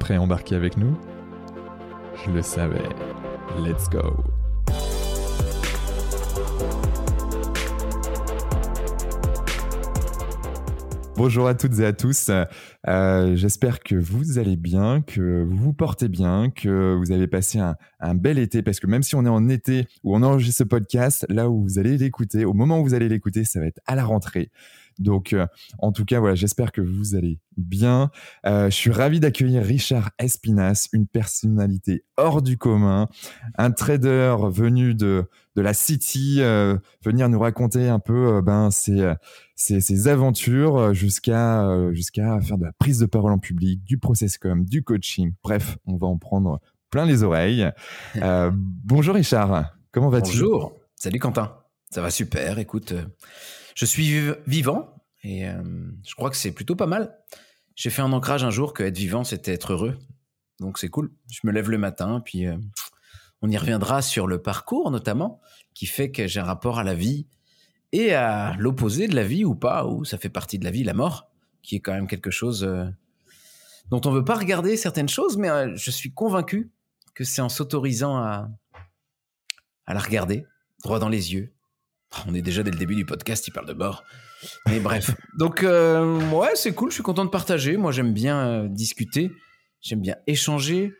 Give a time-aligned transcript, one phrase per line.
[0.00, 0.98] prêt à embarquer avec nous?
[2.24, 2.88] Je le savais.
[3.58, 4.24] Let's go
[11.16, 12.30] Bonjour à toutes et à tous.
[12.88, 17.58] Euh, j'espère que vous allez bien, que vous vous portez bien, que vous avez passé
[17.58, 18.62] un, un, bel été.
[18.62, 21.62] Parce que même si on est en été où on enregistre ce podcast, là où
[21.62, 24.50] vous allez l'écouter, au moment où vous allez l'écouter, ça va être à la rentrée.
[25.00, 25.46] Donc, euh,
[25.78, 28.10] en tout cas, voilà, j'espère que vous allez bien.
[28.46, 33.08] Euh, je suis ravi d'accueillir Richard Espinas, une personnalité hors du commun,
[33.56, 35.24] un trader venu de,
[35.56, 39.14] de la City, euh, venir nous raconter un peu ben, ses,
[39.56, 44.36] ses, ses aventures jusqu'à jusqu'à faire de la prise de parole en public, du process
[44.36, 45.32] com, du coaching.
[45.42, 47.70] Bref, on va en prendre plein les oreilles.
[48.84, 50.32] bonjour Richard, comment vas-tu?
[50.32, 51.56] Bonjour, salut Quentin.
[51.90, 52.94] Ça va super, écoute,
[53.74, 55.62] je suis vivant et euh,
[56.06, 57.16] je crois que c'est plutôt pas mal.
[57.74, 59.98] J'ai fait un ancrage un jour que être vivant, c'était être heureux.
[60.58, 61.12] Donc c'est cool.
[61.30, 62.56] Je me lève le matin, puis euh,
[63.42, 65.40] on y reviendra sur le parcours notamment,
[65.74, 67.26] qui fait que j'ai un rapport à la vie
[67.92, 70.84] et à l'opposé de la vie ou pas, ou ça fait partie de la vie,
[70.84, 71.30] la mort,
[71.62, 72.84] qui est quand même quelque chose euh,
[73.90, 76.70] dont on veut pas regarder certaines choses, mais je suis convaincu
[77.14, 78.48] que c'est en s'autorisant à
[79.88, 80.46] la regarder
[80.82, 81.52] droit dans les yeux,
[82.26, 84.04] on est déjà dès le début du podcast, il parle de mort.
[84.66, 85.14] Mais bref.
[85.38, 87.76] Donc, euh, ouais, c'est cool, je suis content de partager.
[87.76, 89.30] Moi, j'aime bien euh, discuter,
[89.80, 90.92] j'aime bien échanger,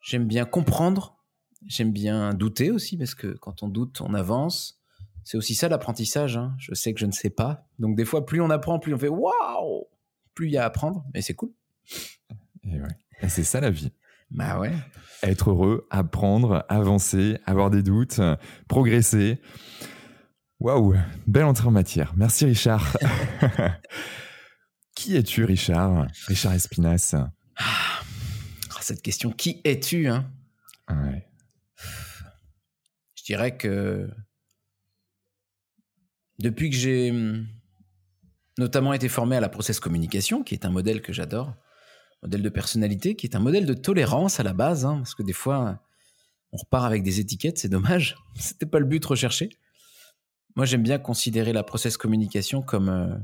[0.00, 1.16] j'aime bien comprendre,
[1.66, 4.80] j'aime bien douter aussi, parce que quand on doute, on avance.
[5.24, 6.36] C'est aussi ça l'apprentissage.
[6.36, 6.54] Hein.
[6.58, 7.66] Je sais que je ne sais pas.
[7.78, 9.86] Donc, des fois, plus on apprend, plus on fait waouh
[10.34, 11.50] Plus il y a à apprendre, mais c'est cool.
[12.62, 12.96] Et ouais.
[13.22, 13.90] Et c'est ça la vie.
[14.30, 14.72] Bah ouais.
[15.22, 18.20] Être heureux, apprendre, avancer, avoir des doutes,
[18.68, 19.40] progresser.
[20.58, 20.94] Waouh,
[21.26, 22.14] belle entrée en matière.
[22.16, 22.96] Merci Richard.
[24.94, 26.06] qui es-tu Richard?
[26.26, 27.14] Richard Espinas.
[27.56, 28.00] Ah,
[28.86, 30.30] cette question, qui es-tu hein?
[33.16, 34.08] Je dirais que
[36.38, 37.48] depuis que j'ai hum,
[38.58, 41.52] notamment été formé à la process communication, qui est un modèle que j'adore,
[42.22, 45.24] modèle de personnalité, qui est un modèle de tolérance à la base, hein, parce que
[45.24, 45.82] des fois
[46.52, 48.16] on repart avec des étiquettes, c'est dommage.
[48.36, 49.50] C'était pas le but recherché.
[50.56, 53.14] Moi, j'aime bien considérer la process communication comme, euh,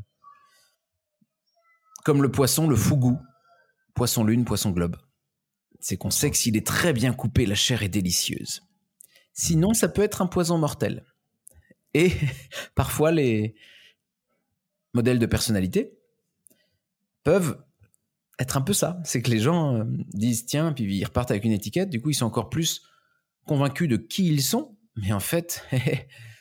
[2.04, 3.18] comme le poisson, le fougou.
[3.94, 4.96] Poisson lune, poisson globe.
[5.80, 8.62] C'est qu'on sait que s'il est très bien coupé, la chair est délicieuse.
[9.32, 11.04] Sinon, ça peut être un poison mortel.
[11.94, 12.12] Et
[12.74, 13.54] parfois, les
[14.94, 15.98] modèles de personnalité
[17.24, 17.62] peuvent
[18.38, 19.00] être un peu ça.
[19.04, 21.88] C'est que les gens euh, disent tiens, puis ils repartent avec une étiquette.
[21.88, 22.82] Du coup, ils sont encore plus
[23.46, 24.76] convaincus de qui ils sont.
[24.96, 25.64] Mais en fait,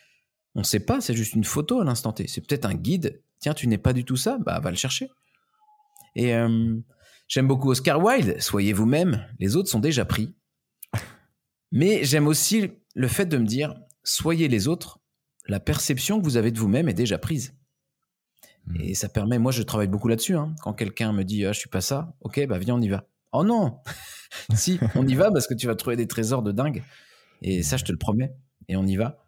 [0.55, 2.27] On ne sait pas, c'est juste une photo à l'instant T.
[2.27, 3.21] C'est peut-être un guide.
[3.39, 5.09] Tiens, tu n'es pas du tout ça, bah va le chercher.
[6.15, 6.77] Et euh,
[7.27, 8.39] j'aime beaucoup Oscar Wilde.
[8.39, 10.35] Soyez vous-même, les autres sont déjà pris.
[11.71, 14.99] Mais j'aime aussi le fait de me dire, soyez les autres,
[15.47, 17.53] la perception que vous avez de vous-même est déjà prise.
[18.67, 18.75] Hmm.
[18.81, 20.35] Et ça permet, moi je travaille beaucoup là-dessus.
[20.35, 20.53] Hein.
[20.61, 23.07] Quand quelqu'un me dit, ah, je suis pas ça, ok, bah viens, on y va.
[23.31, 23.79] Oh non
[24.53, 26.83] Si, on y va parce que tu vas trouver des trésors de dingue.
[27.41, 28.33] Et ça, je te le promets.
[28.67, 29.23] Et on y va.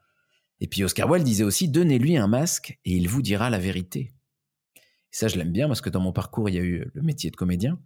[0.63, 4.13] Et puis Oscar Wilde disait aussi donnez-lui un masque et il vous dira la vérité.
[4.75, 7.01] Et ça, je l'aime bien parce que dans mon parcours, il y a eu le
[7.01, 7.77] métier de comédien.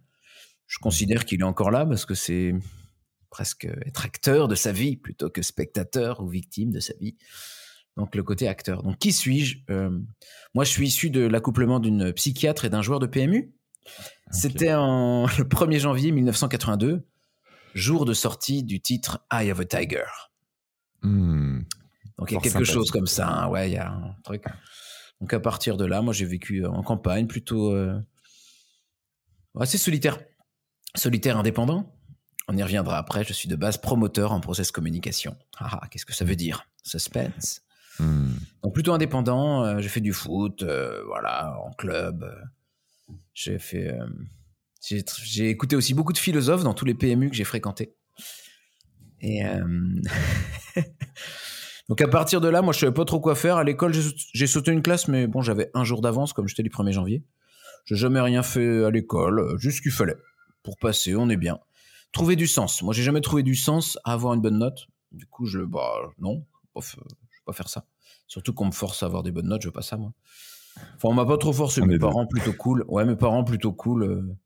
[0.68, 2.54] Je considère qu'il est encore là parce que c'est
[3.30, 7.16] presque être acteur de sa vie plutôt que spectateur ou victime de sa vie.
[7.96, 8.84] Donc le côté acteur.
[8.84, 9.58] Donc qui suis-je?
[9.70, 9.90] Euh,
[10.54, 13.52] Moi, je suis issu de l'accouplement d'une psychiatre et d'un joueur de PMU.
[14.30, 17.04] C'était en le 1er janvier 1982,
[17.74, 20.06] jour de sortie du titre Eye of a Tiger.
[21.02, 21.62] Hmm.
[22.18, 23.28] Donc il y a quelque chose comme ça.
[23.28, 23.48] Hein.
[23.48, 24.44] ouais, il y a un truc.
[25.20, 27.98] Donc à partir de là, moi j'ai vécu euh, en campagne plutôt euh,
[29.58, 30.18] assez solitaire,
[30.94, 31.94] solitaire indépendant.
[32.48, 33.24] On y reviendra après.
[33.24, 35.36] Je suis de base promoteur en process communication.
[35.58, 37.62] Ah, ah qu'est-ce que ça veut dire Suspense?
[37.98, 38.34] Hmm.
[38.62, 39.64] Donc plutôt indépendant.
[39.64, 40.64] Euh, j'ai fait du foot,
[41.06, 42.24] voilà, en club.
[43.34, 43.94] j'ai fait.
[44.80, 47.94] j'ai écouté aussi beaucoup de philosophes dans tous les PMU que j'ai fréquentés.
[49.20, 49.42] Et
[51.88, 53.56] Donc à partir de là, moi je savais pas trop quoi faire.
[53.56, 53.94] À l'école,
[54.34, 57.24] j'ai sauté une classe, mais bon, j'avais un jour d'avance, comme j'étais du 1er janvier.
[57.84, 60.16] J'ai jamais rien fait à l'école, juste ce qu'il fallait.
[60.62, 61.58] Pour passer, on est bien.
[62.12, 62.82] Trouver du sens.
[62.82, 64.86] Moi, j'ai jamais trouvé du sens à avoir une bonne note.
[65.12, 66.44] Du coup, je, bah, non,
[66.76, 67.02] je vais
[67.46, 67.86] pas faire ça.
[68.26, 70.12] Surtout qu'on me force à avoir des bonnes notes, je veux pas ça, moi.
[70.96, 71.80] Enfin, on m'a pas trop forcé.
[71.80, 72.84] mes parents plutôt cool.
[72.88, 74.02] Ouais, mes parents plutôt cool.
[74.02, 74.36] Euh,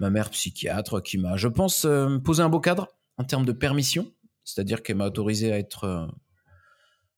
[0.00, 2.88] ma mère psychiatre qui m'a, je pense, euh, posé un beau cadre
[3.18, 4.10] en termes de permission.
[4.44, 6.06] C'est-à-dire qu'elle m'a autorisé à être, euh,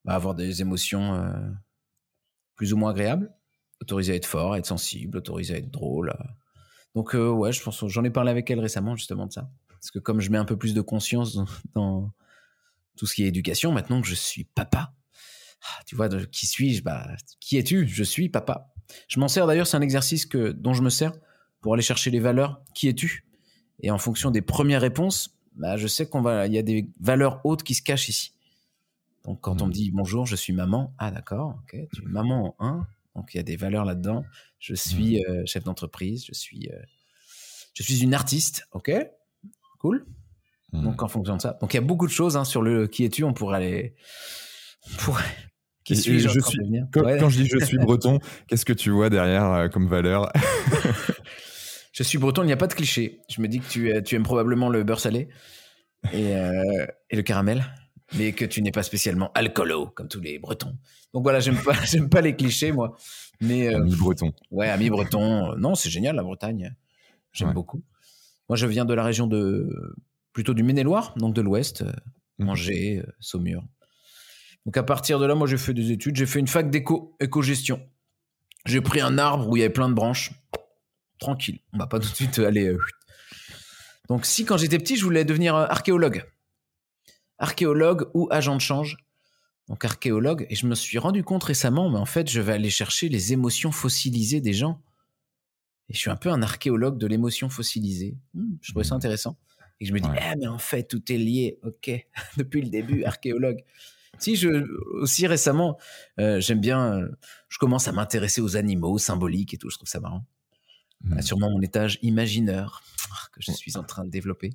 [0.07, 1.23] bah, avoir des émotions
[2.55, 3.31] plus ou moins agréables,
[3.83, 6.15] autorisé à être fort, à être sensible, autorisé à être drôle.
[6.95, 9.99] Donc ouais, je pense, j'en ai parlé avec elle récemment justement de ça, parce que
[9.99, 11.39] comme je mets un peu plus de conscience
[11.75, 12.11] dans
[12.97, 14.95] tout ce qui est éducation, maintenant que je suis papa,
[15.63, 17.07] ah, tu vois, qui suis-je bah,
[17.41, 17.87] Qui es-tu?
[17.89, 18.73] Je suis papa.
[19.09, 21.13] Je m'en sers d'ailleurs, c'est un exercice dont je me sers
[21.61, 22.63] pour aller chercher les valeurs.
[22.75, 23.27] Qui es-tu?
[23.81, 26.89] Et en fonction des premières réponses, bah, je sais qu'on va, il y a des
[27.01, 28.33] valeurs hautes qui se cachent ici.
[29.27, 29.75] Donc quand on me mmh.
[29.75, 32.87] dit bonjour, je suis maman, ah d'accord, ok, tu es maman en 1,
[33.17, 34.25] donc il y a des valeurs là-dedans.
[34.61, 35.31] Je suis mmh.
[35.31, 36.79] euh, chef d'entreprise, je suis, euh,
[37.75, 38.93] je suis une artiste, ok,
[39.79, 40.07] cool.
[40.73, 42.87] Donc en fonction de ça, donc il y a beaucoup de choses hein, sur le
[42.87, 43.95] qui es-tu, on pourrait aller,
[45.85, 46.59] qui suis je, suis,
[46.93, 48.19] quand, je dis je suis breton,
[48.49, 50.31] qu'est-ce que tu vois derrière euh, comme valeur?
[51.93, 53.23] Je suis breton, il n'y a pas de cliché.
[53.31, 55.29] Je me dis que tu, tu aimes probablement le beurre salé
[56.13, 57.65] et, et le caramel,
[58.15, 60.77] mais que tu n'es pas spécialement alcoolo comme tous les bretons.
[61.13, 62.97] Donc voilà, j'aime pas, j'aime pas les clichés moi.
[63.41, 64.33] Mais euh, ami breton.
[64.51, 65.57] Ouais, ami breton.
[65.57, 66.75] Non, c'est génial la Bretagne.
[67.33, 67.83] J'aime beaucoup.
[68.49, 69.95] Moi, je viens de la région de
[70.33, 71.85] plutôt du Maine-et-Loire, donc de l'Ouest,
[72.39, 72.49] mmh.
[72.49, 73.63] Angers, Saumur.
[74.67, 77.17] Donc à partir de là, moi j'ai fait des études, j'ai fait une fac d'éco,
[77.21, 77.81] éco-gestion.
[78.67, 80.33] J'ai pris un arbre où il y avait plein de branches.
[81.21, 82.67] Tranquille, on va pas tout de suite aller.
[82.67, 82.79] Euh,
[84.09, 86.25] Donc si quand j'étais petit, je voulais devenir euh, archéologue.
[87.39, 88.97] Archéologue ou agent de change.
[89.69, 92.71] Donc archéologue, et je me suis rendu compte récemment, mais en fait, je vais aller
[92.71, 94.81] chercher les émotions fossilisées des gens.
[95.89, 98.17] Et je suis un peu un archéologue de l'émotion fossilisée.
[98.35, 99.37] Hmm, je trouvais ça intéressant.
[99.81, 101.59] Et je me dis, ah, mais en fait, tout est lié.
[101.63, 101.91] Ok,
[102.37, 103.59] depuis le début, archéologue.
[104.19, 104.49] Si, je,
[105.01, 105.79] aussi récemment,
[106.19, 107.09] euh, j'aime bien, euh,
[107.49, 110.25] je commence à m'intéresser aux animaux symboliques et tout, je trouve ça marrant.
[111.03, 111.21] Mmh.
[111.21, 112.83] sûrement mon étage imagineur
[113.33, 114.55] que je suis en train de développer.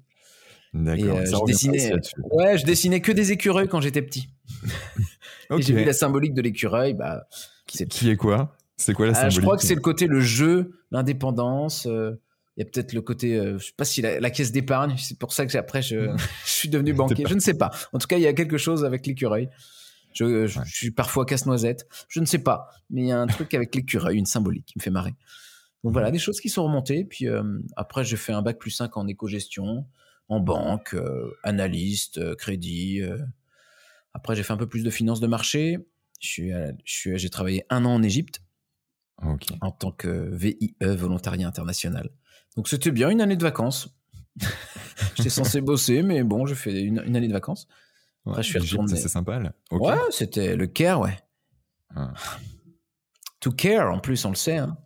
[0.73, 1.17] D'accord.
[1.17, 1.93] Euh, je dessinais,
[2.31, 4.29] ouais, je dessinais que des écureuils quand j'étais petit.
[5.57, 6.93] et j'ai vu la symbolique de l'écureuil.
[6.93, 7.27] Bah,
[7.65, 8.55] qui est quoi?
[8.77, 11.87] C'est quoi la symbolique Je crois que c'est le côté le jeu, l'indépendance.
[12.57, 15.17] Il y a peut-être le côté, euh, je sais pas si la, caisse d'épargne, c'est
[15.17, 16.09] pour ça que après je,
[16.45, 17.71] je suis devenu banquier, je ne sais pas.
[17.93, 19.49] En tout cas, il y a quelque chose avec l'écureuil.
[20.13, 23.53] Je, je, suis parfois casse-noisette, je ne sais pas, mais il y a un truc
[23.53, 25.13] avec l'écureuil, une symbolique qui me fait marrer.
[25.85, 27.05] Donc voilà, des choses qui sont remontées.
[27.05, 27.41] Puis euh,
[27.77, 29.85] après, j'ai fait un bac plus 5 en éco-gestion,
[30.31, 33.01] en banque, euh, analyste, crédit.
[34.13, 35.77] Après, j'ai fait un peu plus de finances de marché.
[36.19, 38.41] J'ai travaillé un an en Égypte
[39.17, 42.09] en tant que VIE, volontariat international.
[42.55, 43.95] Donc c'était bien, une année de vacances.
[45.15, 47.67] J'étais censé bosser, mais bon, j'ai fait une, année de vacances.
[48.25, 48.95] Après, je suis retourné.
[48.95, 49.53] C'est sympa, là.
[49.71, 51.17] Ouais, c'était le care, ouais.
[51.95, 52.13] Ah.
[53.41, 54.57] To care, en plus, on le sait.
[54.57, 54.77] Hein.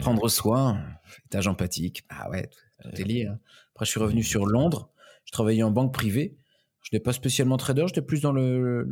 [0.00, 0.84] Prendre soin,
[1.26, 2.04] étage empathique.
[2.08, 2.50] Ah ouais,
[2.82, 3.26] tout est lié.
[3.26, 3.38] Hein.
[3.74, 4.92] Après, je suis revenu sur Londres.
[5.24, 6.38] Je travaillais en banque privée.
[6.82, 8.88] Je n'étais pas spécialement trader, j'étais plus dans le,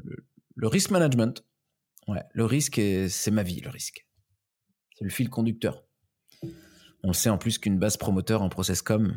[0.54, 1.44] le, risk management.
[2.08, 4.06] Ouais, le risque, c'est ma vie, le risque.
[4.96, 5.84] C'est le fil conducteur.
[7.04, 9.14] On sait en plus qu'une base promoteur en process com,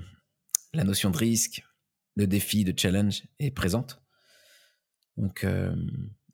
[0.74, 1.64] la notion de risque,
[2.18, 4.02] de défi, de challenge est présente.
[5.18, 5.74] Donc, euh,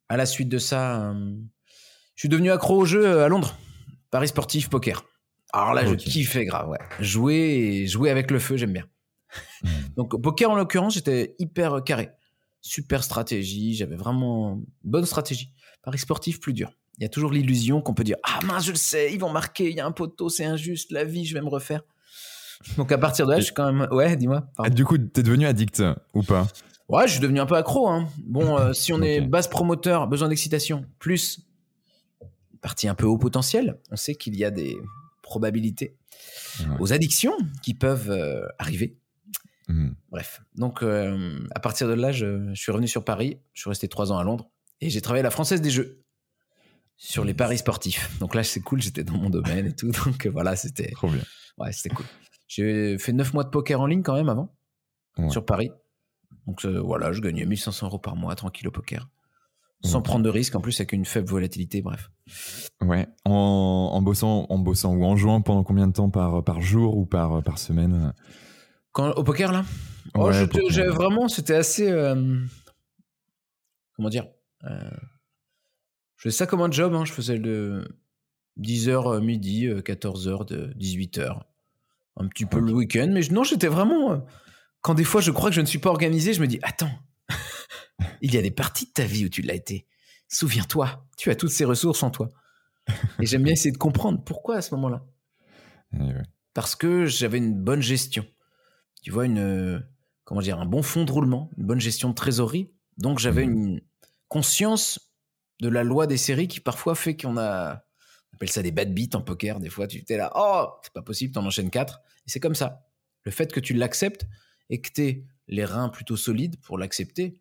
[0.09, 1.35] à la suite de ça, euh,
[2.15, 3.57] je suis devenu accro au jeu euh, à Londres.
[4.09, 5.05] Paris sportif, poker.
[5.53, 6.79] Alors là, je kiffais grave, ouais.
[6.99, 8.87] Jouer jouer avec le feu, j'aime bien.
[9.63, 9.67] Hmm.
[9.95, 12.11] Donc, poker en l'occurrence, j'étais hyper carré.
[12.61, 15.51] Super stratégie, j'avais vraiment bonne stratégie.
[15.83, 18.71] Paris sportif, plus dur il y a toujours l'illusion qu'on peut dire Ah mince, je
[18.71, 21.33] le sais, ils vont marquer, il y a un poteau, c'est injuste, la vie, je
[21.33, 21.81] vais me refaire.
[22.77, 23.87] Donc à partir de là, je suis quand même.
[23.91, 24.45] Ouais, dis-moi.
[24.69, 25.81] Du coup, t'es devenu addict
[26.13, 26.47] ou pas?
[26.89, 27.89] Ouais, je suis devenu un peu accro.
[27.89, 28.07] Hein.
[28.23, 31.41] Bon, euh, si on est base promoteur, besoin d'excitation, plus
[32.61, 34.77] partie un peu haut potentiel, on sait qu'il y a des
[35.23, 35.95] probabilités
[36.79, 37.33] aux addictions
[37.63, 38.95] qui peuvent euh, arriver.
[39.67, 39.89] Mmh.
[40.09, 43.39] Bref, donc euh, à partir de là, je, je, suis revenu sur Paris.
[43.53, 44.49] Je suis resté trois ans à Londres
[44.81, 46.01] et j'ai travaillé à la Française des Jeux
[47.01, 48.17] sur les paris sportifs.
[48.19, 49.91] Donc là, c'est cool, j'étais dans mon domaine et tout.
[50.05, 50.91] Donc euh, voilà, c'était.
[50.91, 51.23] Trop bien.
[51.57, 52.05] Ouais, c'était cool.
[52.47, 54.53] J'ai fait 9 mois de poker en ligne quand même avant,
[55.29, 55.71] sur Paris.
[56.45, 59.09] Donc euh, voilà, je gagnais 1500 euros par mois tranquille au poker.
[59.83, 62.11] Sans prendre de risque, en plus avec une faible volatilité, bref.
[62.81, 66.97] Ouais, en, bossant, en bossant ou en jouant pendant combien de temps par, par jour
[66.97, 68.13] ou par, par semaine?
[68.91, 69.63] Quand, Au poker là?
[70.15, 71.89] Oh, Vraiment, c'était assez.
[71.89, 72.39] Euh,
[73.95, 74.25] comment dire
[76.21, 76.93] je faisais ça comme un job.
[76.93, 77.03] Hein.
[77.03, 77.83] Je faisais de
[78.59, 81.41] 10h midi, 14h, de 18h.
[82.17, 83.09] Un petit peu le week-end.
[83.11, 84.23] Mais non, j'étais vraiment.
[84.81, 86.91] Quand des fois je crois que je ne suis pas organisé, je me dis Attends,
[88.21, 89.87] il y a des parties de ta vie où tu l'as été.
[90.27, 92.29] Souviens-toi, tu as toutes ces ressources en toi.
[93.19, 95.03] Et j'aime bien essayer de comprendre pourquoi à ce moment-là.
[95.93, 96.13] Eh
[96.53, 98.25] Parce que j'avais une bonne gestion.
[99.01, 99.85] Tu vois, une,
[100.23, 102.71] comment dire, un bon fond de roulement, une bonne gestion de trésorerie.
[102.97, 103.51] Donc j'avais mmh.
[103.51, 103.81] une
[104.27, 105.11] conscience
[105.59, 107.83] de la loi des séries qui parfois fait qu'on a,
[108.31, 109.59] on appelle ça des bad beats en poker.
[109.59, 112.01] Des fois, tu étais là, oh, c'est pas possible, t'en enchaînes quatre.
[112.25, 112.87] Et c'est comme ça.
[113.23, 114.25] Le fait que tu l'acceptes
[114.69, 117.39] et que tu aies les reins plutôt solides pour l'accepter,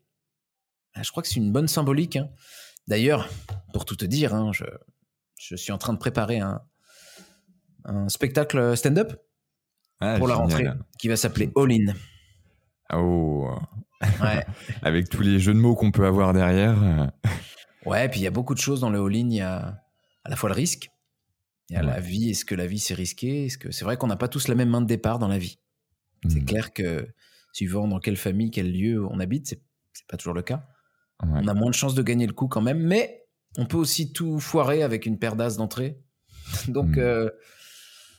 [0.94, 2.16] ben, je crois que c'est une bonne symbolique.
[2.16, 2.30] Hein.
[2.88, 3.28] D'ailleurs,
[3.72, 4.64] pour tout te dire, hein, je,
[5.38, 6.60] je suis en train de préparer un,
[7.84, 9.12] un spectacle stand-up
[10.00, 10.66] ah, pour la rentrée
[10.98, 11.94] qui va s'appeler All In.
[12.92, 13.54] Oh.
[14.82, 17.12] Avec tous les jeux de mots qu'on peut avoir derrière.
[17.86, 19.28] ouais, puis il y a beaucoup de choses dans le All In.
[19.30, 19.82] Il y a
[20.24, 20.90] à la fois le risque,
[21.68, 22.30] il y a la vie.
[22.30, 23.46] Est-ce que la vie c'est risqué?
[23.46, 25.38] Est-ce que c'est vrai qu'on n'a pas tous la même main de départ dans la
[25.38, 25.58] vie
[26.28, 26.46] C'est hmm.
[26.46, 27.06] clair que
[27.52, 29.62] suivant dans quelle famille, quel lieu on habite, c'est
[30.08, 30.66] pas toujours le cas.
[31.22, 33.26] On a moins de chances de gagner le coup quand même, mais
[33.58, 36.00] on peut aussi tout foirer avec une paire d'as d'entrée.
[36.68, 36.98] Donc, hmm.
[36.98, 37.30] euh,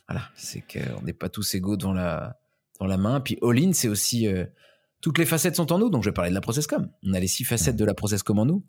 [0.08, 2.38] voilà, c'est qu'on n'est pas tous égaux devant la,
[2.80, 3.20] dans la main.
[3.20, 4.26] Puis all-in, c'est aussi.
[4.26, 4.44] Euh,
[5.00, 5.90] toutes les facettes sont en nous.
[5.90, 6.88] Donc, je vais parler de la process-com.
[7.02, 8.64] On a les six facettes de la process-com en nous.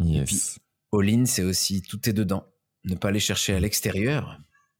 [0.00, 0.58] Yes.
[0.92, 2.46] all-in, c'est aussi tout est dedans.
[2.84, 4.38] Ne pas aller chercher à l'extérieur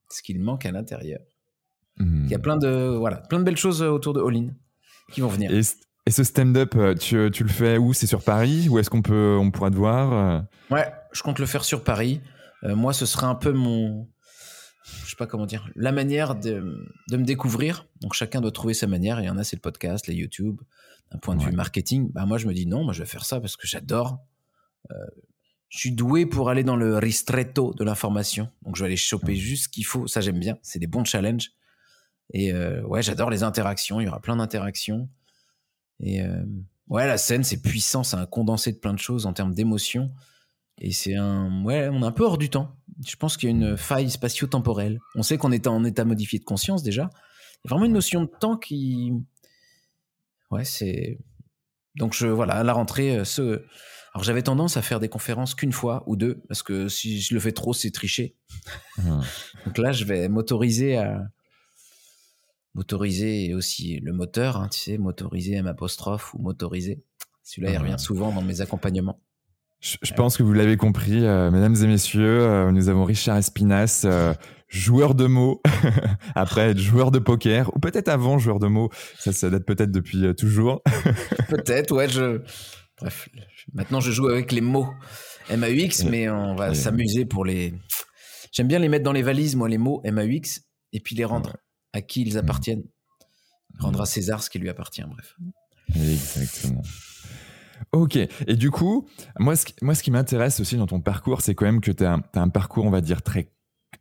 [0.08, 1.20] ce qu'il manque à l'intérieur.
[2.00, 2.42] Il y a hmm.
[2.42, 4.50] plein de, voilà, plein de belles choses autour de all-in
[5.12, 5.50] qui vont venir.
[5.52, 7.92] Et ce stand-up, euh, tu, tu, le fais où?
[7.92, 8.68] C'est sur Paris?
[8.70, 10.40] Ou est-ce qu'on peut, on pourra te voir euh?
[10.70, 12.22] Ouais, je compte le faire sur Paris.
[12.64, 14.08] Euh, moi, ce sera un peu mon,
[15.04, 17.86] je sais pas comment dire, la manière de, de, me découvrir.
[18.00, 19.20] Donc chacun doit trouver sa manière.
[19.20, 20.60] Il y en a, c'est le podcast, les YouTube.
[21.12, 23.24] D'un point de vue marketing, bah moi je me dis non, moi je vais faire
[23.24, 24.18] ça parce que j'adore.
[24.90, 28.50] je suis doué pour aller dans le ristretto de l'information.
[28.62, 30.06] Donc je vais aller choper juste ce qu'il faut.
[30.06, 30.58] Ça j'aime bien.
[30.60, 31.52] C'est des bons challenges.
[32.34, 34.00] Et ouais, j'adore les interactions.
[34.00, 35.08] Il y aura plein d'interactions.
[36.00, 36.44] Et euh,
[36.88, 40.12] ouais, la scène, c'est puissant, c'est un condensé de plein de choses en termes d'émotions.
[40.80, 41.64] Et c'est un.
[41.64, 42.76] Ouais, on est un peu hors du temps.
[43.06, 44.98] Je pense qu'il y a une faille spatio-temporelle.
[45.14, 47.10] On sait qu'on est en état modifié de conscience déjà.
[47.64, 49.12] Il y a vraiment une notion de temps qui.
[50.50, 51.18] Ouais, c'est.
[51.96, 53.64] Donc, je, voilà, à la rentrée, euh, ce.
[54.14, 57.34] Alors, j'avais tendance à faire des conférences qu'une fois ou deux, parce que si je
[57.34, 58.36] le fais trop, c'est tricher.
[58.98, 59.20] Mmh.
[59.66, 61.28] Donc là, je vais m'autoriser à,
[62.78, 67.02] motorisé et aussi le moteur, hein, tu sais, motorisé M apostrophe ou motorisé.
[67.42, 69.20] Celui-là, il revient souvent dans mes accompagnements.
[69.80, 74.02] Je, pense que vous l'avez compris, euh, mesdames et messieurs, euh, nous avons Richard Espinas,
[74.04, 74.34] euh,
[74.68, 75.62] joueur de mots,
[76.34, 79.92] après être joueur de poker, ou peut-être avant joueur de mots, ça, ça date peut-être
[79.92, 80.82] depuis toujours.
[81.48, 82.42] peut-être, ouais, je...
[83.00, 83.28] Bref,
[83.72, 84.88] maintenant je joue avec les mots
[85.48, 87.72] MAUX, mais on va s'amuser pour les...
[88.50, 91.56] J'aime bien les mettre dans les valises, moi, les mots MAUX, et puis les rendre
[91.92, 92.38] à qui ils mmh.
[92.38, 92.84] appartiennent.
[93.78, 94.06] Rendre à mmh.
[94.06, 95.36] César ce qui lui appartient, bref.
[95.94, 96.82] Exactement.
[97.92, 98.16] Ok.
[98.16, 99.06] Et du coup,
[99.38, 101.90] moi, ce qui, moi, ce qui m'intéresse aussi dans ton parcours, c'est quand même que
[101.90, 103.50] tu as, un parcours, on va dire, très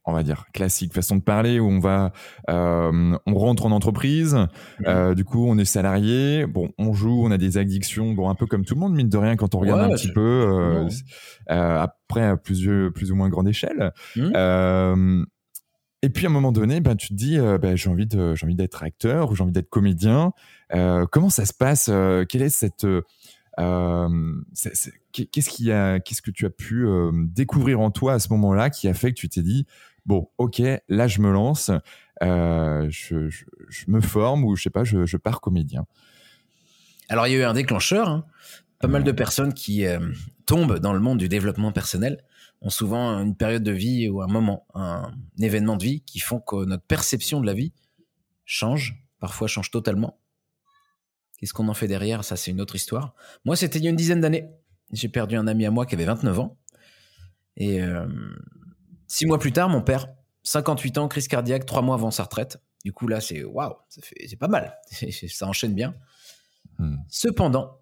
[0.03, 2.13] on va dire classique façon de parler où on va
[2.49, 4.83] euh, on rentre en entreprise mmh.
[4.85, 8.35] euh, du coup on est salarié bon on joue on a des addictions bon un
[8.35, 10.87] peu comme tout le monde mine de rien quand on regarde un petit peu euh,
[11.47, 13.91] après à plus, plus ou moins grande échelle
[16.03, 18.35] et puis à un moment donné, ben, tu te dis, euh, ben, j'ai envie de,
[18.35, 20.31] j'ai envie d'être acteur ou j'ai envie d'être comédien.
[20.73, 22.85] Euh, comment ça se passe euh, Quelle est cette
[23.57, 28.93] qu'est-ce a, qu'est-ce que tu as pu découvrir en toi à ce moment-là qui a
[28.93, 29.65] fait que tu t'es dit,
[30.05, 31.71] bon, ok, là je me lance,
[32.21, 35.85] je, je, me forme ou je sais pas, je, je pars comédien.
[37.09, 38.09] Alors il y a eu un déclencheur.
[38.09, 38.25] Hein.
[38.79, 39.85] Pas mal de personnes qui
[40.45, 42.23] tombent dans le monde du développement personnel
[42.61, 46.39] ont souvent une période de vie ou un moment, un, événement de vie qui font
[46.39, 47.73] que notre perception de la vie
[48.45, 50.19] change, parfois change totalement.
[51.37, 52.23] Qu'est-ce qu'on en fait derrière?
[52.23, 53.13] Ça, c'est une autre histoire.
[53.45, 54.49] Moi, c'était il y a une dizaine d'années.
[54.91, 56.57] J'ai perdu un ami à moi qui avait 29 ans.
[57.57, 58.07] Et euh,
[59.07, 60.07] six mois plus tard, mon père,
[60.43, 62.57] 58 ans, crise cardiaque, trois mois avant sa retraite.
[62.83, 64.77] Du coup, là, c'est waouh, c'est pas mal.
[65.27, 65.95] ça enchaîne bien.
[66.79, 66.97] Hmm.
[67.09, 67.79] Cependant,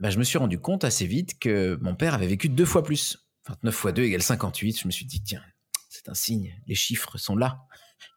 [0.00, 2.82] bah, je me suis rendu compte assez vite que mon père avait vécu deux fois
[2.82, 3.18] plus.
[3.48, 4.80] 29 fois 2 égale 58.
[4.80, 5.42] Je me suis dit, tiens,
[5.88, 6.54] c'est un signe.
[6.66, 7.64] Les chiffres sont là.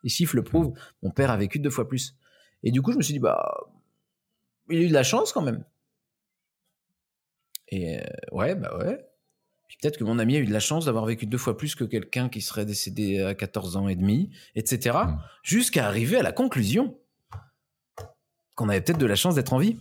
[0.04, 0.74] Les chiffres le prouvent.
[1.02, 2.16] Mon père a vécu deux fois plus.
[2.64, 3.54] Et du coup, je me suis dit, bah,
[4.70, 5.64] il a eu de la chance quand même.
[7.70, 8.98] Et euh, ouais, bah ouais.
[9.82, 11.84] peut-être que mon ami a eu de la chance d'avoir vécu deux fois plus que
[11.84, 14.98] quelqu'un qui serait décédé à 14 ans et demi, etc.
[15.06, 15.18] Mmh.
[15.44, 16.98] Jusqu'à arriver à la conclusion
[18.56, 19.78] qu'on avait peut-être de la chance d'être en vie.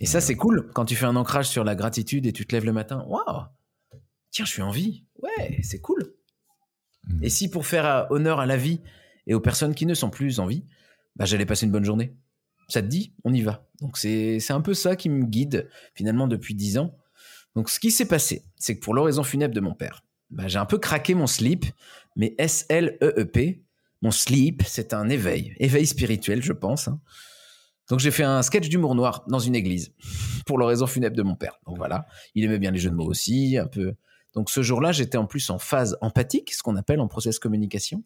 [0.00, 2.54] Et ça, c'est cool quand tu fais un ancrage sur la gratitude et tu te
[2.54, 3.04] lèves le matin.
[3.08, 3.44] Waouh!
[4.30, 5.04] Tiens, je suis en vie.
[5.22, 6.14] Ouais, c'est cool.
[7.04, 7.24] Mm.
[7.24, 8.80] Et si pour faire euh, honneur à la vie
[9.26, 10.64] et aux personnes qui ne sont plus en vie,
[11.16, 12.14] bah, j'allais passer une bonne journée.
[12.68, 13.66] Ça te dit On y va.
[13.80, 16.96] Donc c'est un peu ça qui me guide finalement depuis dix ans.
[17.54, 20.58] Donc ce qui s'est passé, c'est que pour l'oraison funèbre de mon père, bah, j'ai
[20.58, 21.64] un peu craqué mon slip,
[22.16, 23.62] mais S-L-E-E-P.
[24.02, 26.86] Mon slip, c'est un éveil, éveil spirituel, je pense.
[26.88, 27.00] hein.
[27.88, 29.92] Donc j'ai fait un sketch d'humour noir dans une église
[30.46, 31.58] pour l'oraison funèbre de mon père.
[31.66, 33.94] Donc voilà, il aimait bien les jeux de mots aussi, un peu.
[34.34, 38.04] Donc ce jour-là, j'étais en plus en phase empathique, ce qu'on appelle en process communication,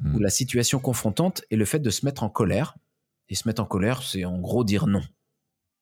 [0.00, 0.16] Mm.
[0.16, 2.74] où la situation confrontante est le fait de se mettre en colère.
[3.28, 5.02] Et se mettre en colère, c'est en gros dire non.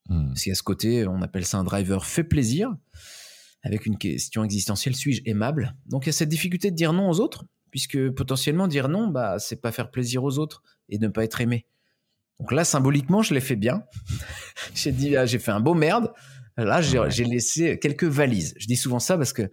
[0.09, 0.29] Mm.
[0.29, 2.75] Parce a ce côté, on appelle ça un driver fait plaisir,
[3.63, 5.75] avec une question existentielle, suis-je aimable?
[5.87, 9.09] Donc il y a cette difficulté de dire non aux autres, puisque potentiellement dire non,
[9.09, 11.67] bah, c'est pas faire plaisir aux autres et ne pas être aimé.
[12.41, 13.85] Donc là, symboliquement, je l'ai fait bien.
[14.75, 16.13] j'ai dit, ah, j'ai fait un beau merde.
[16.57, 17.11] Là, j'ai Ouais.
[17.11, 18.55] j'ai laissé quelques valises.
[18.59, 19.53] Je dis souvent ça parce que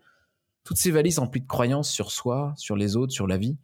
[0.63, 3.57] toutes ces valises remplies de croyances sur soi, sur les autres, sur la vie.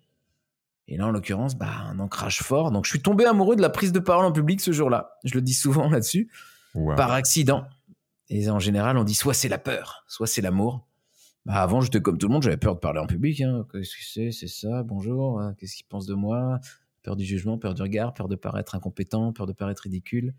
[0.88, 2.72] Et là, en l'occurrence, bah, un ancrage fort.
[2.72, 5.18] Donc, je suis tombé amoureux de la prise de parole en public ce jour-là.
[5.24, 6.30] Je le dis souvent là-dessus
[6.76, 6.96] Wow.
[6.96, 7.66] par accident.
[8.30, 10.86] Et en général, on dit soit c'est la peur, soit c'est l'amour.
[11.46, 13.40] Bah, avant, j'étais comme tout le monde, j'avais peur de parler en public.
[13.42, 13.66] hein.
[13.72, 14.32] Qu'est-ce que c'est?
[14.32, 16.60] C'est ça, bonjour, hein, qu'est-ce qu'ils pensent de moi?
[17.04, 20.34] Peur du jugement, peur du regard, peur de paraître incompétent, peur de paraître ridicule,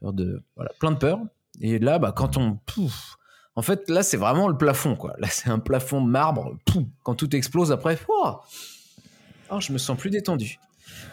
[0.00, 0.42] peur de.
[0.56, 1.20] Voilà, plein de peurs.
[1.60, 2.56] Et là, bah, quand on.
[2.66, 3.16] Pouf,
[3.54, 5.14] en fait, là, c'est vraiment le plafond, quoi.
[5.18, 6.58] Là, c'est un plafond marbre.
[6.66, 8.44] Pouf, quand tout explose après, ouah
[9.50, 10.58] oh, je me sens plus détendu.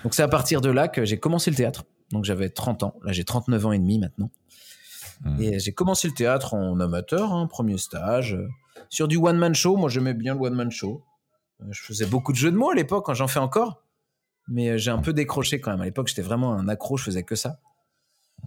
[0.03, 1.85] Donc, c'est à partir de là que j'ai commencé le théâtre.
[2.11, 2.95] Donc, j'avais 30 ans.
[3.03, 4.29] Là, j'ai 39 ans et demi maintenant.
[5.23, 5.41] Mm.
[5.41, 8.47] Et j'ai commencé le théâtre en amateur, hein, premier stage, euh,
[8.89, 9.75] sur du one-man show.
[9.75, 11.03] Moi, j'aimais bien le one-man show.
[11.61, 13.81] Euh, je faisais beaucoup de jeux de mots à l'époque, j'en fais encore.
[14.47, 15.81] Mais euh, j'ai un peu décroché quand même.
[15.81, 17.59] À l'époque, j'étais vraiment un accro, je faisais que ça.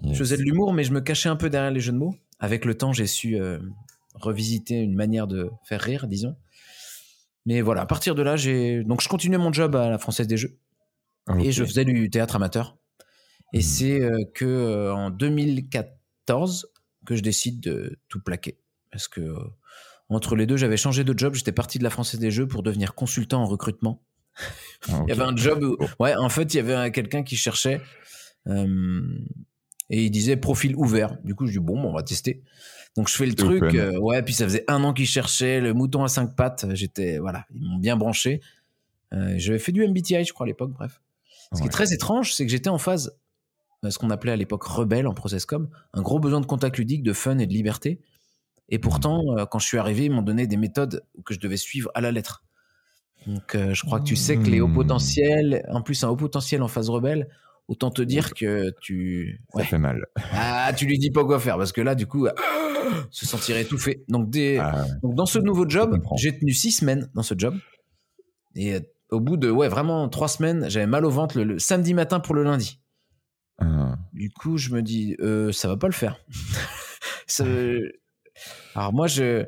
[0.03, 0.13] Yes.
[0.15, 2.15] Je faisais de l'humour, mais je me cachais un peu derrière les jeux de mots.
[2.39, 3.59] Avec le temps, j'ai su euh,
[4.15, 6.37] revisiter une manière de faire rire, disons.
[7.47, 8.85] Mais voilà, à partir de là, j'ai.
[8.85, 10.59] Donc, je continuais mon job à la Française des Jeux
[11.29, 11.45] Ok.
[11.45, 12.77] et je faisais du théâtre amateur.
[13.55, 13.63] Et Mhm.
[13.63, 16.69] c'est euh, que euh, en 2014
[17.07, 18.59] que je décide de tout plaquer.
[18.91, 19.37] Parce que euh,
[20.11, 21.35] entre les deux, j'avais changé de job.
[21.35, 24.03] J'étais parti de la Française des Jeux pour devenir consultant en recrutement.
[24.89, 25.03] Ah.
[25.07, 27.37] Il y avait un job où, ouais, en fait, il y avait un- quelqu'un qui
[27.37, 27.81] cherchait
[28.47, 29.03] euh,
[29.91, 31.17] et il disait profil ouvert.
[31.25, 32.43] Du coup, je dis bon, bon, on va tester.
[32.99, 34.25] Donc je fais le truc, euh, ouais.
[34.25, 36.67] Puis ça faisait un an qu'ils cherchaient le mouton à cinq pattes.
[36.75, 38.41] J'étais, voilà, ils m'ont bien branché.
[39.13, 40.73] Euh, J'avais fait du MBTI, je crois à l'époque.
[40.73, 41.01] Bref.
[41.55, 43.17] Ce qui est très étrange, c'est que j'étais en phase,
[43.85, 47.05] euh, ce qu'on appelait à l'époque rebelle en processcom, un gros besoin de contact ludique,
[47.05, 48.01] de fun et de liberté.
[48.69, 51.57] Et pourtant, euh, quand je suis arrivé, ils m'ont donné des méthodes que je devais
[51.57, 52.43] suivre à la lettre.
[53.29, 54.75] Donc, je crois que tu sais que les hauts Hmm.
[54.75, 57.29] potentiels, en plus un haut potentiel en phase rebelle,
[57.69, 60.05] autant te dire que tu, Ça fait mal.
[60.33, 62.27] ah, tu lui dis pas quoi faire parce que là, du coup,
[63.11, 64.05] se sentirait étouffé.
[64.09, 67.55] Donc, des, Ah, donc dans ce nouveau job, j'ai tenu six semaines dans ce job.
[68.55, 71.59] Et euh, au bout de ouais vraiment trois semaines, j'avais mal au ventre le, le
[71.59, 72.81] samedi matin pour le lundi.
[73.59, 73.97] ah.
[74.15, 76.19] Du coup, je me dis euh, ça va pas le faire.
[77.27, 77.45] Ça-
[78.75, 79.45] Alors moi je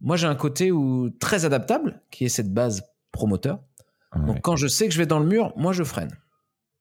[0.00, 2.82] moi j'ai un côté où très adaptable qui est cette base
[3.12, 3.60] promoteur.
[4.14, 4.26] Ouais.
[4.26, 6.10] Donc quand je sais que je vais dans le mur, moi je freine.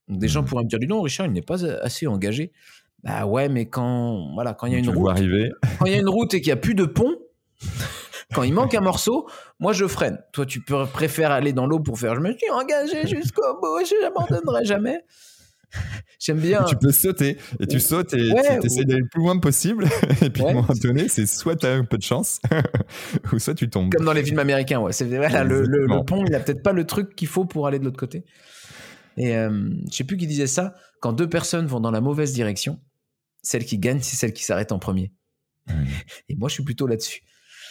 [0.08, 0.48] Des gens Mhm.
[0.48, 2.52] pourraient me dire du non Richard, il n'est pas assez engagé.
[3.04, 5.52] Bah ouais, mais quand voilà, quand il y a une route, arriver.
[5.80, 7.16] quand il y a une route et qu'il n'y a plus de pont,
[8.34, 9.28] quand il manque un morceau,
[9.60, 10.20] moi je freine.
[10.32, 13.86] Toi, tu peux, préfères aller dans l'eau pour faire je me suis engagé jusqu'au bout,
[13.86, 15.00] je n'abandonnerai jamais.
[16.20, 16.64] J'aime bien.
[16.64, 19.86] Tu peux sauter et tu sautes et Ouais, tu essaies d'aller le plus loin possible.
[20.24, 20.48] Et puis Ouais.
[20.50, 22.40] à un moment donné, c'est soit tu as un peu de chance
[23.34, 23.92] ou soit tu tombes.
[23.94, 24.94] Comme dans les films américains, ouais.
[24.94, 27.78] C'est voilà, le, le- pont, il n'a peut-être pas le truc qu'il faut pour aller
[27.80, 28.24] de l'autre côté.
[29.18, 30.76] Et euh, je sais plus qui disait ça.
[31.02, 32.82] Quand deux personnes vont dans la mauvaise direction,
[33.42, 35.14] celle qui gagne, c'est celle qui s'arrête en premier.
[35.68, 35.76] Ouais.
[36.30, 37.24] Et moi, je suis plutôt là-dessus.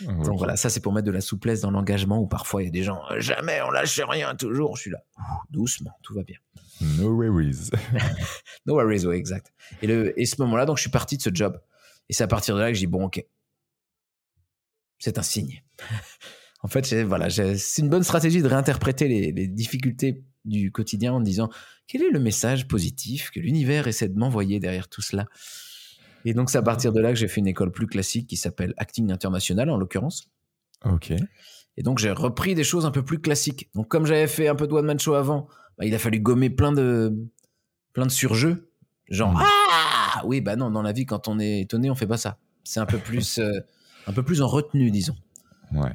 [0.03, 0.25] Ok.
[0.25, 2.69] Donc voilà, ça c'est pour mettre de la souplesse dans l'engagement où parfois il y
[2.69, 4.77] a des gens, euh, jamais on lâche rien, toujours.
[4.77, 5.05] Je suis là,
[5.51, 6.37] doucement, tout va bien.
[6.81, 7.71] No worries.
[8.67, 9.53] No worries, ouais, exact.
[9.83, 11.61] Et, le, et ce moment-là, donc je suis parti de ce job.
[12.09, 13.25] Et c'est à partir de là que j'ai dit, bon, ok.
[14.99, 15.63] C'est un signe.
[16.65, 21.21] En fait, voilà, c'est une bonne stratégie de réinterpréter les, les difficultés du quotidien en
[21.21, 21.51] disant,
[21.87, 25.27] quel est le message positif que l'univers essaie de m'envoyer derrière tout cela?
[26.25, 28.39] Et donc c'est à partir de là que j'ai fait une école plus classique qui
[28.39, 30.31] s'appelle Acting International, en l'occurrence.
[30.87, 31.13] Ok.
[31.77, 33.69] Et donc j'ai repris des choses un peu plus classiques.
[33.75, 36.21] Donc comme j'avais fait un peu de one man show avant, bah, il a fallu
[36.21, 37.15] gommer plein de
[37.93, 38.71] plein de surjeux.
[39.11, 39.43] Genre Mm.
[39.43, 42.39] ah oui bah non dans la vie quand on est étonné on fait pas ça.
[42.63, 43.61] C'est un peu plus euh,
[44.07, 45.17] un peu plus en retenue disons.
[45.73, 45.93] Ouais.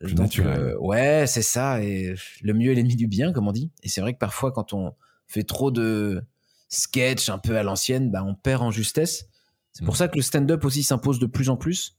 [0.00, 0.60] Plus Donc, naturel.
[0.60, 3.70] euh, ouais c'est ça et le mieux est l'ennemi du bien comme on dit.
[3.82, 4.94] Et c'est vrai que parfois quand on
[5.26, 6.22] fait trop de
[6.68, 9.28] sketch un peu à l'ancienne, bah on perd en justesse.
[9.72, 11.96] C'est pour ça que le stand-up aussi s'impose de plus en plus.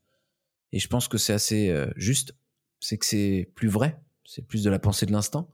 [0.74, 2.34] Et je pense que c'est assez euh, juste.
[2.80, 4.00] C'est que c'est plus vrai.
[4.26, 5.50] C'est plus de la pensée de l'instant.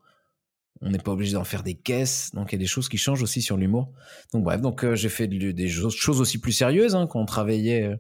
[0.82, 2.32] On n'est pas obligé d'en faire des caisses.
[2.34, 3.92] Donc il y a des choses qui changent aussi sur l'humour.
[4.34, 7.26] Donc bref, donc euh, j'ai fait de- des choses aussi plus sérieuses hein, quand on
[7.26, 7.98] travaillait.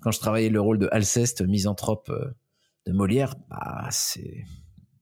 [0.00, 2.10] quand je travaillais le rôle de Alceste, misanthrope
[2.86, 4.44] de Molière, bah c'est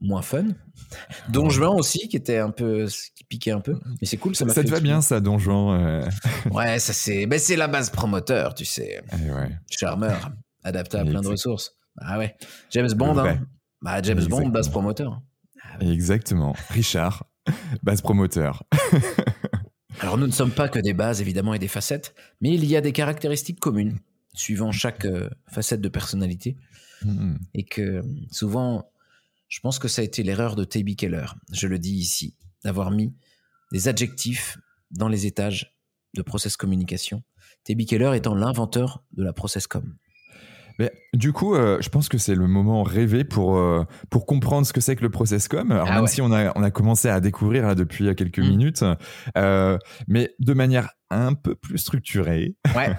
[0.01, 0.47] moins fun.
[1.29, 2.87] Don Juan aussi, qui était un peu,
[3.17, 3.79] qui piquait un peu.
[4.01, 6.09] Mais c'est cool, ça Ça, ça te va bien, ça, Donjon euh,
[6.51, 9.03] Ouais, ça c'est, ben c'est la base promoteur, tu sais.
[9.13, 9.51] eh ouais.
[9.71, 10.31] Charmeur,
[10.63, 11.77] adapté à plein de ressources.
[12.01, 12.37] Ah ouais.
[12.71, 13.41] James Bond, hein.
[13.83, 15.21] Bah, James Bond, base promoteur.
[15.81, 16.55] Exactement.
[16.71, 17.25] Richard,
[17.83, 18.65] base promoteur.
[20.01, 22.77] Alors nous ne sommes pas que des bases évidemment et des facettes, mais il y
[22.77, 23.99] a des caractéristiques communes
[24.33, 26.57] suivant chaque euh, facette de personnalité
[27.05, 27.39] Mhm.
[27.55, 28.91] et que souvent,
[29.49, 30.95] je pense que ça a été l'erreur de T.B.
[30.97, 32.35] Keller, je le dis ici,
[32.65, 33.15] d'avoir mis
[33.73, 34.59] des adjectifs
[34.91, 35.75] dans les étages
[36.15, 37.23] de process communication.
[37.65, 37.85] T.B.
[37.87, 39.95] Keller étant l'inventeur de la process com.
[40.79, 44.65] Mais, du coup, euh, je pense que c'est le moment rêvé pour, euh, pour comprendre
[44.65, 45.73] ce que c'est que le process com.
[45.73, 46.09] Alors, Ah même ouais.
[46.09, 48.49] si on a, on a commencé à découvrir là, depuis euh, quelques Mm.
[48.49, 48.85] minutes,
[49.37, 52.55] euh, mais de manière un peu plus structurée.
[52.77, 52.95] Ouais.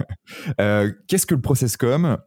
[1.07, 2.17] Qu'est-ce que le process com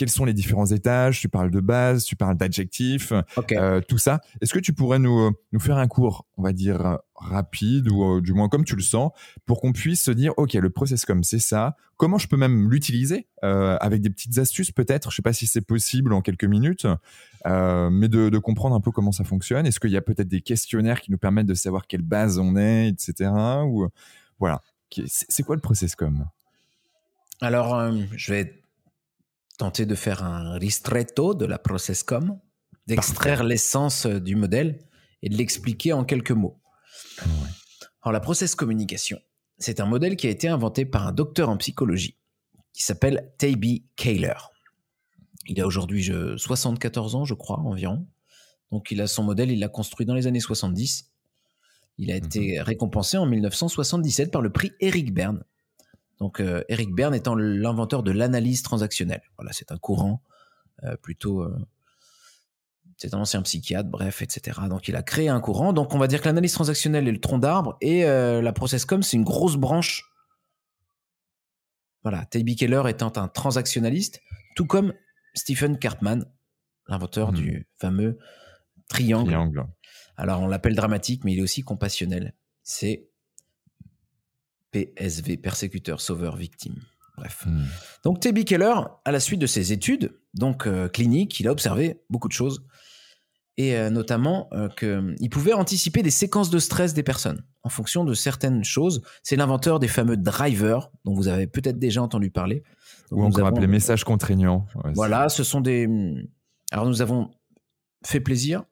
[0.00, 3.12] Quels sont les différents étages Tu parles de base, tu parles d'adjectifs,
[3.52, 4.22] euh, tout ça.
[4.40, 7.90] Est-ce que tu pourrais nous, euh, nous faire un cours, on va dire, euh, rapide
[7.90, 9.12] ou euh, du moins comme tu le sens,
[9.44, 11.76] pour qu'on puisse se dire, OK, le process com, c'est ça.
[11.98, 15.46] Comment je peux même l'utiliser euh, avec des petites astuces peut-être Je sais pas si
[15.46, 16.86] c'est possible en quelques minutes,
[17.44, 19.66] euh, mais de, de comprendre un peu comment ça fonctionne.
[19.66, 22.56] Est-ce qu'il y a peut-être des questionnaires qui nous permettent de savoir quelle base on
[22.56, 23.30] est, etc.
[23.66, 23.86] Ou
[24.38, 24.62] voilà.
[25.06, 26.24] C'est quoi le process com
[27.42, 28.59] Alors, je vais
[29.60, 32.38] tenter de faire un ristretto de la processcom,
[32.86, 34.78] d'extraire l'essence euh, du modèle
[35.22, 36.58] et de l'expliquer en quelques mots.
[38.00, 39.18] Alors, la process communication,
[39.58, 42.16] c'est un modèle qui a été inventé par un docteur en psychologie
[42.72, 43.82] qui s'appelle T.B.
[43.96, 44.38] Kaler.
[45.46, 48.06] Il a aujourd'hui je- 74 ans, je crois, environ.
[48.72, 51.10] Donc, il a son modèle, il l'a construit dans les années 70.
[51.98, 55.44] Il a été récompensé en 1977 par le prix Eric Berne.
[56.20, 59.22] Donc, euh, Eric Berne étant l'inventeur de l'analyse transactionnelle.
[59.36, 60.22] Voilà, c'est un courant
[60.84, 61.40] euh, plutôt.
[61.42, 61.56] euh,
[62.98, 64.60] c'est un ancien psychiatre, bref, etc.
[64.68, 65.72] Donc, il a créé un courant.
[65.72, 69.02] Donc, on va dire que l'analyse transactionnelle est le tronc d'arbre et euh, la processcom,
[69.02, 70.04] c'est une grosse branche.
[72.02, 72.50] Voilà, T.B.
[72.56, 74.20] Keller étant un transactionnaliste,
[74.56, 74.92] tout comme
[75.34, 76.24] Stephen Karpman,
[76.88, 77.36] l'inventeur Mhm.
[77.38, 78.18] du fameux
[78.88, 79.30] triangle.
[79.30, 79.66] Triangle.
[80.16, 82.34] Alors, on l'appelle dramatique, mais il est aussi compassionnel.
[82.62, 83.09] C'est
[84.72, 86.76] PSV, persécuteur, sauveur, victime.
[87.16, 87.44] Bref.
[87.46, 87.64] Hmm.
[88.04, 88.44] Donc, T.B.
[88.44, 92.32] Keller, à la suite de ses études, donc euh, cliniques, il a observé beaucoup de
[92.32, 92.64] choses.
[93.56, 98.14] Et euh, notamment qu'il pouvait anticiper des séquences de stress des personnes en fonction de
[98.14, 99.02] certaines choses.
[99.22, 102.62] C'est l'inventeur des fameux drivers, dont vous avez peut-être déjà entendu parler.
[103.10, 104.66] Donc, Ou encore avons- appelé message contraignant.
[104.82, 105.86] Ouais, voilà, ce sont des.
[106.72, 107.30] Alors nous avons
[108.02, 108.64] fait plaisir,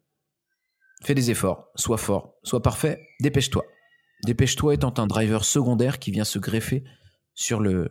[1.02, 3.64] fais des efforts, sois fort, sois parfait, dépêche-toi.
[4.24, 6.84] Dépêche-toi étant un driver secondaire qui vient se greffer
[7.34, 7.90] sur le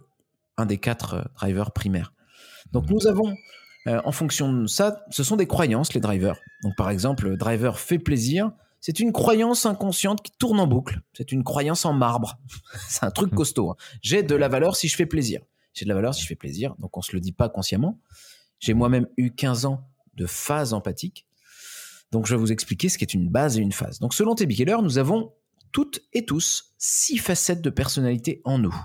[0.58, 2.14] un des quatre euh, drivers primaires.
[2.72, 3.36] Donc nous avons,
[3.88, 6.36] euh, en fonction de ça, ce sont des croyances les drivers.
[6.64, 11.02] Donc par exemple, le driver fait plaisir, c'est une croyance inconsciente qui tourne en boucle.
[11.14, 12.40] C'est une croyance en marbre.
[12.88, 13.72] c'est un truc costaud.
[13.72, 13.76] hein.
[14.02, 15.42] J'ai de la valeur si je fais plaisir.
[15.74, 16.76] J'ai de la valeur si je fais plaisir.
[16.80, 18.00] Donc on se le dit pas consciemment.
[18.60, 21.26] J'ai moi-même eu 15 ans de phase empathique.
[22.12, 24.00] Donc je vais vous expliquer ce qu'est une base et une phase.
[24.00, 24.54] Donc selon T.B.
[24.54, 25.34] Keller, nous avons
[25.78, 28.76] toutes et tous six facettes de personnalité en nous.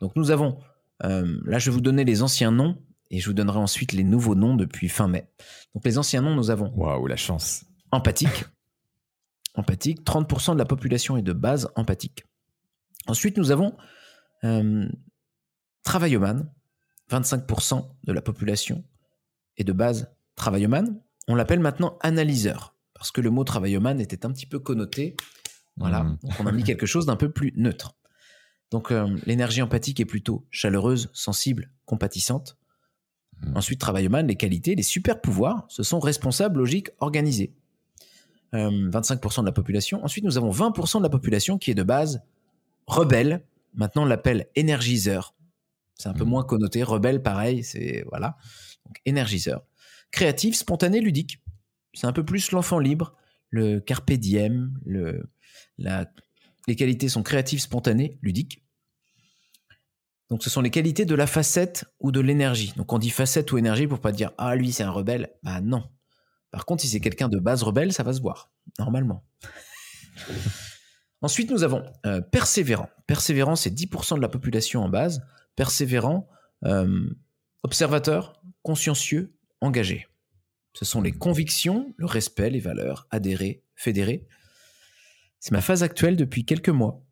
[0.00, 0.58] Donc nous avons,
[1.04, 4.02] euh, là je vais vous donner les anciens noms et je vous donnerai ensuite les
[4.02, 5.30] nouveaux noms depuis fin mai.
[5.72, 7.66] Donc les anciens noms, nous avons Waouh, la chance.
[7.92, 8.46] empathique.
[9.54, 12.24] empathique, 30% de la population est de base empathique.
[13.06, 13.76] Ensuite, nous avons
[14.42, 14.88] euh,
[15.84, 16.52] travaillomane,
[17.12, 18.82] 25% de la population
[19.56, 21.00] est de base travaillomane.
[21.28, 25.14] On l'appelle maintenant analyseur, parce que le mot travaillomane était un petit peu connoté.
[25.76, 26.18] Voilà, Mhm.
[26.22, 27.96] donc on a mis quelque chose d'un peu plus neutre.
[28.70, 32.56] Donc euh, l'énergie empathique est plutôt chaleureuse, sensible, compatissante.
[33.42, 33.56] Mhm.
[33.56, 37.52] Ensuite, travaillomane, les qualités, les super pouvoirs, ce sont responsables, logiques, organisés.
[38.54, 40.04] Euh, 25% de la population.
[40.04, 42.22] Ensuite, nous avons 20% de la population qui est de base
[42.86, 43.44] rebelle.
[43.74, 45.34] Maintenant, on l'appelle énergiseur.
[45.96, 46.30] C'est un peu Mhm.
[46.30, 46.84] moins connoté.
[46.84, 48.36] Rebelle, pareil, c'est voilà.
[48.86, 49.64] Donc, énergiseur.
[50.12, 51.40] Créatif, spontané, ludique.
[51.94, 53.14] C'est un peu plus l'enfant libre,
[53.50, 55.28] le carpe diem, le,
[55.78, 56.10] la,
[56.66, 58.62] les qualités sont créatives, spontanées, ludiques.
[60.30, 62.72] Donc, ce sont les qualités de la facette ou de l'énergie.
[62.76, 65.30] Donc, on dit facette ou énergie pour pas dire ah lui c'est un rebelle.
[65.42, 65.84] Bah non.
[66.50, 69.24] Par contre, si c'est quelqu'un de base rebelle, ça va se voir normalement.
[71.20, 72.88] Ensuite, nous avons euh, persévérant.
[73.06, 75.24] Persévérant, c'est 10% de la population en base.
[75.56, 76.28] Persévérant,
[76.64, 77.08] euh,
[77.62, 80.06] observateur, consciencieux, engagé.
[80.74, 84.26] Ce sont les convictions, le respect, les valeurs, adhérer, fédérer.
[85.44, 87.02] C'est ma phase actuelle depuis quelques mois.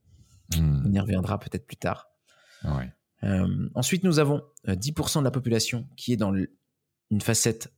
[0.56, 0.84] Hmm.
[0.86, 2.08] On y reviendra peut-être plus tard.
[2.64, 2.90] Ouais.
[3.24, 6.50] Euh, ensuite, nous avons euh, 10% de la population qui est dans le-
[7.10, 7.70] une facette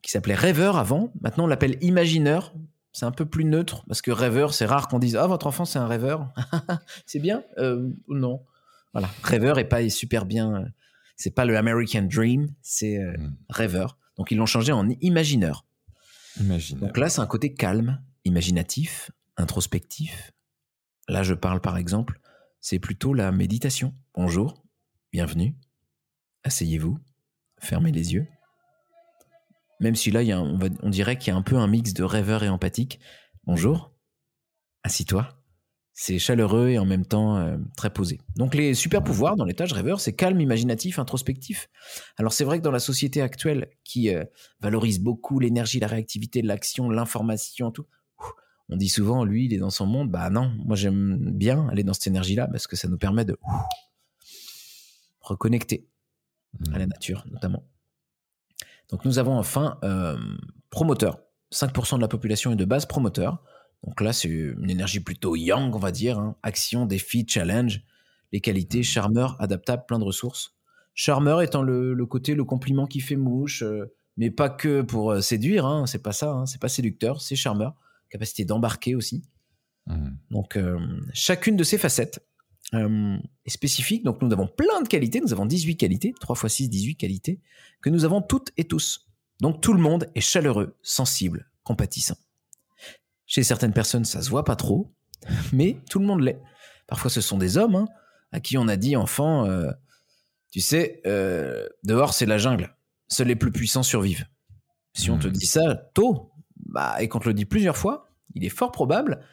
[0.00, 1.12] qui s'appelait rêveur avant.
[1.20, 2.54] Maintenant, on l'appelle imagineur.
[2.92, 5.66] C'est un peu plus neutre parce que rêveur, c'est rare qu'on dise Ah, votre enfant,
[5.66, 6.32] c'est un rêveur.
[7.04, 8.42] c'est bien Euh, Non.
[8.94, 9.10] Voilà.
[9.22, 10.62] Rêveur est pas super bien.
[10.62, 10.66] euh,
[11.16, 13.34] C'est pas le American Dream, c'est euh, Hmm.
[13.50, 13.98] rêveur.
[14.16, 15.66] Donc, ils l'ont changé en imagineur.
[16.40, 16.78] Imagine.
[16.78, 20.32] Donc là, c'est un côté calme, imaginatif, introspectif.
[21.08, 22.20] Là, je parle par exemple,
[22.60, 23.94] c'est plutôt la méditation.
[24.14, 24.62] Bonjour,
[25.12, 25.56] bienvenue,
[26.44, 26.98] asseyez-vous,
[27.58, 28.26] fermez les yeux.
[29.80, 30.20] Même si là,
[30.82, 33.00] on dirait qu'il y a un peu un mix de rêveur et empathique.
[33.44, 33.92] Bonjour,
[34.84, 35.42] assis-toi.
[35.94, 38.18] C'est chaleureux et en même temps euh, très posé.
[38.36, 41.68] Donc les super pouvoirs dans l'étage rêveur, c'est calme, imaginatif, introspectif.
[42.16, 44.24] Alors c'est vrai que dans la société actuelle qui euh,
[44.60, 47.86] valorise beaucoup l'énergie, la réactivité, l'action, l'information, tout.
[48.68, 50.10] On dit souvent, lui, il est dans son monde.
[50.10, 53.36] Bah non, moi j'aime bien aller dans cette énergie-là parce que ça nous permet de
[53.42, 53.60] ouf,
[55.20, 55.88] reconnecter
[56.72, 57.64] à la nature, notamment.
[58.90, 60.18] Donc nous avons enfin euh,
[60.70, 61.20] promoteur.
[61.52, 63.42] 5% de la population est de base promoteur.
[63.84, 66.18] Donc là, c'est une énergie plutôt yang, on va dire.
[66.18, 66.36] hein.
[66.42, 67.82] Action, défi, challenge.
[68.32, 70.54] Les qualités, charmeur, adaptable, plein de ressources.
[70.94, 75.10] Charmeur étant le, le côté, le compliment qui fait mouche, euh, mais pas que pour
[75.10, 77.74] euh, séduire, hein, c'est pas ça, hein, c'est pas séducteur, c'est charmeur.
[78.12, 79.22] Capacité d'embarquer aussi.
[79.86, 80.10] Hmm.
[80.30, 80.78] Donc, euh,
[81.14, 82.20] chacune de ces facettes
[82.74, 84.04] euh, est spécifique.
[84.04, 85.22] Donc, nous avons plein de qualités.
[85.22, 87.40] Nous avons 18 qualités, 3 x 6, 18 qualités,
[87.80, 89.08] que nous avons toutes et tous.
[89.40, 92.18] Donc, tout le monde est chaleureux, sensible, compatissant.
[93.24, 94.92] Chez certaines personnes, ça se voit pas trop,
[95.54, 96.38] mais tout le monde l'est.
[96.86, 97.88] Parfois, ce sont des hommes hein,
[98.30, 99.70] à qui on a dit, enfant, euh,
[100.50, 101.00] tu sais,
[101.82, 102.76] dehors, c'est la jungle.
[103.08, 104.26] Seuls les plus puissants survivent.
[104.94, 105.32] Si on te Mhm.
[105.32, 106.31] dit ça tôt,
[106.66, 109.24] bah, et qu'on te le dit plusieurs fois, il est fort probable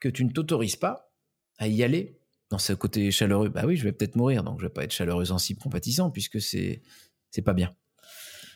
[0.00, 1.12] que tu ne t'autorises pas
[1.58, 2.18] à y aller
[2.50, 3.48] dans ce côté chaleureux.
[3.48, 6.40] Bah oui, je vais peut-être mourir, donc je vais pas être chaleureux, sensible, compatissant, puisque
[6.40, 6.82] c'est
[7.30, 7.74] c'est pas bien.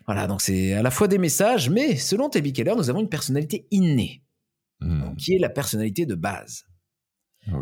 [0.07, 3.09] Voilà, donc c'est à la fois des messages, mais selon Tabby Keller, nous avons une
[3.09, 4.23] personnalité innée,
[4.81, 5.15] Hmm.
[5.17, 6.65] qui est la personnalité de base.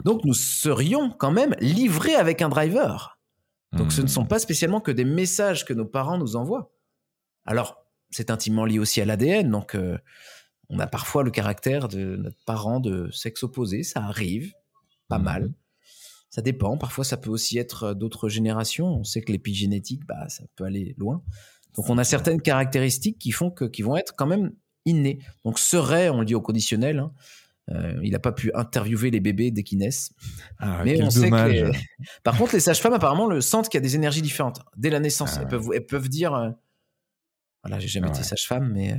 [0.04, 3.18] Donc nous serions quand même livrés avec un driver.
[3.72, 4.08] Donc ce ne Hmm.
[4.08, 6.72] sont pas spécialement que des messages que nos parents nous envoient.
[7.44, 9.98] Alors, c'est intimement lié aussi à l'ADN, donc euh,
[10.68, 14.52] on a parfois le caractère de notre parent de sexe opposé, ça arrive,
[15.08, 15.24] pas Mhm.
[15.24, 15.52] mal.
[16.30, 20.28] Ça dépend, parfois ça peut aussi être euh, d'autres générations, on sait que l'épigénétique, bah,
[20.28, 21.22] ça peut aller loin.
[21.76, 24.52] Donc on a certaines caractéristiques qui font que, qui vont être quand même
[24.86, 25.18] innées.
[25.44, 27.12] Donc serait, on le dit au conditionnel, hein,
[27.70, 30.12] euh, il n'a pas pu interviewer les bébés dès qu'ils naissent.
[30.58, 31.70] Ah, Mais on sait que les-
[32.24, 35.00] Par contre, les sages-femmes apparemment le sentent qu'il y a des énergies différentes dès la
[35.00, 35.34] naissance.
[35.34, 35.50] Ah elles, ouais.
[35.50, 36.34] peuvent, elles peuvent dire.
[36.34, 36.50] euh,
[37.62, 38.24] Voilà, j'ai jamais Ah été ouais.
[38.24, 38.96] sage-femme, mais euh,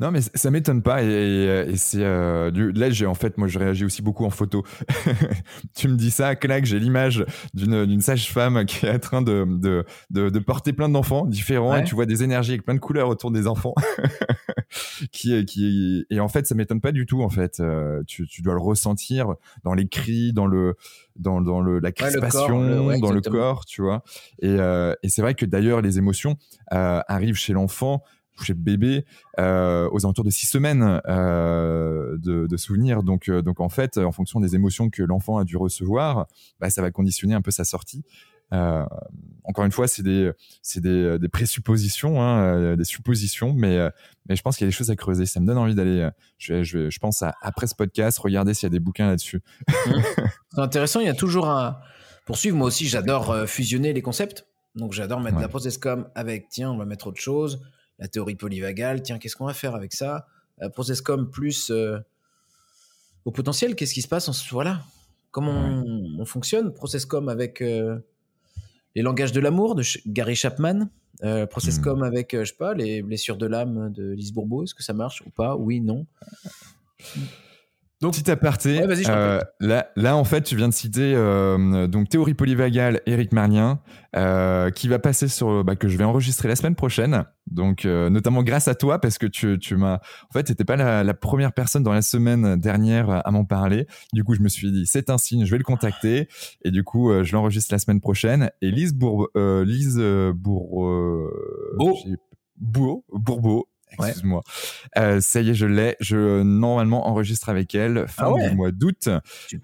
[0.00, 1.02] Non, mais ça m'étonne pas.
[1.02, 4.24] Et, et- et c'est euh, du- là, j'ai en fait, moi, je réagis aussi beaucoup
[4.24, 4.64] en photo.
[5.74, 9.84] tu me dis ça, clac, j'ai l'image d'une sage-femme qui est en train de, de,
[10.10, 11.72] de, de porter plein d'enfants différents.
[11.72, 11.80] Ouais.
[11.80, 13.74] Et tu vois des énergies avec plein de couleurs autour des enfants.
[15.12, 17.22] qui, qui, et en fait, ça m'étonne pas du tout.
[17.22, 20.74] En fait, Euh, tu, tu dois le ressentir dans les cris, dans le,
[21.16, 24.02] dans, dans le, la le corps, crispation, le- ouais, dans le corps, tu vois.
[24.40, 26.36] Et, euh, et c'est vrai que d'ailleurs, les émotions
[26.72, 28.02] euh, arrivent chez l'enfant,
[28.48, 29.04] le bébé,
[29.38, 33.02] euh, aux alentours de six semaines euh, de, de souvenirs.
[33.02, 36.26] Donc, euh, donc en fait, en fonction des émotions que l'enfant a dû recevoir,
[36.60, 38.04] bah, ça va conditionner un peu sa sortie.
[39.42, 40.30] Encore une fois, c'est des,
[40.62, 43.78] c'est des, des présuppositions, hein, des suppositions, mais,
[44.28, 45.26] mais je pense qu'il y a des choses à creuser.
[45.26, 46.08] Ça me donne envie d'aller.
[46.38, 49.42] Je, je, pense à après ce podcast, regarder s'il y a des bouquins là-dessus.
[50.52, 51.00] c'est intéressant.
[51.00, 51.78] Il y a toujours un.
[52.26, 54.46] Poursuivre, moi aussi, j'adore fusionner les concepts.
[54.76, 55.42] Donc, j'adore mettre Ouais.
[55.42, 57.60] la process com avec, tiens, on va mettre autre chose.
[57.98, 60.26] La théorie polyvagale, tiens, qu'est-ce qu'on va faire avec ça?
[60.58, 61.98] La process com plus euh,
[63.24, 64.82] au potentiel, qu'est-ce qui se passe en ce- Voilà.
[65.30, 66.72] Comment on, on fonctionne?
[66.72, 67.98] Process com avec euh,
[68.94, 70.88] les langages de l'amour de Ch- Gary Chapman.
[71.22, 71.82] Euh, process Hmm.
[71.82, 74.64] com avec, euh, je sais pas, les blessures de l'âme de Lise Bourbeau.
[74.64, 75.54] Est-ce que ça marche ou pas?
[75.56, 76.06] Oui, non.
[78.04, 82.08] Donc, petit aparté, Ouais, euh, là, là, en fait, tu viens de citer euh, donc
[82.08, 83.80] théorie polyvagale, Eric Marnien,
[84.16, 87.24] euh, qui va passer sur, bah, que je vais enregistrer la semaine prochaine.
[87.50, 90.76] Donc, euh, notamment grâce à toi, parce que tu, tu m'as, en fait, t'étais pas
[90.76, 93.86] la, la première personne dans la semaine dernière à m'en parler.
[94.12, 96.28] Du coup, je me suis dit, c'est un signe, je vais le contacter.
[96.64, 98.50] Et du coup, euh, je l'enregistre la semaine prochaine.
[98.62, 99.98] Et Lise Bourbeau, euh, Lise
[100.34, 100.88] Bour,
[101.76, 101.94] Beau.
[102.04, 102.16] j'ai-
[102.56, 103.66] Beau- Bourbeau.
[103.98, 104.42] Excuse-moi.
[104.98, 105.96] Euh, ça y est, je l'ai.
[106.00, 108.48] Je normalement enregistre avec elle fin Ah ouais.
[108.50, 109.08] du mois d'août.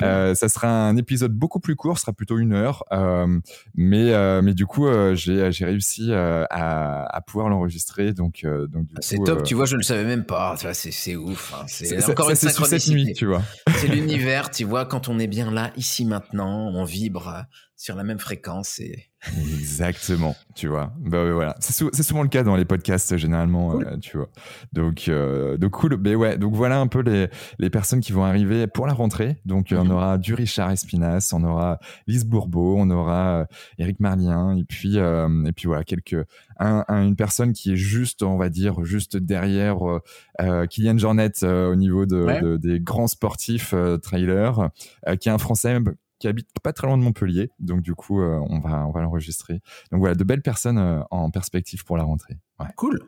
[0.02, 2.84] Euh, ça sera un épisode beaucoup plus court, ce sera plutôt une heure.
[2.92, 3.26] Euh,
[3.74, 8.12] mais, euh, mais du coup, euh, j'ai réussi euh, à, à pouvoir l'enregistrer.
[8.12, 10.54] Donc, euh, donc du C'est top, euh, tu vois, je ne le savais même pas.
[10.72, 11.54] C'est ouf.
[11.54, 11.64] hein.
[11.68, 13.12] C'est encore une cette nuit, synchronicité.
[13.14, 13.42] tu vois.
[13.76, 17.42] C'est l'univers, tu vois, quand on est bien là, ici, maintenant, on vibre euh,
[17.82, 18.78] sur la même fréquence.
[18.78, 19.06] Et...
[19.58, 20.92] Exactement, tu vois.
[21.02, 23.86] Ouais, voilà, c'est sou- c'est souvent le cas dans les podcasts généralement, Cool.
[23.86, 24.28] euh, tu vois.
[24.72, 25.96] Donc, euh, donc cool.
[25.98, 29.36] Mais ouais, donc voilà un peu les, les personnes qui vont arriver pour la rentrée.
[29.46, 29.90] Donc, euh, Mhm.
[29.90, 33.44] on aura du Richard Espinas, on aura Lise Bourbeau, on aura euh,
[33.78, 36.16] Eric Marlien, et puis euh, et puis voilà quelques
[36.58, 40.00] un, un- une personne qui est juste, on va dire, juste derrière euh,
[40.42, 42.40] euh, Kylian Jornet euh, au niveau de, Ouais.
[42.42, 44.68] de- des grands sportifs euh, trailers,
[45.08, 45.78] euh, qui est un Français
[46.20, 47.50] qui habite pas très loin de Montpellier.
[47.58, 49.54] Donc du coup, euh, on va on va l'enregistrer.
[49.90, 52.38] Donc voilà, de belles personnes euh, en perspective pour la rentrée.
[52.60, 52.66] Ouais.
[52.76, 53.00] Cool.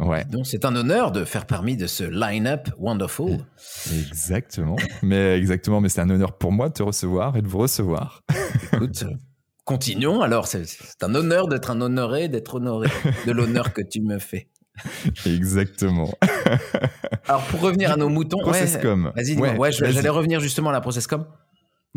[0.00, 3.38] Ouais, Donc, c'est un honneur de faire parmi de ce line-up wonderful.
[3.92, 4.76] exactement.
[5.02, 8.22] mais exactement, mais c'est un honneur pour moi de te recevoir et de vous recevoir.
[8.72, 9.04] Écoute,
[9.64, 10.20] continuons.
[10.20, 12.88] Alors, c'est- un honneur d'être un honoré, d'être honoré
[13.26, 14.48] de l'honneur que tu me fais.
[15.26, 16.12] exactement.
[17.26, 19.12] Alors, pour revenir à nos moutons, ouais, Processcom.
[19.16, 19.48] Vas-y, dis-moi.
[19.54, 19.92] Ouais, vas-y.
[19.92, 21.26] j'allais revenir justement à la Processcom.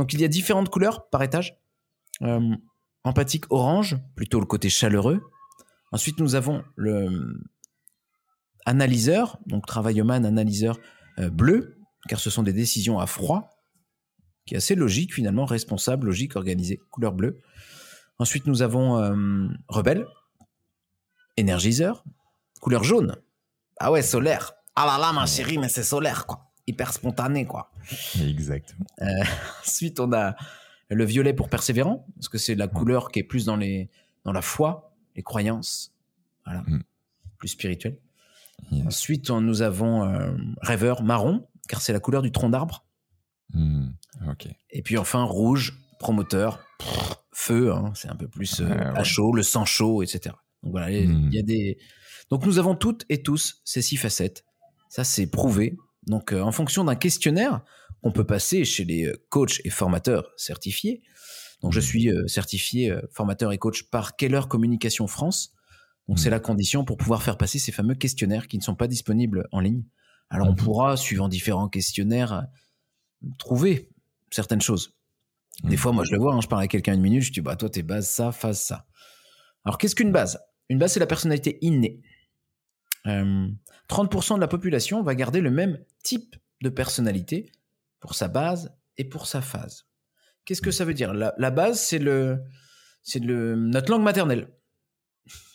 [0.01, 1.59] Donc, il y a différentes couleurs par étage.
[2.23, 2.55] Euh,
[3.03, 5.21] empathique orange, plutôt le côté chaleureux.
[5.91, 7.43] Ensuite, nous avons le euh,
[8.65, 10.79] analyseur, donc travailloman, analyseur
[11.19, 11.77] euh, bleu,
[12.09, 13.63] car ce sont des décisions à froid,
[14.47, 17.39] qui est assez logique finalement, responsable, logique, organisé, couleur bleue.
[18.17, 18.95] Ensuite, nous avons
[19.67, 20.07] rebelle,
[21.37, 22.03] énergiseur,
[22.59, 23.17] couleur jaune.
[23.79, 24.53] Ah ouais, solaire.
[24.75, 26.50] Ah là là, ma chérie, mais c'est solaire, quoi.
[26.67, 27.71] Hyper spontané, quoi.
[28.21, 28.85] Exactement.
[29.65, 30.35] Ensuite, on a
[30.89, 33.89] le violet pour persévérant, parce que c'est la couleur qui est plus dans, les,
[34.25, 35.93] dans la foi, les croyances.
[36.45, 36.61] Voilà.
[36.67, 36.83] Mm.
[37.37, 37.97] Plus spirituel.
[38.71, 38.85] Yes.
[38.87, 42.85] Ensuite, on- nous avons euh, rêveur marron, car c'est la couleur du tronc d'arbre.
[44.29, 44.47] Ok.
[44.69, 48.93] Et puis enfin, rouge, promoteur, pff, feu, hein, c'est un peu plus euh, Ouais, à
[48.93, 49.03] ouais.
[49.03, 50.35] chaud, le sang chaud, etc.
[50.63, 51.31] Donc voilà, il Mm.
[51.33, 51.77] y a des.
[52.29, 54.45] Donc nous avons toutes et tous ces six facettes.
[54.89, 55.77] Ça, c'est prouvé.
[56.07, 57.61] Donc euh, en fonction d'un questionnaire
[58.01, 61.01] qu'on peut passer chez les euh, coachs et formateurs certifiés.
[61.61, 61.83] Donc je Mm.
[61.83, 65.53] suis euh, certifié formateur et coach par Keller Communication France.
[66.07, 68.87] Donc c'est la condition pour pouvoir faire passer ces fameux questionnaires qui ne sont pas
[68.87, 69.83] disponibles en ligne.
[70.29, 70.57] Alors on Mhm.
[70.57, 72.47] pourra, suivant différents questionnaires,
[73.37, 73.89] trouver
[74.31, 74.97] certaines choses.
[75.63, 77.41] Des fois, moi, je le vois, hein, je parle à quelqu'un une minute, je dis,
[77.41, 78.87] bah, toi, t'es base ça, phase ça.
[79.63, 80.39] Alors, qu'est-ce qu'une base?
[80.69, 82.01] Une base, c'est la personnalité innée.
[83.07, 83.47] Euh,
[83.89, 87.51] 30% de la population va garder le même type de personnalité
[87.99, 89.85] pour sa base et pour sa phase.
[90.45, 91.13] Qu'est-ce que ça veut dire?
[91.13, 92.41] La, la base, c'est le,
[93.03, 94.49] c'est le, notre langue maternelle.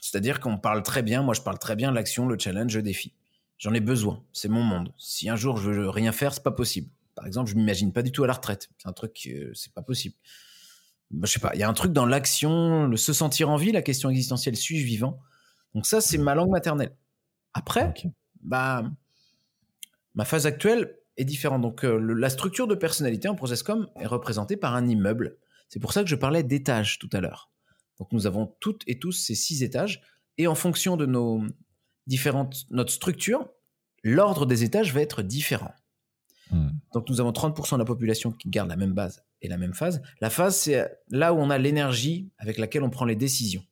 [0.00, 3.14] C'est-à-dire qu'on parle très bien, moi je parle très bien l'action, le challenge, le défi.
[3.58, 4.92] J'en ai besoin, c'est mon monde.
[4.98, 6.90] Si un jour je veux rien faire, c'est pas possible.
[7.14, 8.68] Par exemple, je m'imagine pas du tout à la retraite.
[8.78, 10.14] C'est un truc, euh, c'est pas possible.
[11.10, 13.56] Bah, je sais pas, il y a un truc dans l'action, le se sentir en
[13.56, 15.18] vie, la question existentielle, suis-je vivant?
[15.74, 16.94] Donc ça, c'est ma langue maternelle.
[17.56, 17.92] Après,
[18.42, 18.84] bah,
[20.14, 21.62] ma phase actuelle est différente.
[21.62, 25.38] Donc euh, le- la structure de personnalité en Processcom est représentée par un immeuble.
[25.68, 27.50] C'est pour ça que je parlais d'étages tout à l'heure.
[27.98, 30.02] Donc nous avons toutes et tous ces six étages,
[30.38, 31.42] et en fonction de nos
[32.06, 33.48] différentes, notre structure,
[34.04, 35.72] l'ordre des étages va être différent.
[36.50, 36.68] Hmm.
[36.92, 39.72] Donc nous avons 30% de la population qui garde la même base et la même
[39.74, 40.02] phase.
[40.20, 43.64] La phase, c'est là où on a l'énergie avec laquelle on prend les décisions.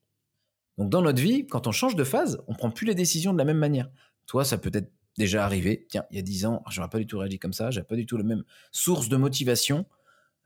[0.79, 3.39] Donc dans notre vie, quand on change de phase, on prend plus les décisions de
[3.39, 3.89] la même manière.
[4.27, 5.87] Toi, ça peut être déjà arrivé.
[5.89, 7.97] Tiens, il y a 10 ans, j'aurais pas du tout réagi comme ça, j'avais pas
[7.97, 9.87] du tout la même source de motivation.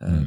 [0.02, 0.24] Euh,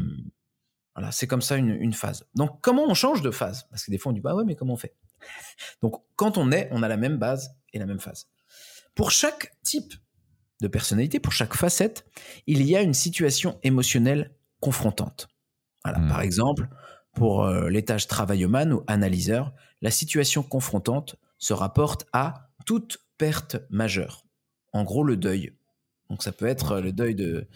[0.96, 2.26] voilà, c'est comme ça une, une phase.
[2.36, 3.68] Donc comment on change de phase?
[3.70, 4.96] Parce que des fois on dit bah ouais, mais comment on fait?
[5.82, 8.28] Donc quand on est, on a la même base et la même phase.
[8.96, 9.94] Pour chaque type
[10.62, 12.06] de personnalité, pour chaque facette,
[12.48, 15.30] il y a une situation émotionnelle confrontante.
[15.84, 16.08] Voilà, Mm.
[16.10, 16.68] par exemple,
[17.14, 24.26] pour euh, l'étage travailloman ou analyseur, la situation confrontante se rapporte à toute perte majeure.
[24.74, 25.54] En gros, le deuil.
[26.10, 27.48] Donc ça peut être euh, le deuil de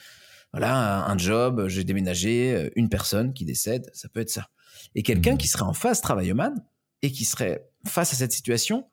[0.54, 4.48] voilà un job, j'ai déménagé, euh, une personne qui décède, ça peut être ça.
[4.96, 5.38] Et quelqu'un Mhm.
[5.38, 6.54] qui serait en face travailloman
[7.02, 8.88] et qui serait face à cette situation,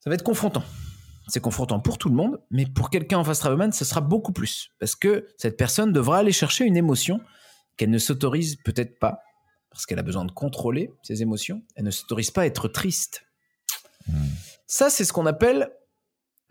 [0.00, 0.62] ça va être confrontant.
[1.28, 4.32] C'est confrontant pour tout le monde, mais pour quelqu'un en face travailloman, ce sera beaucoup
[4.32, 7.20] plus parce que cette personne devra aller chercher une émotion
[7.76, 9.20] qu'elle ne s'autorise peut-être pas
[9.70, 11.62] parce qu'elle a besoin de contrôler ses émotions.
[11.76, 13.24] Elle ne s'autorise pas à être triste.
[14.06, 14.28] Hmm.
[14.66, 15.70] Ça, c'est ce qu'on appelle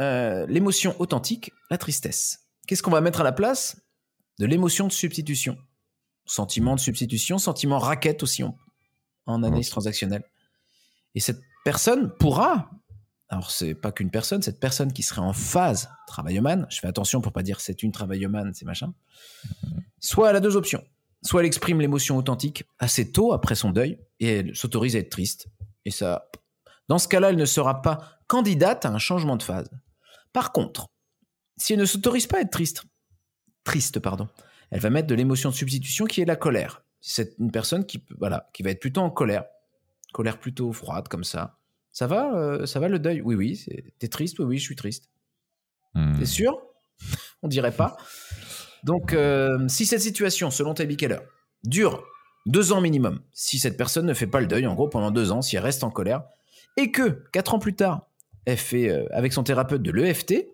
[0.02, 2.48] euh, l'émotion authentique, la tristesse.
[2.68, 3.78] Qu'est-ce qu'on va mettre à la place?
[4.40, 5.58] De l'émotion de substitution.
[6.26, 8.58] Sentiment de substitution, sentiment raquette aussi en,
[9.26, 10.24] en analyse transactionnelle.
[11.16, 12.70] Et cette personne pourra
[13.30, 17.22] alors c'est pas qu'une personne, cette personne qui serait en phase travaillomane, je fais attention
[17.22, 18.92] pour pas dire c'est une travaillomane, c'est machin,
[20.00, 20.84] soit elle a deux options.
[21.22, 25.10] Soit elle exprime l'émotion authentique assez tôt après son deuil et elle s'autorise à être
[25.10, 25.48] triste.
[25.86, 26.30] Et ça,
[26.88, 29.70] dans ce cas-là, elle ne sera pas candidate à un changement de phase.
[30.34, 30.88] Par contre,
[31.58, 32.84] si elle ne s'autorise pas à être triste,
[33.64, 34.28] triste pardon,
[34.72, 36.84] elle va mettre de l'émotion de substitution qui est la colère.
[37.02, 39.46] C'est une personne qui, voilà, qui va être plutôt en colère,
[40.14, 41.58] colère plutôt froide comme ça.
[41.92, 43.22] Ça va, euh, ça va le deuil?
[43.22, 43.66] Oui, oui.
[43.98, 45.10] T'es triste Oui, oui, je suis triste.
[45.96, 46.18] Hmm.
[46.18, 46.62] T'es sûr?
[47.42, 47.98] On dirait pas.
[48.84, 51.20] Donc, euh, si cette situation, selon Tabby Keller,
[51.64, 52.04] dure
[52.46, 55.32] deux ans minimum, si cette personne ne fait pas le deuil, en gros, pendant deux
[55.32, 56.24] ans, si elle reste en colère,
[56.78, 58.08] et que quatre ans plus tard,
[58.46, 60.48] elle fait euh, avec son thérapeute de l'EFT,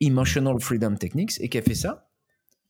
[0.00, 2.08] Emotional Freedom Techniques, et qu'elle fait ça,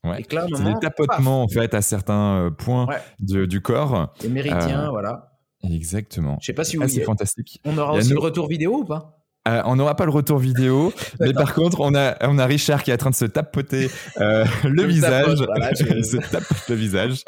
[0.04, 0.20] Ouais.
[0.20, 2.96] et que là, à un C'est des tapotements en fait à certains euh, points Ouais.
[3.20, 4.12] de- du corre.
[4.14, 5.28] paf, les méridiens, Euh, voilà.
[5.62, 6.38] Exactement.
[6.40, 7.60] Je sais pas si Ah, vous c'est fantastique.
[7.64, 9.21] on aura aussi le retour vidéo ou pas?
[9.48, 12.84] Euh, on n'aura pas le retour vidéo, mais par contre, on a, on a Richard
[12.84, 13.90] qui est en train de se tapoter
[14.20, 15.24] euh, le visage.
[15.24, 17.24] tapote, voilà, je- se tapote le visage.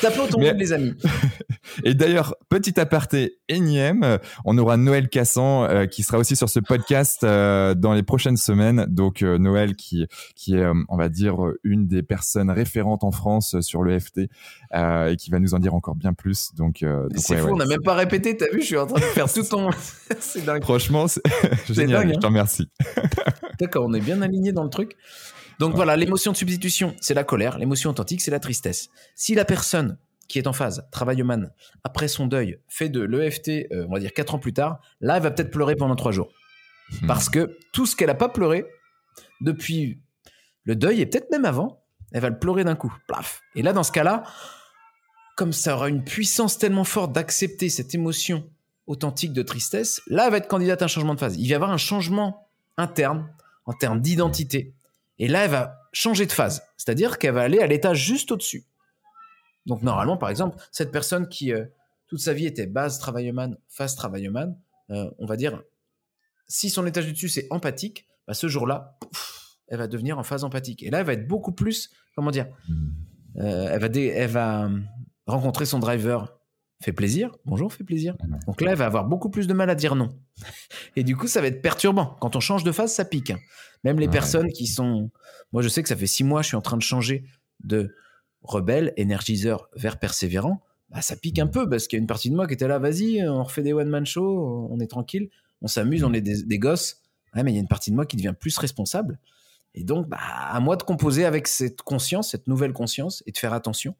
[0.00, 0.94] Tapons Mais- les amis.
[1.84, 6.48] Et d'ailleurs, petit aparté énième, euh, on aura Noël Cassan euh, qui sera aussi sur
[6.48, 8.86] ce podcast euh, dans les prochaines semaines.
[8.88, 10.06] Donc euh, Noël qui,
[10.36, 14.28] qui est, on va dire, une des personnes référentes en France sur le FT
[14.74, 16.54] et qui va nous en dire encore bien plus.
[16.54, 16.84] Donc,
[17.16, 17.52] C'est ouais, fou, ouais.
[17.52, 19.70] on n'a même pas répété, t'as vu, je suis en train de faire tout ton...
[20.20, 20.62] c'est dingue.
[20.62, 21.22] Franchement, c'est
[21.68, 22.02] génial.
[22.02, 22.12] dingue, hein.
[22.14, 22.68] Je te remercie.
[23.60, 24.96] D'accord, on est bien aligné dans le truc.
[25.58, 27.58] Donc voilà, l'émotion de substitution, c'est la colère.
[27.58, 28.88] L'émotion authentique, c'est la tristesse.
[29.14, 29.98] Si la personne
[30.32, 31.52] qui est en phase, travailleman,
[31.84, 35.18] après son deuil, fait de l'EFT, euh, on va dire 4 ans plus tard, là,
[35.18, 36.32] elle va peut-être pleurer pendant 3 jours.
[37.02, 37.06] Hmm.
[37.06, 38.64] Parce que tout ce qu'elle n'a pas pleuré
[39.42, 40.00] depuis
[40.64, 42.94] le deuil, et peut-être même avant, elle va le pleurer d'un coup.
[43.06, 43.42] Plaf.
[43.54, 44.22] Et là, dans ce cas-là,
[45.36, 48.48] comme ça aura une puissance tellement forte d'accepter cette émotion
[48.86, 51.36] authentique de tristesse, là, elle va être candidate à un changement de phase.
[51.36, 53.28] Il va y avoir un changement interne
[53.66, 54.74] en termes d'identité.
[55.18, 56.62] Et là, elle va changer de phase.
[56.78, 58.64] C'est-à-dire qu'elle va aller à l'étage juste au-dessus.
[59.66, 61.64] Donc, normalement, par exemple, cette personne qui, euh,
[62.08, 64.58] toute sa vie, était base travailleman, phase travailleman,
[64.90, 65.62] euh, on va dire,
[66.48, 68.98] si son étage du dessus, c'est empathique, bah, ce jour-là,
[69.68, 70.82] elle va devenir en phase empathique.
[70.82, 72.46] Et là, elle va être beaucoup plus, comment dire,
[73.36, 74.70] euh, elle, va elle va
[75.26, 76.38] rencontrer son driver,
[76.82, 78.16] fait plaisir, bonjour, fait plaisir.
[78.20, 78.38] Ouais.
[78.46, 80.08] Donc là, elle va avoir beaucoup plus de mal à dire non.
[80.96, 82.16] Et du coup, ça va être perturbant.
[82.20, 83.30] Quand on change de phase, ça pique.
[83.30, 83.38] hein.
[83.84, 84.12] Même les Ouais.
[84.12, 85.10] personnes qui sont...
[85.52, 87.24] Moi, je sais que ça fait six mois, je suis en train de changer
[87.64, 87.94] de
[88.42, 90.60] rebelle, énergiseur vers persévérant.
[90.90, 92.68] Bah, ça pique un peu parce qu'il y a une partie de moi qui était
[92.68, 95.30] là, vas-y, on refait des one-man shows, on est tranquille,
[95.62, 97.00] on s'amuse, on est des, des gosses.
[97.34, 99.18] Ouais, mais il y a une partie de moi qui devient plus responsable.
[99.74, 103.38] Et donc, bah, à moi de composer avec cette conscience, cette nouvelle conscience, et de
[103.38, 103.94] faire attention.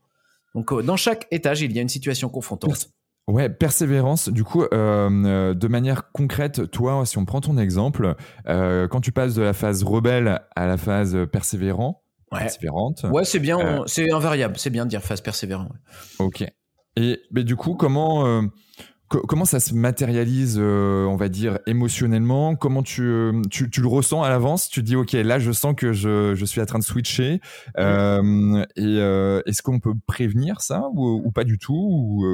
[0.54, 2.90] Donc, euh, dans chaque étage, il y a une situation confrontante.
[3.28, 4.28] Ouais, persévérance.
[4.28, 8.16] Du coup, euh, euh, de manière concrète, toi, si on prend ton exemple,
[8.48, 12.01] euh, quand tu passes de la phase rebelle à la phase persévérant,
[12.32, 12.40] Ouais.
[12.40, 15.64] persévérante, Ouais, c'est bien, Euh, c'est invariable, c'est bien de dire phase persévérant.
[15.64, 16.26] ouais.
[16.26, 16.44] ok.
[16.96, 18.42] Et mais du coup, comment euh,
[19.08, 22.54] co- comment ça se matérialise, euh, on va dire émotionnellement?
[22.56, 24.68] Comment tu, tu tu le ressens à l'avance?
[24.68, 27.40] Tu dis ok, là, je sens que je, je suis en train de switcher.
[27.78, 28.96] Et
[29.46, 31.74] est-ce qu'on peut prévenir ça ou, ou pas du tout?
[31.74, 32.24] Ou,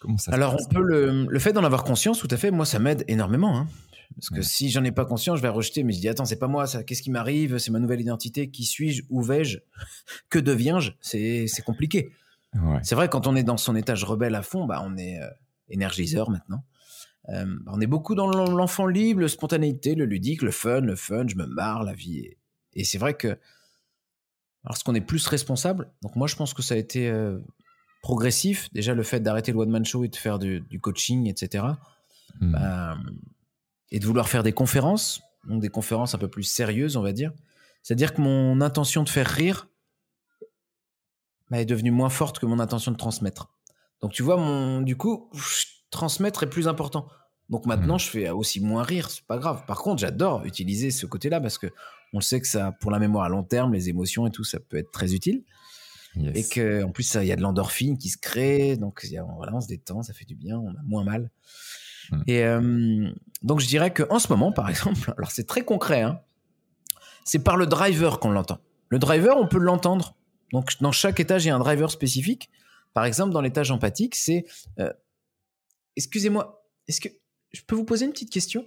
[0.00, 0.66] Comment ça se Alors, passe?
[0.66, 3.54] on peut le, le fait d'en avoir conscience, tout à fait, moi, ça m'aide énormément.
[3.58, 3.66] hein.
[4.16, 4.42] Parce que Ouais.
[4.42, 6.66] si j'en ai pas conscience, je vais rejeter, mais je dis, attends, c'est pas moi,
[6.66, 7.58] ça, qu'est-ce qui m'arrive?
[7.58, 9.02] C'est ma nouvelle identité, qui suis-je?
[9.08, 9.58] Où vais-je?
[10.28, 10.92] Que deviens-je?
[11.00, 12.10] C'est compliqué.
[12.54, 12.80] Ouais.
[12.82, 15.28] C'est vrai, quand on est dans son étage rebelle à fond, bah, on est euh,
[15.68, 16.64] énergiseur maintenant.
[17.28, 20.80] Euh, bah, on est beaucoup dans l'en- l'enfant libre, la spontanéité, le ludique, le fun,
[20.80, 22.18] le fun, je me marre, la vie.
[22.18, 22.36] est-
[22.74, 23.38] Et c'est vrai que
[24.64, 27.38] lorsqu'on est plus responsable, donc moi je pense que ça a été euh,
[28.02, 31.64] progressif, déjà le fait d'arrêter le one-man show et de faire du, du coaching, etc.
[32.40, 32.96] Bah,
[33.90, 37.12] et de vouloir faire des conférences, donc des conférences un peu plus sérieuses, on va
[37.12, 37.32] dire.
[37.82, 39.68] C'est-à-dire que mon intention de faire rire
[41.50, 43.50] bah, est devenue moins forte que mon intention de transmettre.
[44.00, 45.30] Donc tu vois, mon, du coup,
[45.90, 47.08] transmettre est plus important.
[47.48, 49.64] Donc maintenant, je fais aussi moins rire, c'est pas grave.
[49.66, 51.66] Par contre, j'adore utiliser ce côté-là parce que
[52.12, 54.60] on sait que ça, pour la mémoire à long terme, les émotions et tout, ça
[54.60, 55.42] peut être très utile.
[56.16, 56.36] Yes.
[56.36, 59.22] Et que, en plus, il y a de l'endorphine qui se crée, donc y a-
[59.36, 61.30] voilà, on se détend, ça fait du bien, on a moins mal.
[62.10, 62.22] Hmm.
[62.26, 63.10] Et euh,
[63.42, 66.20] donc, je dirais que en ce moment, par exemple, alors c'est très concret, hein,
[67.24, 68.58] c'est par le driver qu'on l'entend.
[68.88, 70.16] Le driver, on peut l'entendre.
[70.52, 72.50] Donc, dans chaque étage, il y a un driver spécifique.
[72.92, 74.44] Par exemple, dans l'étage empathique, c'est
[74.80, 74.92] euh,
[75.96, 77.08] Excusez-moi, est-ce que
[77.52, 78.66] je peux vous poser une petite question?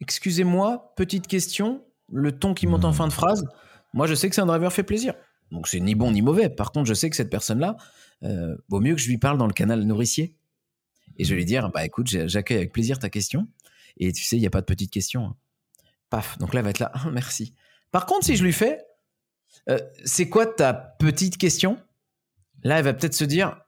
[0.00, 2.94] Excusez-moi, petite question, le ton qui monte en Hmm.
[2.94, 3.44] fin de phrase.
[3.92, 5.14] Moi, je sais que c'est un driver fait plaisir.
[5.50, 6.48] Donc, c'est ni bon ni mauvais.
[6.50, 7.76] Par contre, je sais que cette personne-là,
[8.22, 10.36] euh, vaut mieux que je lui parle dans le canal nourricier.
[11.18, 13.48] Et je vais lui dire, bah écoute, j'accueille avec plaisir ta question.
[13.98, 15.26] Et tu sais, il n'y a pas de petites questions.
[15.26, 15.36] hein.
[16.10, 16.38] Paf.
[16.38, 16.90] Donc là, elle va être là.
[16.94, 17.54] Ah, merci.
[17.90, 18.80] Par contre, si je lui fais,
[19.68, 21.78] euh, c'est quoi ta petite question?
[22.62, 23.60] Là, elle va peut-être se dire.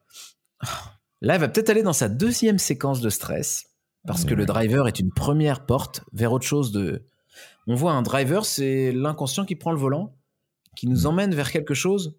[0.59, 0.95] Ah.
[1.21, 3.67] Là, elle va peut-être aller dans sa deuxième séquence de stress.
[4.07, 7.05] Parce que le driver est une première porte vers autre chose de.
[7.67, 10.17] On voit un driver, c'est l'inconscient qui prend le volant,
[10.75, 12.17] qui nous emmène vers quelque chose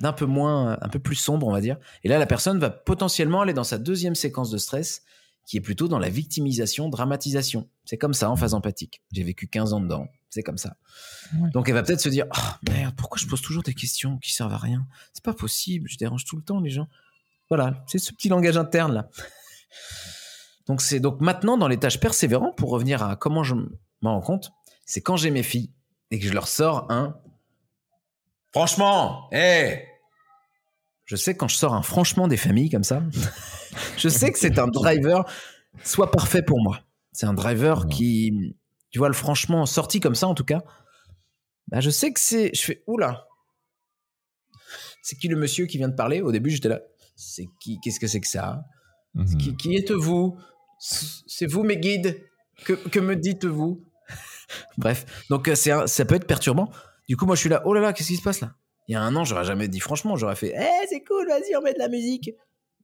[0.00, 1.76] d'un peu moins, un peu plus sombre, on va dire.
[2.04, 5.02] Et là, la personne va potentiellement aller dans sa deuxième séquence de stress,
[5.46, 7.68] qui est plutôt dans la victimisation, dramatisation.
[7.84, 9.02] C'est comme ça en phase empathique.
[9.12, 10.08] J'ai vécu 15 ans dedans.
[10.30, 10.76] C'est comme ça.
[11.34, 11.50] Ouais.
[11.50, 14.32] Donc elle va peut-être se dire Ah merde, pourquoi je pose toujours des questions qui
[14.32, 14.86] servent à rien?
[15.12, 16.88] C'est pas possible, je dérange tout le temps les gens.
[17.48, 19.08] Voilà, c'est ce petit langage interne là.
[20.66, 23.56] Donc c'est donc maintenant dans les tâches persévérantes, pour revenir à comment je
[24.02, 24.52] m'en rends compte,
[24.86, 25.72] c'est quand j'ai mes filles
[26.12, 27.16] et que je leur sors un
[28.52, 29.89] Franchement, hé
[31.10, 33.02] Je sais quand je sors un franchement des familles comme ça,
[33.96, 35.24] je sais que c'est un driver
[35.82, 36.78] soit parfait pour moi.
[37.10, 37.88] C'est un driver Ouais.
[37.92, 38.54] qui,
[38.90, 40.62] tu vois, le franchement sorti comme ça en tout cas,
[41.66, 42.52] bah, je sais que c'est.
[42.54, 43.26] Je fais Oula
[45.02, 46.20] C'est qui le monsieur qui vient de parler?
[46.20, 46.80] Au début, j'étais là.
[47.16, 48.62] C'est qui Qu'est-ce que c'est que ça?
[49.36, 50.38] Qui, qui êtes-vous
[50.78, 52.22] C'est vous mes guides?
[52.64, 53.82] Que, que me dites-vous?
[54.78, 56.70] Bref, donc euh, un- ça peut être perturbant.
[57.08, 58.54] Du coup, moi je suis là, oh là là, qu'est-ce qui se passe là?
[58.90, 61.54] Il y a un an, j'aurais jamais dit franchement, j'aurais fait, eh c'est cool, vas-y,
[61.56, 62.30] on met de la musique.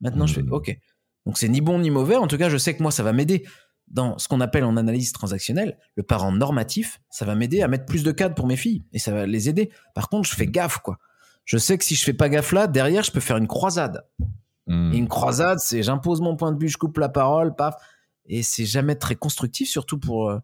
[0.01, 0.53] Maintenant, je fais, Mhm.
[0.53, 0.79] ok.
[1.27, 3.13] Donc c'est ni bon ni mauvais, en tout cas, je sais que moi ça va
[3.13, 3.45] m'aider
[3.89, 7.87] dans ce qu'on appelle en analyse transactionnelle, le parent normatif, ça va m'aider à mettre
[7.87, 9.71] plus de cadres pour mes filles et ça va les aider.
[9.97, 10.99] Par contre, je fais gaffe quoi.
[11.45, 14.07] Je sais que si je fais pas gaffe là, derrière, je peux faire une croisade.
[14.69, 17.75] Et une croisade, c'est j'impose mon point de vue, je coupe la parole, paf.
[18.27, 20.39] Et c'est jamais très constructif, surtout pour euh,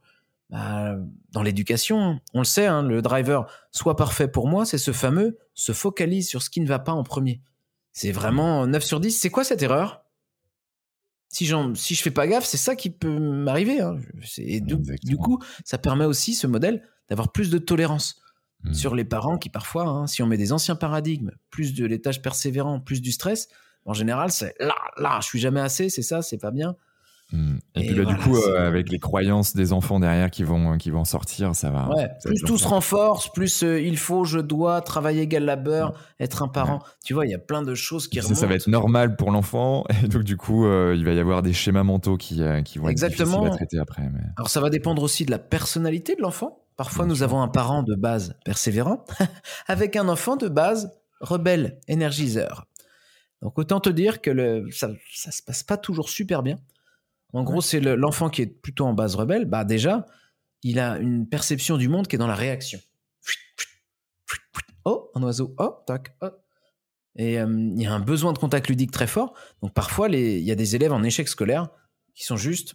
[0.52, 0.94] bah,
[1.30, 2.20] dans l'éducation.
[2.34, 6.28] On le sait, hein, le driver soit parfait pour moi, c'est ce fameux se focalise
[6.28, 7.40] sur ce qui ne va pas en premier.
[7.92, 9.10] C'est vraiment 9 sur 10.
[9.10, 10.04] C'est quoi cette erreur?
[11.28, 13.80] Si, si je fais pas gaffe, c'est ça qui peut m'arriver.
[13.80, 13.96] hein.
[15.02, 18.18] Du, coup, ça permet aussi, ce modèle, d'avoir plus de tolérance
[18.64, 18.74] Mhm.
[18.74, 22.22] sur les parents qui parfois, hein, si on met des anciens paradigmes, plus de l'étage
[22.22, 23.48] persévérant, plus du stress,
[23.86, 26.76] en général, c'est là, là, je suis jamais assez, c'est ça, c'est pas bien.
[27.74, 30.42] Et, Et puis là, voilà, du coup, euh, avec les croyances des enfants derrière qui
[30.42, 31.88] vont, qui vont sortir, ça va.
[31.88, 35.94] Ouais, ça plus tout se renforce, plus euh, il faut, je dois, travailler égal labeur,
[36.20, 36.80] être un parent.
[37.04, 38.34] Tu vois, il y a plein de choses qui remontent.
[38.34, 41.42] ça va être normal pour l'enfant, et donc du coup, euh, il va y avoir
[41.42, 43.46] des schémas mentaux qui, euh, qui vont Exactement.
[43.46, 44.02] être difficiles à traiter après.
[44.12, 44.20] Mais...
[44.36, 46.58] Alors ça va dépendre aussi de la personnalité de l'enfant.
[46.76, 49.04] Parfois, nous avons un parent de base persévérant
[49.68, 52.66] avec un enfant de base rebelle, énergiseur.
[53.40, 56.56] Donc autant te dire que le, ça, ça se passe pas toujours super bien.
[57.32, 59.44] En gros, c'est le- l'enfant qui est plutôt en base rebelle.
[59.46, 60.06] Bah déjà,
[60.62, 62.78] il a une perception du monde qui est dans la réaction.
[64.84, 65.54] Oh, un oiseau.
[65.58, 66.14] Oh, tac.
[66.22, 66.28] Oh.
[67.16, 69.34] Et euh, il y a un besoin de contact ludique très fort.
[69.62, 71.68] Donc parfois, les- il y a des élèves en échec scolaire
[72.14, 72.74] qui sont juste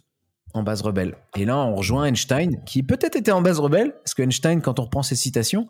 [0.54, 1.16] en base rebelle.
[1.36, 4.78] Et là, on rejoint Einstein, qui peut-être était en base rebelle, parce que Einstein, quand
[4.78, 5.68] on reprend ses citations,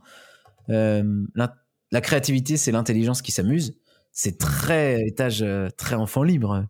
[0.70, 1.57] euh, la,
[1.91, 3.76] la créativité, c'est l'intelligence qui s'amuse.
[4.12, 6.64] C'est très étage, euh, très enfant libre.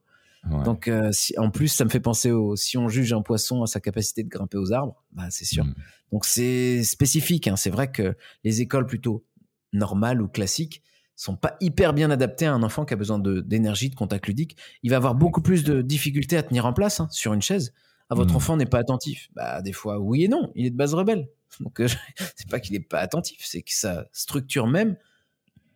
[0.50, 0.64] Ouais.
[0.64, 3.62] Donc, euh, si, en plus, ça me fait penser au si on juge un poisson
[3.62, 5.64] à sa capacité de grimper aux arbres, bah, c'est sûr.
[5.64, 5.74] Mhm.
[6.12, 7.48] Donc, c'est spécifique.
[7.48, 7.56] hein.
[7.56, 9.24] C'est vrai que les écoles plutôt
[9.72, 10.82] normales ou classiques
[11.16, 14.56] sont pas hyper bien adaptées à un enfant qui a besoin d'énergie, de, contact ludique.
[14.82, 17.74] Il va avoir beaucoup plus de difficultés à tenir en place hein, sur une chaise.
[18.08, 18.36] Ah, votre Mhm.
[18.36, 19.28] enfant n'est pas attentif.
[19.34, 20.50] Bah, des fois, oui et non.
[20.54, 21.28] Il est de base rebelle.
[21.60, 21.88] Donc, euh,
[22.36, 24.96] c'est pas qu'il est pas attentif, c'est que sa structure même.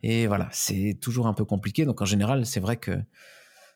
[0.04, 1.84] Et voilà, c'est toujours un peu compliqué.
[1.84, 2.92] Donc, en général, c'est vrai que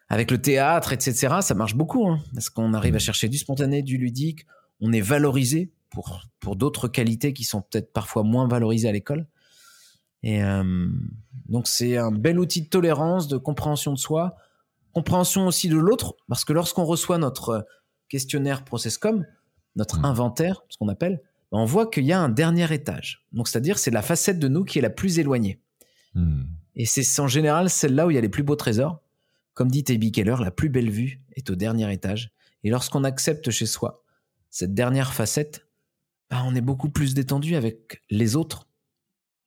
[0.09, 2.09] avec le théâtre, etc., ça marche beaucoup.
[2.09, 3.01] hein, parce qu'on arrive à Mhm.
[3.01, 4.47] chercher du spontané, du ludique.
[4.81, 9.27] On est valorisé pour, pour d'autres qualités qui sont peut-être parfois moins valorisées à l'école.
[10.23, 10.89] Et euh,
[11.49, 14.37] donc, c'est un bel outil de tolérance, de compréhension de soi,
[14.93, 16.15] compréhension aussi de l'autre.
[16.29, 17.67] Parce que lorsqu'on reçoit notre
[18.09, 19.25] questionnaire Processcom,
[19.77, 20.05] notre Mhm.
[20.05, 21.21] inventaire, ce qu'on appelle,
[21.53, 23.25] ben, on voit qu'il y a un dernier étage.
[23.33, 25.61] Donc, c'est-à-dire, c'est la facette de nous qui est la plus éloignée.
[26.15, 26.47] Mhm.
[26.77, 29.01] Et c'est en général celle-là où il y a les plus beaux trésors.
[29.57, 30.13] Comme dit T.B.
[30.13, 32.31] Keller, la plus belle vue est au dernier étage.
[32.63, 34.05] Et lorsqu'on accepte chez soi
[34.51, 35.67] cette dernière facette,
[36.31, 38.69] bah, on est beaucoup plus détendu avec les autres.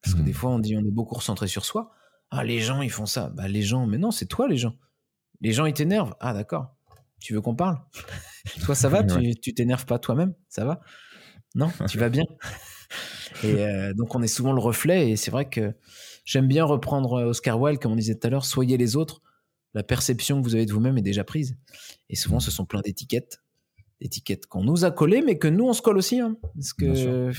[0.01, 0.25] Parce que Mhm.
[0.25, 1.91] des fois, on dit on est beaucoup recentré sur soi.
[2.31, 3.29] Ah, les gens, ils font ça.
[3.29, 4.75] Bah, les gens, mais non, c'est toi, les gens.
[5.41, 6.15] Les gens, ils t'énervent.
[6.19, 6.75] Ah, d'accord.
[7.19, 7.77] Tu veux qu'on parle?
[8.65, 9.01] Toi, ça va?
[9.01, 9.33] Ouais.
[9.33, 10.33] Tu tu t'énerves pas toi-même?
[10.47, 10.81] Ça va?
[11.53, 11.69] Non?
[11.87, 12.23] Tu vas bien?
[13.43, 15.11] Et euh, donc, on est souvent le reflet.
[15.11, 15.75] Et c'est vrai que
[16.25, 19.21] j'aime bien reprendre euh, Oscar Wilde, comme on disait tout à l'heure soyez les autres.
[19.73, 21.55] La perception que vous avez de vous-même est déjà prise.
[22.09, 23.41] Et souvent, ce sont plein d'étiquettes.
[24.01, 26.19] D'étiquettes qu'on nous a collées, mais que nous, on se colle aussi.
[26.19, 26.37] hein.
[26.55, 27.31] Parce que.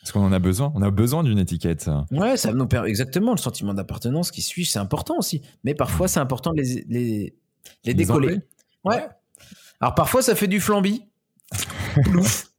[0.00, 0.72] Parce qu'on en a besoin.
[0.74, 1.90] On a besoin d'une étiquette.
[2.12, 5.42] Ouais, ça nous permet exactement le sentiment d'appartenance qui suis, c'est important aussi.
[5.64, 7.36] Mais parfois, c'est important de les, les,
[7.84, 8.28] les décoller.
[8.28, 8.40] enlever
[8.84, 9.08] ouais.
[9.80, 11.02] Alors parfois, ça fait du flambi.
[12.04, 12.50] plouf.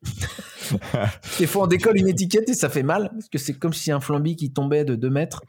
[1.39, 3.91] Des fois, on décolle une étiquette et ça fait mal, parce que c'est comme si
[3.91, 5.41] un flambi qui tombait de 2 mètres.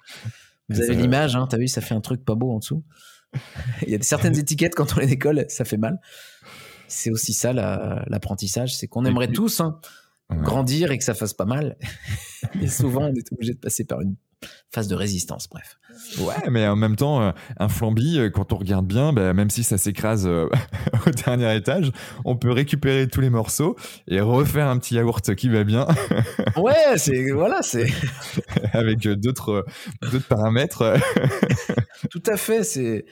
[0.68, 2.84] Vous avez l'image, hein, t'as vu, ça fait un truc pas beau en dessous.
[3.86, 6.00] Il y a certaines étiquettes, quand on les décolle, ça fait mal.
[6.88, 9.80] C'est aussi ça l'apprentissage, c'est qu'on aimerait tous hein,
[10.30, 11.76] grandir et que ça fasse pas mal.
[12.56, 14.16] Mais souvent, on est obligé de passer par une
[14.70, 15.78] phase de résistance, bref.
[16.18, 19.50] Ouais, mais en même temps, euh, un flambi, euh, quand on regarde bien, bah, même
[19.50, 20.48] si ça s'écrase euh,
[21.06, 21.90] au dernier étage,
[22.24, 23.76] on peut récupérer tous les morceaux
[24.08, 25.86] et refaire un petit yaourt qui va bien.
[26.56, 27.86] ouais, c'est voilà, c'est
[28.72, 29.64] avec d'autres
[30.02, 30.94] d'autres paramètres.
[32.10, 33.04] Tout à fait, c'est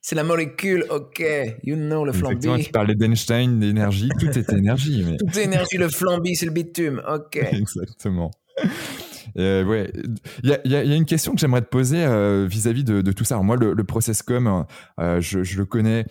[0.00, 1.24] c'est la molécule, ok,
[1.62, 2.62] you know le flambi.
[2.62, 5.02] tu parlais d'Einstein, d'énergie, tout est énergie.
[5.06, 5.16] Mais...
[5.16, 7.36] Tout est énergie, le flambi, c'est le bitume, ok.
[7.36, 8.30] Exactement.
[9.38, 9.92] Euh, ouais,
[10.42, 13.38] il y a, une question que j'aimerais te poser euh, vis-à-vis de, tout ça.
[13.38, 14.64] moi, le, process com,
[15.00, 16.06] euh, je, le connais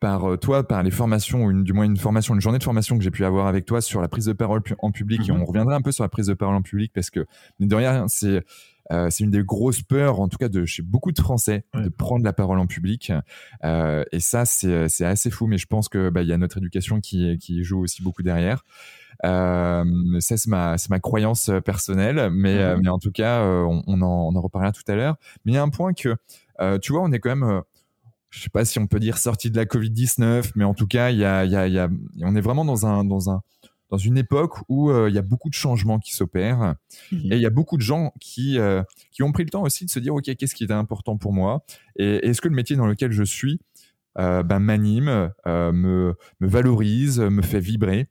[0.00, 3.04] par toi, par les formations, ou du moins une formation, une journée de formation que
[3.04, 5.28] j'ai pu avoir avec toi sur la prise de parole en public.
[5.28, 5.42] Et mhm.
[5.42, 7.26] on reviendra un peu sur la prise de parole en public parce que,
[7.60, 8.42] de rien, c'est
[9.10, 12.24] c'est une des grosses peurs, en tout cas de chez beaucoup de Français, de prendre
[12.24, 13.12] la parole en public.
[13.62, 17.00] et ça, c'est assez fou, mais je pense que bah, il y a notre éducation
[17.00, 18.64] qui, qui joue aussi beaucoup derrière.
[19.24, 19.84] Euh,
[20.20, 22.82] ça, c'est ma, ma croyance euh, personnelle, mais, euh, mhm.
[22.82, 25.16] mais en tout cas, on, on, en, on en reparlera tout à l'heure.
[25.44, 26.16] Mais il y a un point que,
[26.78, 27.62] tu vois, on est quand même
[28.30, 31.10] je sais pas si on peut dire sorti de la Covid-19, mais en tout cas,
[31.10, 31.88] il y a, y a, y a,
[32.20, 33.40] on est vraiment dans un, dans un,
[33.88, 36.74] dans une époque où il y a beaucoup de changements qui s'opèrent
[37.10, 37.32] mhm.
[37.32, 38.58] et il y a beaucoup de gens qui,
[39.12, 41.32] qui ont pris le temps aussi de se dire, OK, qu'est-ce qui est important pour
[41.32, 41.64] moi
[41.96, 43.60] et est-ce que le métier dans lequel je suis
[44.14, 48.08] ben, m'anime, me, me valorise, me fait vibrer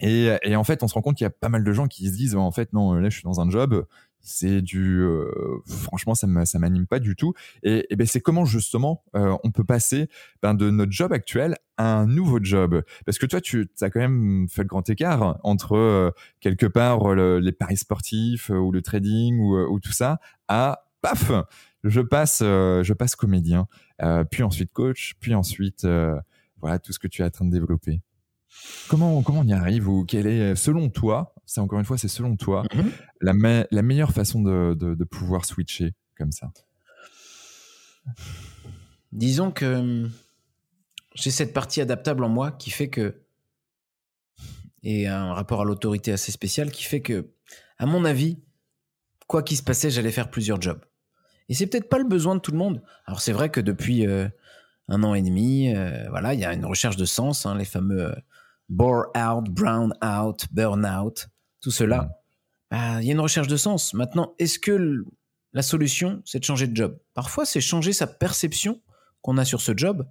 [0.00, 1.86] et, et, en fait, on se rend compte qu'il y a pas mal de gens
[1.86, 3.84] qui se disent en fait non, là je suis dans un job,
[4.22, 5.30] c'est du euh,
[5.66, 7.34] franchement ça m'anime pas du tout.
[7.62, 10.08] Et, et ben c'est comment justement euh, on peut passer
[10.42, 12.82] ben, de notre job actuel à un nouveau job?
[13.06, 17.14] Parce que toi tu as quand même fait le grand écart entre euh, quelque part
[17.14, 21.32] les paris sportifs ou le trading ou, ou, tout ça à paf
[21.84, 23.66] je passe je passe comédien
[24.30, 25.86] puis ensuite coach puis ensuite
[26.60, 28.02] voilà tout ce que tu es en train de développer.
[28.88, 32.08] Comment, comment on y arrive ou quelle est, selon toi, c'est encore une fois, c'est
[32.08, 32.90] selon toi, mhm.
[33.20, 36.50] la, la, meilleure façon de, de, pouvoir switcher comme ça?
[39.12, 40.10] Disons que hum,
[41.14, 43.22] j'ai cette partie adaptable en moi qui fait que,
[44.82, 47.30] et un rapport à l'autorité assez spécial qui fait que,
[47.78, 48.38] à mon avis,
[49.26, 50.84] quoi qu'il se passait, j'allais faire plusieurs jobs.
[51.48, 52.82] Et c'est peut-être pas le besoin de tout le monde.
[53.06, 54.28] Alors c'est vrai que depuis euh,
[54.88, 57.64] un an et demi, euh, voilà, il y a une recherche de sens, hein, les
[57.64, 58.14] fameux euh,
[58.70, 61.28] bore out, brown out, burn out,
[61.60, 62.22] tout cela,
[62.70, 63.92] bah, il y a une recherche de sens.
[63.92, 65.04] Maintenant, est-ce que
[65.52, 66.98] la solution, c'est de changer de job?
[67.12, 68.80] Parfois, c'est changer sa perception
[69.20, 70.08] qu'on a sur ce job.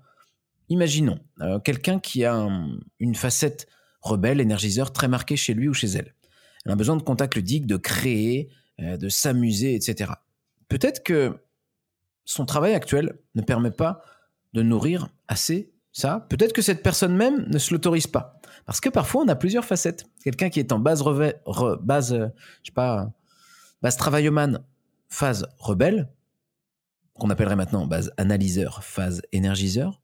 [0.68, 2.48] Imaginons euh, quelqu'un qui a
[3.00, 3.68] une facette
[4.02, 6.14] rebelle, énergiseur très marquée chez lui ou chez elle.
[6.66, 8.50] Elle a besoin de contact ludique, de créer,
[8.82, 10.12] euh, de s'amuser, etc.
[10.68, 11.34] Peut-être que
[12.26, 14.04] son travail actuel ne permet pas
[14.54, 16.26] de nourrir assez ça.
[16.30, 18.40] Peut-être que cette personne même ne se l'autorise pas.
[18.66, 20.06] Parce que parfois, on a plusieurs facettes.
[20.24, 22.28] Quelqu'un qui est en base, euh,
[22.76, 23.12] pas,
[23.82, 24.60] base travailleman,
[25.08, 26.10] phase rebelle,
[27.16, 30.02] qu'on appellerait maintenant base analyseur, phase énergiseur,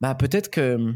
[0.00, 0.94] bah peut-être que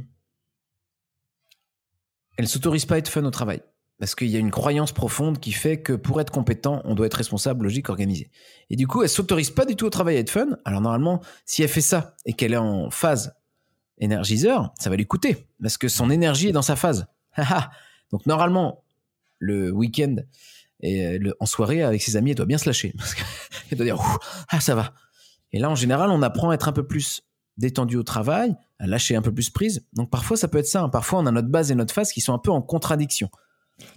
[2.37, 3.62] elle s'autorise pas à être fun au travail.
[3.99, 7.07] Parce qu'il y a une croyance profonde qui fait que pour être compétent, on doit
[7.07, 8.31] être responsable, logique, organisé.
[8.71, 10.47] Et du coup, elle s'autorise pas du tout au travail à être fun.
[10.64, 13.35] Alors normalement, si elle fait ça et qu'elle est en phase
[13.99, 17.07] énergiseur, ça va lui coûter parce que son énergie est dans sa phase.
[18.13, 18.85] Donc normalement,
[19.39, 20.17] le week-end
[20.81, 23.15] et le, en soirée avec ses amis, elle doit bien se lâcher parce
[23.73, 23.99] doit dire
[24.51, 24.95] ah ça va.
[25.53, 27.23] Et là, en général, on apprend à être un peu plus
[27.57, 29.87] détendu au travail, à lâcher un peu plus prise.
[29.93, 30.83] Donc parfois, ça peut être ça.
[30.83, 30.89] Hein.
[30.89, 33.31] Parfois, on a notre base et notre phase qui sont un peu en contradiction.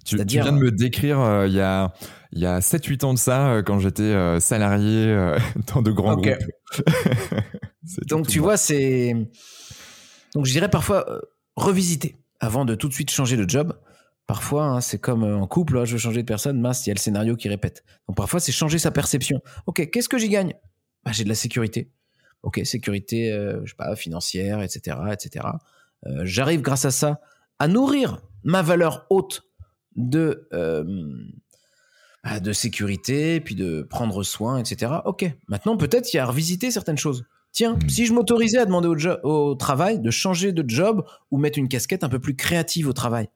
[0.05, 1.91] Tu, tu viens de me décrire euh, il y a,
[2.33, 5.35] y a 7-8 ans de ça, euh, quand j'étais euh, salarié
[5.73, 6.35] dans de grands groupes.
[8.07, 9.15] Donc tu vois, c'est
[10.33, 11.19] donc je dirais parfois euh,
[11.55, 13.77] revisiter avant de tout de suite changer de job.
[14.27, 16.89] Parfois, hein, c'est comme euh, en couple, hein, je veux changer de personne, mince, il
[16.89, 17.83] y a le scénario qui répète.
[18.07, 19.41] Donc parfois, c'est changer sa perception.
[19.65, 20.53] Ok, qu'est-ce que j'y gagne?
[21.03, 21.91] Bah, J'ai de la sécurité.
[22.43, 25.45] Ok, sécurité, euh, je sais pas, financière, etc., etc.
[26.23, 27.21] J'arrive grâce à ça
[27.59, 29.43] à nourrir ma valeur haute
[29.95, 30.47] de
[32.23, 34.93] bah, de sécurité, puis de prendre soin, etc.
[35.05, 37.25] Ok, maintenant peut-être il y a à revisiter certaines choses.
[37.51, 37.89] Tiens, hmm.
[37.89, 38.87] si je m'autorisais à demander
[39.23, 42.93] au, travail de changer de job ou mettre une casquette un peu plus créative au
[42.93, 43.29] travail,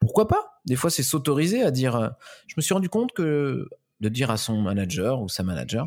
[0.00, 0.60] pourquoi pas?
[0.64, 1.96] Des fois, c'est s'autoriser à dire.
[1.96, 2.08] Euh,
[2.46, 3.68] je me suis rendu compte que
[4.00, 5.86] de dire à son manager ou sa manager,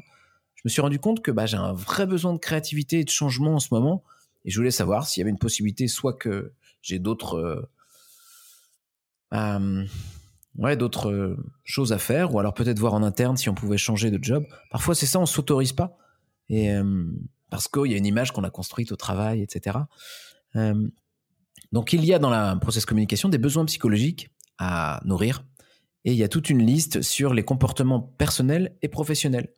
[0.55, 3.09] je me suis rendu compte que bah, j'ai un vrai besoin de créativité et de
[3.09, 4.03] changement en ce moment,
[4.45, 7.67] et je voulais savoir s'il y avait une possibilité, soit que j'ai d'autres
[9.33, 9.85] euh,
[10.57, 14.11] ouais, d'autres choses à faire, ou alors peut-être voir en interne si on pouvait changer
[14.11, 14.45] de job.
[14.71, 15.97] Parfois, c'est ça, on s'autorise pas.
[16.49, 16.69] Et
[17.49, 19.77] parce qu'il y a une image qu'on a construite au travail, etc.
[21.71, 25.43] donc, il y a dans la process communication des besoins psychologiques à nourrir,
[26.05, 29.49] et il y a toute une liste sur les comportements personnels et professionnels.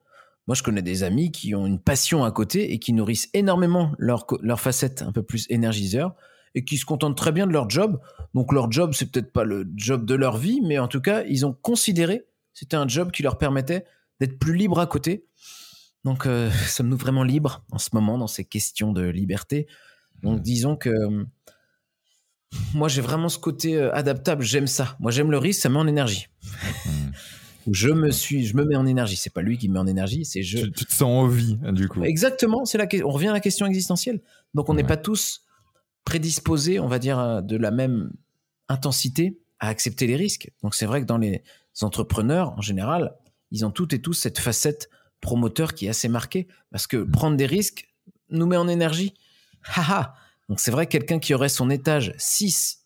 [0.47, 3.91] Moi, je connais des amis qui ont une passion à côté et qui nourrissent énormément
[3.97, 6.15] leur, leur facette un peu plus énergiseur
[6.55, 7.99] et qui se contentent très bien de leur job.
[8.33, 11.23] Donc, leur job, c'est peut-être pas le job de leur vie, mais en tout cas,
[11.25, 12.25] ils ont considéré
[12.57, 13.85] c'était un job qui leur permettait
[14.19, 15.27] d'être plus libres à côté.
[16.03, 19.67] Donc, euh, sommes-nous vraiment libres en ce moment dans ces questions de liberté?
[20.23, 20.91] Donc, disons que
[22.73, 24.43] moi, j'ai vraiment ce côté euh, adaptable.
[24.43, 24.95] J'aime ça.
[24.99, 26.27] Moi, j'aime le risque, ça met en énergie.
[26.85, 27.11] Hmm
[27.71, 29.15] je me suis, je me mets en énergie.
[29.15, 30.59] C'est pas lui qui me met en énergie, c'est je.
[30.59, 32.03] Tu, te sens en vie, du coup.
[32.03, 32.65] Exactement.
[32.65, 34.21] C'est la, on revient à la question existentielle.
[34.53, 35.43] Donc, on n'est pas tous
[36.05, 38.11] prédisposés, on va dire, euh, de la même
[38.69, 40.51] intensité à accepter les risques.
[40.63, 41.43] Donc, c'est vrai que dans les
[41.81, 43.15] entrepreneurs, en général,
[43.51, 44.89] ils ont toutes et tous cette facette
[45.21, 47.87] promoteur qui est assez marquée parce que prendre des risques
[48.29, 49.13] nous met en énergie.
[49.75, 50.13] Haha.
[50.49, 52.83] Donc, c'est vrai, quelqu'un qui aurait son étage 6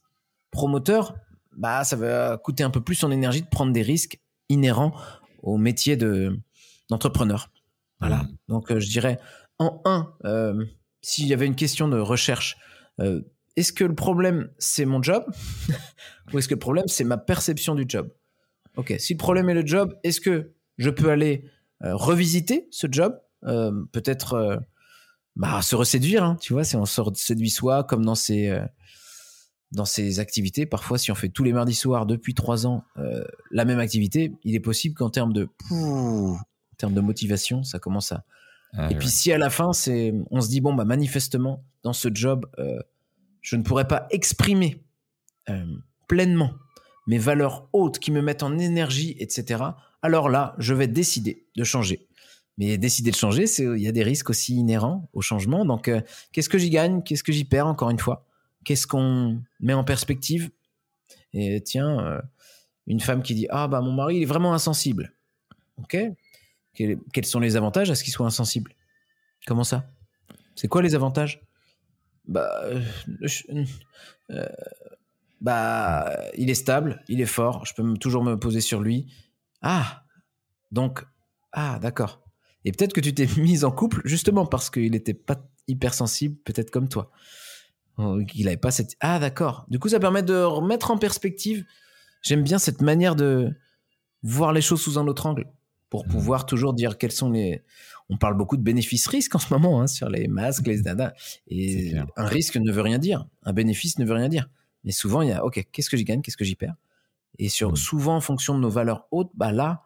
[0.50, 1.16] promoteur,
[1.56, 4.20] bah, ça va coûter un peu plus en énergie de prendre des risques
[4.50, 4.94] inhérent
[5.42, 6.38] au métier de
[6.90, 7.52] d'entrepreneur.
[8.00, 8.18] Voilà.
[8.18, 8.38] Mmh.
[8.50, 9.20] Donc euh, je dirais
[9.60, 10.66] en un, euh,
[11.02, 12.58] s'il y avait une question de recherche,
[13.00, 13.22] euh,
[13.56, 15.26] est-ce que le problème c'est mon job
[16.34, 18.12] ou est-ce que le problème c'est ma perception du job?
[18.76, 18.94] Ok.
[19.00, 21.46] Si le problème est le job, est-ce que je peux aller
[21.84, 23.20] revisiter ce job
[23.92, 24.62] Peut-être
[25.36, 28.56] bah, se reséduire, hein, tu vois, si on se séduit soi, comme dans ces
[29.72, 30.66] dans ces activités.
[30.66, 34.34] Parfois, si on fait tous les mardis soirs depuis trois ans euh, la même activité,
[34.44, 36.38] il est possible qu'en termes de, en
[36.78, 38.24] termes de motivation, ça commence à.
[38.74, 41.94] Ah et puis si à la fin, c'est, on se dit bon bah manifestement dans
[41.94, 42.80] ce job, euh,
[43.42, 44.82] je ne pourrais pas exprimer
[45.50, 45.66] euh,
[46.08, 46.54] pleinement
[47.08, 49.64] mes valeurs hautes qui me mettent en énergie, etc.
[50.02, 52.08] Alors là, je vais décider de changer.
[52.58, 55.66] Mais décider de changer, il y a des risques aussi inhérents au changement.
[55.66, 55.90] Donc,
[56.32, 57.02] qu'est-ce que j'y gagne?
[57.02, 58.26] Qu'est-ce que j'y perds Encore une fois,
[58.64, 60.52] qu'est-ce qu'on met en perspective?
[61.34, 62.22] Et tiens, euh,
[62.88, 65.14] une femme qui dit Ah, bah, mon mari, il est vraiment insensible.
[65.78, 65.98] Ok
[66.74, 68.74] Quels sont les avantages à ce qu'il soit insensible?
[69.48, 69.90] Comment ça?
[70.56, 71.42] C'est quoi les avantages?
[72.28, 72.50] Bah.
[72.66, 72.82] Euh,
[74.30, 74.46] euh,
[75.40, 79.08] bah, il est stable, il est fort, je peux toujours me poser sur lui.
[79.62, 80.04] Ah
[80.72, 81.06] Donc,
[81.52, 82.22] ah, d'accord.
[82.66, 86.72] Et peut-être que tu t'es mise en couple justement parce qu'il n'était pas hypersensible, peut-être
[86.72, 87.12] comme toi.
[87.98, 88.96] Oh, il avait pas cette.
[89.00, 89.66] Ah, d'accord.
[89.70, 91.66] Du coup, ça permet de remettre en perspective.
[92.22, 93.54] J'aime bien cette manière de
[94.24, 95.46] voir les choses sous un autre angle
[95.90, 96.10] pour mmh.
[96.10, 97.64] pouvoir toujours dire quels sont les.
[98.10, 101.14] On parle beaucoup de bénéfices-risques en ce moment hein, sur les masques, les dada.
[101.48, 103.26] Et un risque ne veut rien dire.
[103.44, 104.50] Un bénéfice ne veut rien dire.
[104.84, 106.76] Mais souvent, il y a OK, qu'est-ce que j'y gagne, qu'est-ce que j'y perds?
[107.40, 107.76] Et sur, mmh.
[107.76, 109.84] souvent, en fonction de nos valeurs hautes, bah là,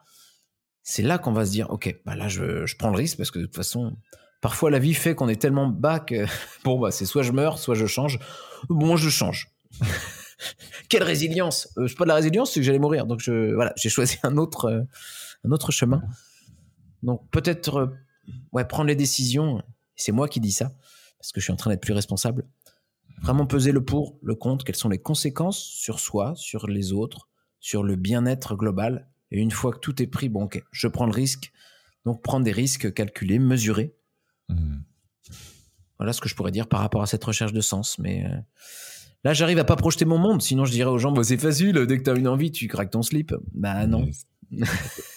[0.83, 3.31] c'est là qu'on va se dire OK, bah là, je, je prends le risque parce
[3.31, 3.95] que de toute façon,
[4.45, 6.27] Parfois, la vie fait qu'on est tellement bas que,
[6.63, 8.19] bon, bah, c'est soit je meurs, soit je change.
[8.69, 9.51] Bon, je change.
[10.89, 13.07] Quelle résilience euh, suis pas de la résilience, c'est que j'allais mourir.
[13.07, 14.83] Donc, je, voilà, j'ai choisi un autre, euh,
[15.45, 16.03] un autre chemin.
[17.01, 17.87] Donc, peut-être, euh,
[18.51, 19.63] ouais, prendre les décisions.
[19.95, 20.73] C'est moi qui dis ça,
[21.17, 22.45] parce que je suis en train d'être plus responsable.
[23.23, 27.29] Vraiment peser le pour, le contre, quelles sont les conséquences sur soi, sur les autres,
[27.65, 29.07] sur le bien-être global.
[29.31, 31.51] Et une fois que tout est pris, bon, ok, je prends le risque.
[32.05, 33.95] Donc, prendre des risques calculés, mesurés,
[34.47, 34.81] Hmm.
[35.97, 37.97] Voilà ce que je pourrais dire par rapport à cette recherche de sens.
[37.97, 38.37] Mais euh,
[39.23, 40.39] là, j'arrive à pas projeter mon monde.
[40.39, 41.73] Sinon, je dirais aux gens, bah, c'est facile.
[41.87, 43.33] Dès que tu as une envie, tu craques ton slip.
[43.55, 44.05] Bah non.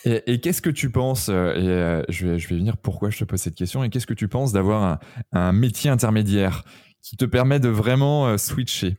[0.06, 3.18] et, qu'est-ce que tu penses, euh, et euh, je, vais, je vais venir pourquoi je
[3.18, 4.98] te pose cette question, et qu'est-ce que tu penses d'avoir
[5.32, 6.64] un, métier intermédiaire
[7.02, 8.96] qui te permet de vraiment switcher?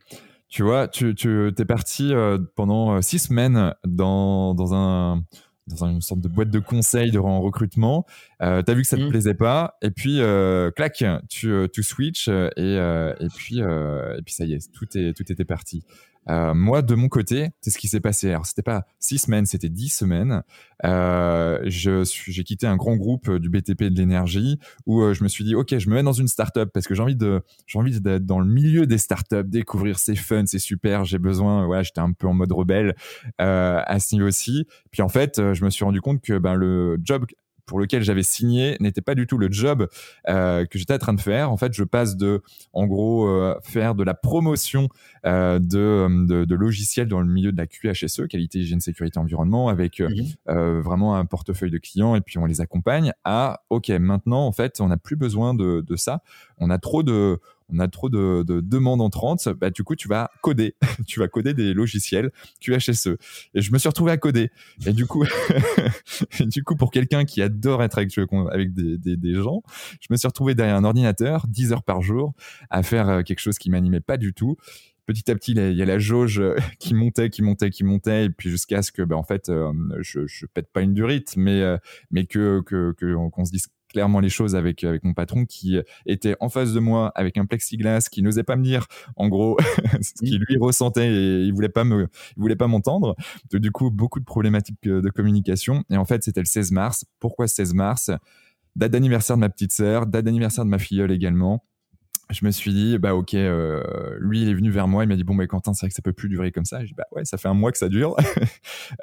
[0.50, 2.12] Tu vois, tu, tu es parti
[2.56, 5.24] pendant six semaines dans, dans un
[5.70, 8.06] dans une sorte de boîte de conseil de en recrutement.
[8.42, 9.10] Euh, tu as vu que ça te mmh.
[9.10, 14.34] plaisait pas, et puis euh, clac, tu, euh, tu switches et, et puis et puis
[14.34, 15.84] ça y est, tout est tout était parti.
[16.30, 18.30] Euh, moi, de mon côté, c'est ce qui s'est passé.
[18.30, 20.44] Alors, c'était pas six semaines, c'était dix semaines.
[20.86, 25.44] Euh, j'ai quitté un grand groupe du BTP de l'énergie où euh, je me suis
[25.44, 28.00] dit, ok, je me mets dans une startup parce que j'ai envie de, j'ai envie
[28.00, 31.04] d'être dans le milieu des startups, découvrir c'est fun, c'est super.
[31.06, 32.96] J'ai besoin, voilà, j'étais un peu en mode rebelle
[33.42, 34.68] euh, à ce niveau-ci.
[34.92, 37.26] Puis en fait, je me suis rendu compte que ben le job
[37.70, 39.88] pour lequel j'avais signé n'était pas du tout le job
[40.28, 41.52] euh, que j'étais en train de faire.
[41.52, 42.42] En fait, je passe de,
[42.74, 44.90] en gros, euh, faire de la promotion
[45.28, 49.70] euh, de, de, de, logiciels dans le milieu de la QHSE, qualité, hygiène, sécurité, environnement,
[49.70, 50.82] avec mhm.
[50.82, 54.82] vraiment un portefeuille de clients et puis on les accompagne à, ok, maintenant, en fait,
[54.82, 56.24] on n'a plus besoin de, de ça.
[56.58, 57.40] On a trop de
[57.72, 60.76] on a trop de, demandes entrantes, bah, du coup, tu vas coder.
[61.08, 63.18] tu vas coder des logiciels QHSE.
[63.54, 64.52] Et je me suis retrouvé à coder.
[64.86, 65.26] Et du coup,
[66.40, 68.18] du coup pour quelqu'un qui adore être avec,
[68.52, 69.62] avec des, des, gens,
[70.02, 72.34] je me suis retrouvé derrière un ordinateur 10 heures par jour
[72.70, 74.58] à faire euh, quelque chose qui m'animait pas du tout
[75.06, 76.40] petit à petit, il y a la jauge
[76.80, 79.74] qui montait, qui montait, qui montait, et puis jusqu'à ce que, ben, en fait, euh,
[80.02, 81.64] je, je pète pas une durite, mais,
[82.12, 82.94] mais que, que,
[83.32, 86.80] qu'on se dise clairement les choses avec avec mon patron qui était en face de
[86.80, 88.86] moi avec un plexiglas qui n'osait pas me dire
[89.16, 89.58] en gros
[90.02, 93.16] ce qu'il lui ressentait et il voulait pas me il voulait pas m'entendre.
[93.52, 95.84] Du coup beaucoup de problématiques euh, de communication.
[95.90, 97.06] Et en fait c'était le 16 mars.
[97.20, 98.12] Pourquoi 16 mars?
[98.76, 101.66] Date d'anniversaire de ma petite sœur date d'anniversaire de ma filleule également.
[102.30, 103.82] Je me suis dit bah ok euh,
[104.20, 105.04] lui il est venu vers moi.
[105.04, 106.80] Il m'a dit bon bah Quentin c'est vrai que ça peut plus durer comme ça.
[106.82, 108.16] J'ai dit bah ouais ça fait un mois que ça dure.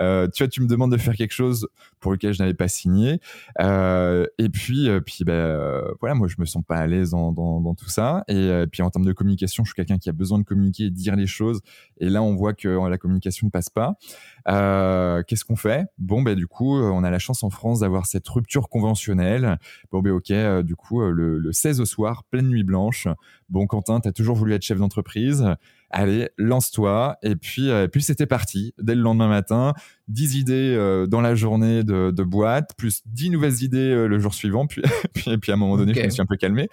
[0.01, 1.69] Euh, tu vois tu me demandes de faire quelque chose
[2.01, 3.21] pour lequel je n'avais pas signé.
[3.61, 7.75] Euh, et puis euh, puis bah voilà moi je me sens pas à l'aise dans,
[7.75, 8.25] tout ça.
[8.29, 10.85] Et euh, puis en termes de communication je suis quelqu'un qui a besoin de communiquer
[10.85, 11.61] et de dire les choses.
[11.99, 13.97] Et là on voit que la communication ne passe pas.
[14.47, 15.87] Qu'est-ce qu'on fait?
[15.99, 19.59] Bon bah du coup on a la chance en France d'avoir cette rupture conventionnelle.
[19.91, 20.33] Bon bah ok
[20.63, 23.09] du coup le, le 16 au soir pleine nuit blanche.
[23.49, 25.45] Bon, Quentin, tu as toujours voulu être chef d'entreprise.
[25.91, 27.17] Allez, lance-toi.
[27.23, 28.75] Et puis, euh, puis c'était parti.
[28.79, 29.73] Dès le lendemain matin,
[30.09, 34.35] 10 idées euh, dans la journée de, boîte, plus 10 nouvelles idées euh, le jour
[34.35, 34.67] suivant.
[34.67, 34.83] Puis,
[35.15, 36.69] puis, puis, à un moment donné, je me suis un peu calmé.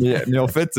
[0.00, 0.78] Mais, en fait,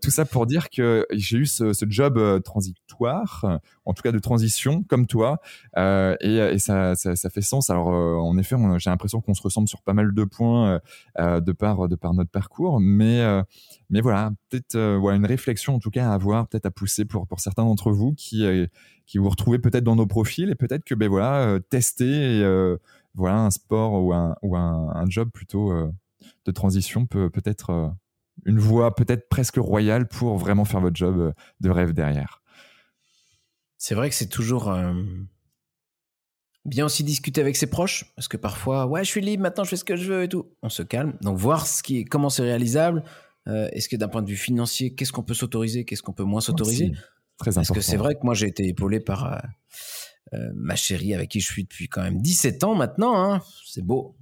[0.00, 4.84] tout ça pour dire que j'ai eu ce, job transitoire, en tout cas de transition,
[4.84, 5.38] comme toi.
[5.76, 7.68] et, ça, ça, fait sens.
[7.68, 10.80] Alors, en effet, j'ai l'impression qu'on se ressemble sur pas mal de points
[11.18, 12.78] de, par, de par notre parcours.
[12.80, 13.42] Mais,
[13.92, 17.40] mais voilà, peut-être une réflexion en tout cas à avoir, peut-être à pousser pour, pour
[17.40, 18.44] certains d'entre vous qui,
[19.06, 22.78] qui vous retrouvez peut-être dans nos profils et peut-être que ben voilà euh, tester euh,
[23.14, 25.92] voilà un sport ou un ou un, job plutôt euh,
[26.46, 27.92] de transition peut peut-être
[28.46, 32.42] une voie peut-être presque royale pour vraiment faire votre job de rêve derrière.
[33.76, 34.74] C'est vrai que c'est toujours
[36.64, 39.70] bien aussi discuter avec ses proches parce que parfois ouais je suis libre maintenant je
[39.70, 42.04] fais ce que je veux et tout on se calme donc voir ce qui est,
[42.04, 43.02] comment c'est réalisable
[43.46, 46.40] est-ce que d'un point de vue financier qu'est-ce qu'on peut s'autoriser qu'est-ce qu'on peut moins
[46.40, 46.92] s'autoriser?
[47.44, 49.38] Parce que c'est vrai que moi, j'ai été épaulé par euh,
[50.34, 53.14] euh, ma chérie avec qui je suis depuis quand même 17 ans maintenant.
[53.16, 53.42] Hein.
[53.66, 54.16] C'est beau.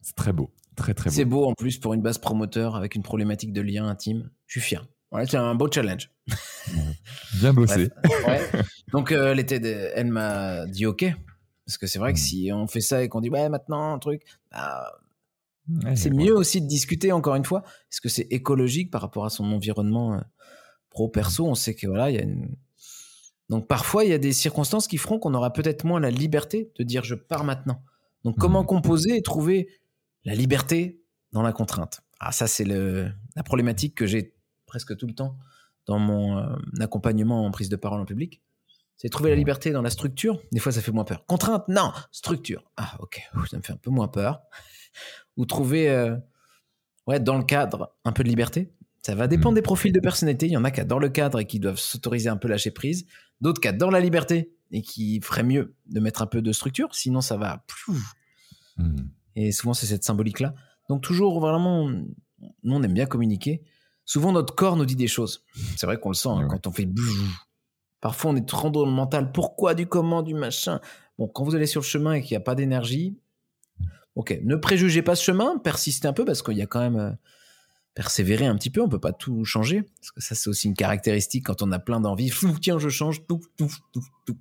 [0.00, 0.50] c'est très beau.
[0.76, 1.16] Très, très beau.
[1.16, 4.30] C'est beau en plus pour une base promoteur avec une problématique de lien intime.
[4.46, 4.86] Je suis fier.
[5.26, 6.10] c'est un beau challenge.
[7.34, 7.90] Bien bossé.
[8.92, 9.56] Donc, euh, l'été,
[9.94, 11.04] elle m'a dit OK.
[11.66, 12.22] Parce que c'est vrai que mm.
[12.22, 14.90] si on fait ça et qu'on dit, ouais, maintenant, un truc, bah,
[15.94, 17.62] c'est mieux aussi de discuter, encore une fois.
[17.90, 20.20] Est-ce que c'est écologique par rapport à son environnement
[20.92, 22.56] pro perso, on sait que voilà, il y a une
[23.48, 26.72] donc parfois il y a des circonstances qui feront qu'on aura peut-être moins la liberté
[26.78, 27.82] de dire je pars maintenant.
[28.24, 28.66] Donc comment mmh.
[28.66, 29.68] composer et trouver
[30.24, 31.02] la liberté
[31.32, 32.00] dans la contrainte?
[32.18, 34.34] Ah ça c'est le la problématique que j'ai
[34.64, 35.36] presque tout le temps
[35.86, 38.42] dans mon euh, accompagnement en prise de parole en public.
[38.96, 40.40] C'est trouver la liberté dans la structure.
[40.52, 41.26] Des fois, ça fait moins peur.
[41.26, 41.92] Contrainte, non.
[42.12, 42.70] Structure.
[42.76, 43.20] Ah, ok.
[43.50, 44.42] Ça me fait un peu moins peur.
[45.36, 46.16] Ou trouver, euh,
[47.06, 48.72] ouais, dans le cadre, un peu de liberté.
[49.02, 49.56] Ça va dépendre hmm.
[49.56, 50.46] des profils de personnalité.
[50.46, 52.70] Il y en a qui adorent le cadre et qui doivent s'autoriser un peu lâcher
[52.70, 53.06] prise.
[53.40, 56.94] D'autres qui adorent la liberté et qui feraient mieux de mettre un peu de structure.
[56.94, 57.64] Sinon, ça va.
[58.76, 58.96] Hmm.
[59.34, 60.54] Et souvent, c'est cette symbolique-là.
[60.88, 62.06] Donc, toujours vraiment, nous,
[62.64, 63.62] on aime bien communiquer.
[64.04, 65.44] Souvent, notre corps nous dit des choses.
[65.76, 66.88] C'est vrai qu'on le sent hein, quand on fait.
[68.00, 69.32] Parfois, on est trop dans le mental.
[69.32, 70.80] Pourquoi, du comment, du machin?
[71.18, 73.16] Bon, quand vous allez sur le chemin et qu'il n'y a pas d'énergie,
[74.14, 76.96] ok, ne préjugez pas ce chemin, persistez un peu parce qu'il y a quand même
[76.96, 77.10] euh,
[77.94, 80.74] persévérer un petit peu, on peut pas tout changer, parce que ça c'est aussi une
[80.74, 84.36] caractéristique quand on a plein d'envie, tiens je change, tout, tout, tout, tout.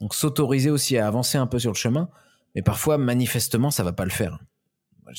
[0.00, 2.08] Donc s'autoriser aussi à avancer un peu sur le chemin,
[2.54, 4.38] mais parfois manifestement ça va pas le faire.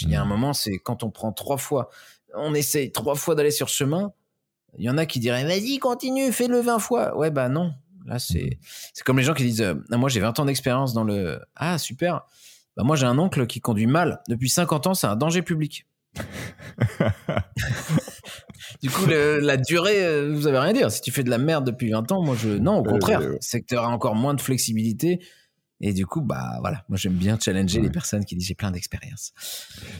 [0.02, 0.30] Il y a un mmh.
[0.30, 1.90] moment, c'est quand on prend trois fois,
[2.34, 4.12] on essaye trois fois d'aller sur le chemin,
[4.78, 7.18] il y en a qui diraient vas-y continue, fais-le 20 fois.
[7.18, 7.74] Ouais bah non,
[8.06, 8.60] là c'est
[8.94, 11.78] c'est comme les gens qui disent euh, moi j'ai 20 ans d'expérience dans le ah
[11.78, 12.26] super.
[12.78, 15.88] Bah moi j'ai un oncle qui conduit mal depuis 50 ans, c'est un danger public.
[18.82, 20.92] du coup, la durée, euh, vous avez rien à dire.
[20.92, 22.50] Si tu fais de la merde depuis 20 ans, moi je.
[22.50, 23.22] Non, au contraire.
[23.40, 25.20] C'est que tu auras encore moins de flexibilité
[25.80, 28.72] et du coup, bah voilà, moi j'aime bien challenger les personnes qui disent j'ai plein
[28.72, 29.32] d'expérience.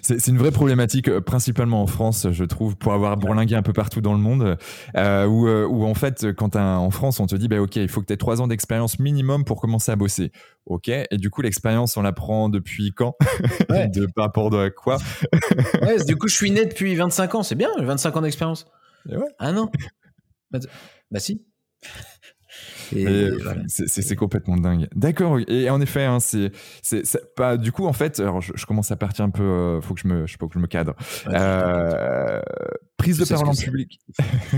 [0.02, 3.74] C'est une vraie problématique, euh, principalement en France, je trouve, pour avoir bourlingué un peu
[3.74, 4.58] partout dans le monde,
[4.96, 7.90] euh, où, euh, où, en fait, quand en France, on te dit, bah ok, il
[7.90, 10.32] faut que tu aies trois ans d'expérience minimum pour commencer à bosser.
[10.66, 13.16] Ok, et du coup, l'expérience, on la prend depuis quand?
[13.70, 14.98] De par rapport à quoi?
[15.82, 18.66] Ouais, Du coup, je suis né depuis 25 ans, c'est bien, 25 ans d'expérience.
[19.40, 19.70] Ah non.
[20.50, 20.60] Bah,
[21.12, 21.20] bah
[23.68, 24.88] C'est complètement dingue.
[24.96, 25.40] D'accord.
[25.48, 26.52] Et en effet, hein, c'est
[27.36, 28.20] pas du coup en fait.
[28.20, 29.44] Alors je, commence à partir un peu.
[29.44, 30.96] Euh, faut que je me, je faut que je me cadre.
[31.28, 32.42] Euh,
[32.98, 34.00] prise de parole en public.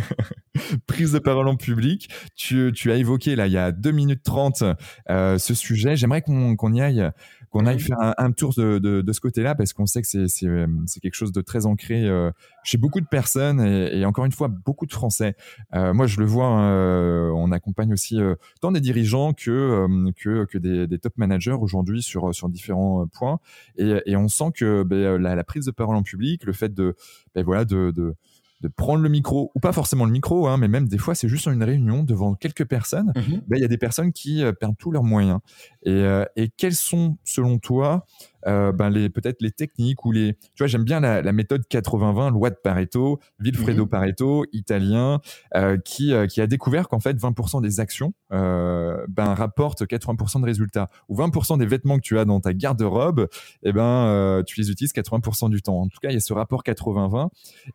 [0.87, 2.09] prise de parole en public.
[2.35, 4.63] Tu, tu, as évoqué là il y a 2 minutes 30
[5.09, 5.95] euh, ce sujet.
[5.95, 7.09] J'aimerais qu'on y aille
[7.49, 10.45] qu'on aille faire un, tour de, de, de ce côté-là parce qu'on sait que c'est
[10.45, 10.67] euh,
[11.01, 12.31] quelque chose de très ancré euh,
[12.63, 15.35] chez beaucoup de personnes et, et, encore une fois beaucoup de Français.
[15.73, 18.19] Euh, moi, je le vois, on accompagne aussi
[18.61, 23.39] tant des dirigeants que que, que des, des, top managers aujourd'hui sur sur différents points
[23.77, 26.73] et, et on sent que ben, la, la, prise de parole en public, le fait
[26.73, 26.95] de
[27.35, 28.15] ben, voilà de, de
[28.61, 31.29] de prendre le micro, ou pas forcément le micro, hein, mais même des fois, c'est
[31.29, 33.13] juste une réunion devant quelques personnes.
[33.15, 33.41] Mhm.
[33.47, 35.39] Ben, il y a des personnes qui euh, perdent tous leurs moyens.
[35.83, 38.05] Et, euh, et quels sont, selon toi,
[38.47, 41.63] euh, ben les peut-être les techniques ou les tu vois j'aime bien la, la méthode
[41.69, 43.89] 80-20 loi de Pareto Vilfredo mhm.
[43.89, 45.19] Pareto italien
[45.55, 50.89] euh, qui qui a découvert qu'en fait 20% des actions ben rapportent 80% de résultats
[51.09, 53.27] ou 20% des vêtements que tu as dans ta garde-robe
[53.63, 56.31] eh ben tu les utilises 80% du temps en tout cas il y a ce
[56.31, 57.27] rapport 80-20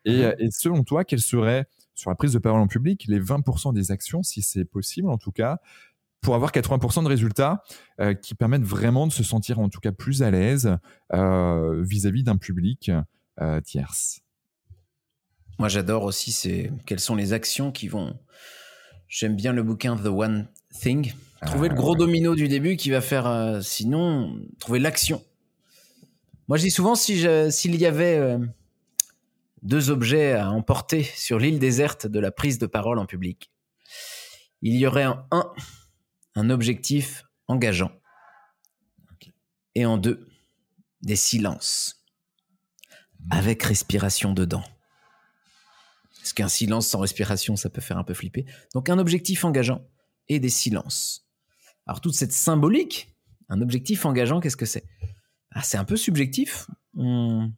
[0.07, 0.34] et, mhm.
[0.38, 3.90] et selon toi quels seraient sur la prise de parole en public les 20% des
[3.90, 5.59] actions si c'est possible en tout cas
[6.25, 7.62] pour avoir 80% de résultats
[8.01, 10.79] euh, qui permettent vraiment de se sentir en tout cas plus à l'aise
[11.12, 12.91] euh, vis-à-vis d'un public
[13.41, 14.22] euh, tierce.
[15.59, 18.18] Moi j'adore aussi c'est quelles sont les actions qui vont.
[19.07, 20.49] J'aime bien le bouquin The One
[20.81, 21.12] Thing.
[21.47, 23.61] Trouver le gros domino du début qui va faire.
[23.62, 25.22] sinon, trouver l'action.
[26.49, 28.39] Moi je dis souvent si s'il y avait
[29.62, 33.53] deux objets à emporter sur l'île déserte de la prise de parole en public,
[34.62, 35.53] il y aurait un 1
[36.35, 37.93] un objectif engageant.
[39.74, 40.28] Et en deux,
[41.03, 42.05] des silences.
[43.30, 44.62] Avec respiration dedans.
[46.18, 48.47] Parce qu'un silence sans respiration, ça peut faire un peu flipper.
[48.72, 49.87] Donc un objectif engageant
[50.28, 51.26] et des silences.
[51.87, 53.14] Alors toute cette symbolique,
[53.49, 54.85] un objectif engageant, qu'est-ce que c'est?
[55.51, 56.70] Ah, C'est un peu subjectif.
[56.97, 57.53] On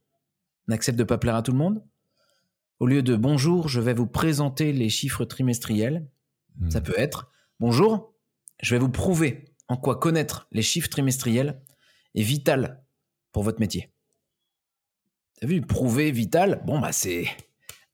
[0.69, 1.85] accepte de pas plaire à tout le monde.
[2.81, 6.07] Au lieu de bonjour, je vais vous présenter les chiffres trimestriels.
[6.69, 6.83] Ça hmm.
[6.83, 8.16] peut être bonjour,
[8.61, 11.61] je vais vous prouver en quoi connaître les chiffres trimestriels
[12.15, 12.85] est vital
[13.33, 13.91] pour votre métier.
[15.41, 17.27] T'as vu, prouver vital, bon bah c'est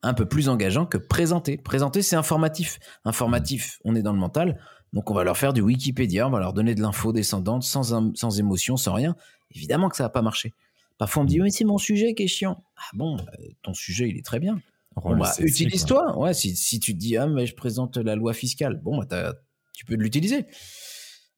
[0.03, 1.57] un peu plus engageant que présenter.
[1.57, 2.79] Présenter, c'est informatif.
[3.05, 4.61] Informatif, on est dans le mental,
[4.93, 8.15] donc on va leur faire du Wikipédia, on va leur donner de l'info descendante, sans,
[8.15, 9.17] sans émotion, sans rien.
[9.55, 10.53] Évidemment que ça va pas marcher.
[10.99, 12.63] Parfois on me dit, oui, c'est mon sujet qui est chiant.
[12.77, 14.61] Ah bon, euh, ton sujet, il est très bien.
[15.05, 16.19] Bah, utilise-toi.
[16.19, 19.07] Ouais, si, si, tu te dis, ah, mais je présente la loi fiscale, bon, bah,
[19.09, 19.33] t'as
[19.73, 20.47] tu peux l'utiliser.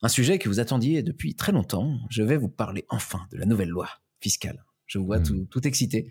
[0.03, 3.47] Un sujet que vous attendiez depuis très longtemps, je vais vous parler enfin de la
[3.47, 3.89] nouvelle loi
[4.21, 4.65] fiscale.
[4.87, 5.47] Je vous vois hmm.
[5.47, 6.11] tout, excité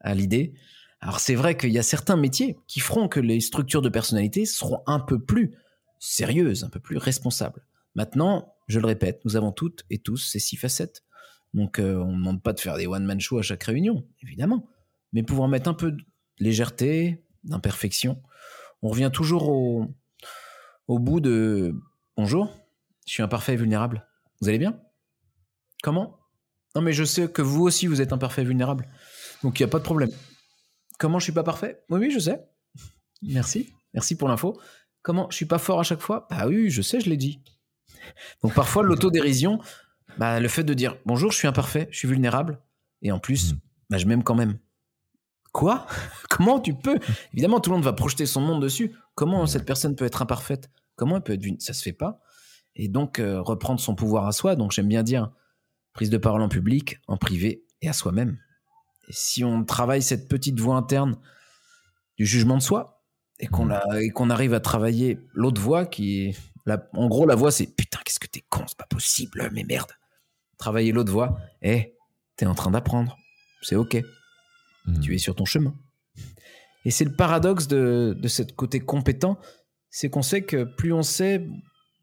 [0.00, 0.54] à l'idée.
[1.00, 4.44] Alors c'est vrai qu'il y a certains métiers qui feront que les structures de personnalité
[4.44, 5.52] seront un peu plus
[6.00, 7.64] sérieuses, un peu plus responsables.
[7.94, 11.04] Maintenant, je le répète, nous avons toutes et tous ces six facettes.
[11.54, 14.68] Donc euh, on ne demande pas de faire des one-man shows à chaque réunion, évidemment,
[15.12, 16.02] mais pouvoir mettre un peu de
[16.38, 18.20] légèreté, d'imperfection.
[18.82, 19.86] On revient toujours au,
[20.88, 21.74] au bout de
[22.16, 22.52] Bonjour,
[23.06, 24.04] je suis imparfait et vulnérable.
[24.40, 24.80] Vous allez bien?
[25.82, 26.18] Comment?
[26.74, 28.88] Non, mais je sais que vous aussi, vous êtes imparfait et vulnérable.
[29.42, 30.10] Donc, il n'y a pas de problème.
[30.98, 31.84] Comment je suis pas parfait?
[31.90, 32.40] Oui, oui, je sais.
[33.22, 33.72] Merci.
[33.94, 34.60] Merci pour l'info.
[35.02, 36.26] Comment je suis pas fort à chaque fois?
[36.28, 37.40] Bah oui, je sais, je l'ai dit.
[38.42, 39.60] Donc, parfois, l'autodérision,
[40.16, 42.60] bah, le fait de dire bonjour, je suis imparfait, je suis vulnérable,
[43.02, 43.58] et en plus, mm.
[43.90, 44.58] bah, je m'aime quand même.
[45.58, 45.88] Quoi?
[46.30, 47.00] Comment tu peux?
[47.32, 48.94] Évidemment, tout le monde va projeter son monde dessus.
[49.16, 50.70] Comment cette personne peut être imparfaite?
[50.94, 52.20] Comment elle peut être Ça se fait pas.
[52.76, 54.54] Et donc euh, reprendre son pouvoir à soi.
[54.54, 55.32] Donc j'aime bien dire
[55.94, 58.38] prise de parole en public, en privé et à soi-même.
[59.08, 61.18] Et si on travaille cette petite voix interne
[62.16, 63.02] du jugement de soi
[63.40, 64.30] et qu'on mmh.
[64.30, 66.36] arrive à travailler l'autre voix qui est
[66.92, 69.90] en gros la voix c'est putain qu'est-ce que t'es con c'est pas possible mais merde.
[70.56, 71.96] Travailler l'autre voix, eh
[72.36, 73.16] t'es en train d'apprendre,
[73.62, 74.04] c'est ok.
[74.88, 75.00] Mmh.
[75.00, 75.74] Tu es sur ton chemin.
[76.84, 79.38] Et c'est le paradoxe de, de ce côté compétent,
[79.90, 81.46] c'est qu'on sait que plus on sait,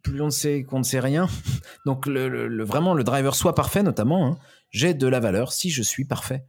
[0.03, 1.27] plus on sait qu'on ne sait rien.
[1.86, 4.38] Donc le, vraiment le driver soit parfait notamment, hein,
[4.69, 6.45] j'ai de la valeur si je suis parfait.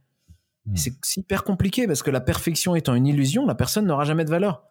[0.65, 0.75] Mmh.
[0.75, 4.29] C'est hyper compliqué parce que la perfection étant une illusion, la personne n'aura jamais de
[4.29, 4.63] valeur.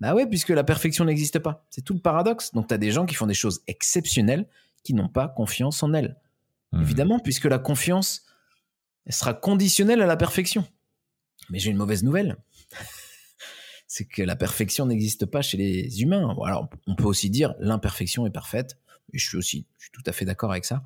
[0.00, 1.64] Bah ouais, puisque la perfection n'existe pas.
[1.70, 2.52] C'est tout le paradoxe.
[2.52, 4.46] Donc tu as des gens qui font des choses exceptionnelles
[4.82, 6.16] qui n'ont pas confiance en elles.
[6.72, 6.82] Mmh.
[6.82, 8.26] Évidemment, puisque la confiance
[9.06, 10.66] elle sera conditionnelle à la perfection.
[11.50, 12.36] Mais j'ai une mauvaise nouvelle.
[13.86, 16.36] c'est que la perfection n'existe pas chez les humains.
[16.44, 18.78] Alors, on peut aussi dire l'imperfection est parfaite.
[19.12, 20.82] Et je suis aussi, je suis tout à fait d'accord avec ça.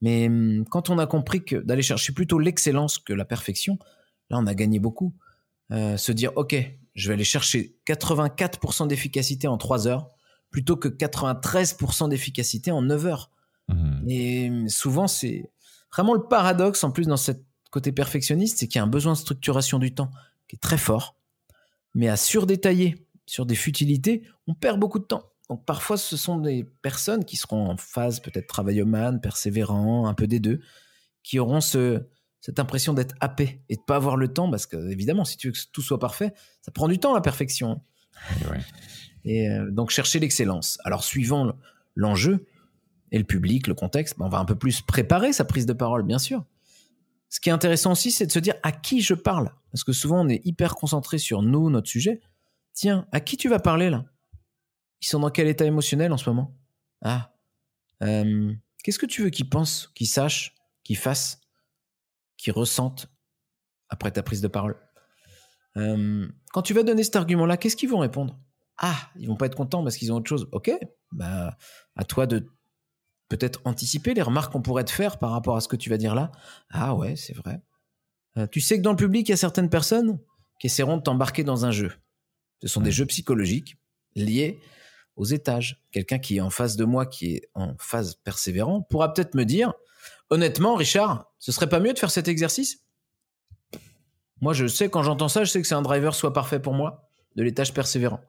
[0.00, 3.78] Mais hum, quand on a compris que d'aller chercher plutôt l'excellence que la perfection,
[4.30, 5.14] là, on a gagné beaucoup.
[5.72, 6.56] Euh, se dire, OK,
[6.94, 10.10] je vais aller chercher 84% d'efficacité en 3 heures.
[10.50, 13.30] plutôt que 93% d'efficacité en 9 heures.
[13.68, 14.04] Mhm.
[14.08, 15.48] Et souvent, c'est
[15.92, 17.30] vraiment le paradoxe en plus dans ce
[17.70, 20.10] côté perfectionniste, c'est qu'il y a un besoin de structuration du temps
[20.48, 21.16] qui est très fort,
[21.94, 25.22] mais à surdétailler sur des futilités, on perd beaucoup de temps.
[25.48, 30.26] Donc parfois, ce sont des personnes qui seront en phase peut-être travaillomane, persévérant, un peu
[30.26, 30.60] des deux,
[31.22, 32.02] qui auront ce,
[32.40, 35.48] cette impression d'être happé et de pas avoir le temps, parce que évidemment, si tu
[35.48, 37.82] veux que tout soit parfait, ça prend du temps la perfection.
[38.40, 38.60] Et ouais.
[39.24, 40.78] Et euh, donc chercher l'excellence.
[40.84, 41.54] Alors suivant le-
[41.94, 42.46] l'enjeu
[43.12, 45.72] et le public, le contexte, ben, on va un peu plus préparer sa prise de
[45.72, 46.44] parole, bien sûr.
[47.30, 49.50] Ce qui est intéressant aussi, c'est de se dire à qui je parle.
[49.70, 52.20] Parce que souvent, on est hyper concentré sur nous, notre sujet.
[52.72, 54.04] Tiens, à qui tu vas parler là?
[55.00, 56.54] Ils sont dans quel état émotionnel en ce moment?
[57.02, 57.32] Ah,
[58.02, 58.52] euh,
[58.82, 61.40] qu'est-ce que tu veux qu'ils pensent, qu'ils sachent, qu'ils fassent,
[62.36, 63.08] qu'ils ressentent
[63.88, 64.76] après ta prise de parole?
[65.76, 68.38] Euh, Quand tu vas donner cet argument-là, qu'est-ce qu'ils vont répondre?
[68.76, 70.48] Ah, ils vont pas être contents parce qu'ils ont autre chose.
[70.52, 70.70] Ok,
[71.12, 71.56] bah
[71.96, 72.50] à toi de
[73.30, 75.96] peut-être anticiper les remarques qu'on pourrait te faire par rapport à ce que tu vas
[75.96, 76.30] dire là?
[76.68, 77.62] Ah ouais, c'est vrai.
[78.36, 80.18] Euh, tu sais que dans le public, il y a certaines personnes
[80.58, 81.92] qui essaieront de t'embarquer dans un jeu.
[82.60, 83.78] Ce sont des jeux psychologiques
[84.14, 84.60] liés
[85.16, 85.82] aux étages.
[85.92, 89.44] Quelqu'un qui est en face de moi, qui est en phase persévérant, pourra peut-être me
[89.44, 89.72] dire,
[90.28, 92.84] honnêtement, Richard, ce serait pas mieux de faire cet exercice?
[94.40, 96.74] Moi, je sais, quand j'entends ça, je sais que c'est un driver soit parfait pour
[96.74, 98.20] moi, de l'étage persévérant.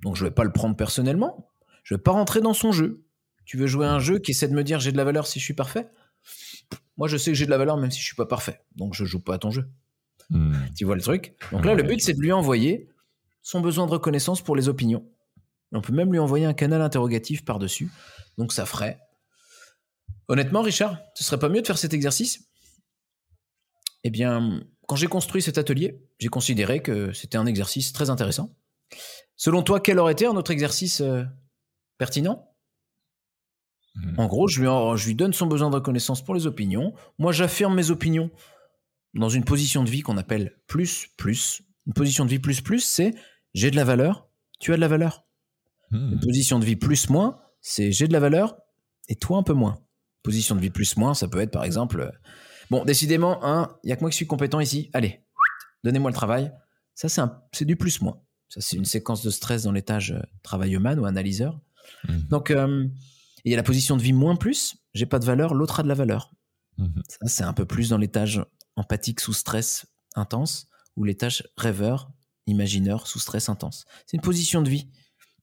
[0.00, 1.50] Donc, je vais pas le prendre personnellement.
[1.82, 3.04] Je vais pas rentrer dans son jeu.
[3.44, 5.26] Tu veux jouer à un jeu qui essaie de me dire j'ai de la valeur
[5.26, 5.88] si je suis parfait?
[6.96, 8.60] Moi, je sais que j'ai de la valeur même si je suis pas parfait.
[8.76, 9.68] Donc, je joue pas à ton jeu.
[10.30, 10.70] Mhm.
[10.76, 11.34] Tu vois le truc?
[11.52, 12.88] Donc là, le but, c'est de lui envoyer
[13.42, 15.06] son besoin de reconnaissance pour les opinions.
[15.72, 17.90] On peut même lui envoyer un canal interrogatif par-dessus.
[18.38, 19.00] Donc ça ferait.
[20.28, 22.48] Honnêtement, Richard, ce serait pas mieux de faire cet exercice?
[24.04, 28.54] Eh bien, quand j'ai construit cet atelier, j'ai considéré que c'était un exercice très intéressant.
[29.36, 31.24] Selon toi, quel aurait été un autre exercice euh,
[31.98, 32.53] pertinent?
[33.94, 34.14] Mhm.
[34.18, 36.94] En gros, je lui, en- je lui donne son besoin de reconnaissance pour les opinions.
[37.18, 38.30] Moi, j'affirme mes opinions
[39.14, 41.62] dans une position de vie qu'on appelle plus plus.
[41.86, 43.14] Une position de vie plus plus, c'est
[43.52, 44.28] j'ai de la valeur,
[44.58, 45.24] tu as de la valeur.
[45.92, 46.20] Une Mhm.
[46.20, 48.56] position de vie plus moins, c'est j'ai de la valeur
[49.08, 49.78] et toi un peu moins.
[50.24, 52.10] Position de vie plus moins, ça peut être par exemple, euh,
[52.70, 54.90] bon, décidément, hein, il y a que moi qui suis compétent ici.
[54.94, 55.20] Allez,
[55.84, 56.50] donnez-moi le travail.
[56.96, 57.08] Ça,
[57.52, 58.20] c'est du plus moins.
[58.48, 61.60] Ça, c'est une séquence de stress dans l'étage euh, travailleman ou analyseur.
[62.08, 62.22] Mhm.
[62.30, 62.88] Donc, euh,
[63.44, 65.82] il y a la position de vie moins plus, j'ai pas de valeur, l'autre a
[65.82, 66.32] de la valeur.
[66.78, 67.02] Mhm.
[67.08, 68.44] Ça, c'est un peu plus dans l'étage
[68.76, 69.86] empathique sous stress
[70.16, 70.66] intense
[70.96, 72.10] ou l'étage rêveur,
[72.46, 73.84] imagineur sous stress intense.
[74.06, 74.88] C'est une position de vie.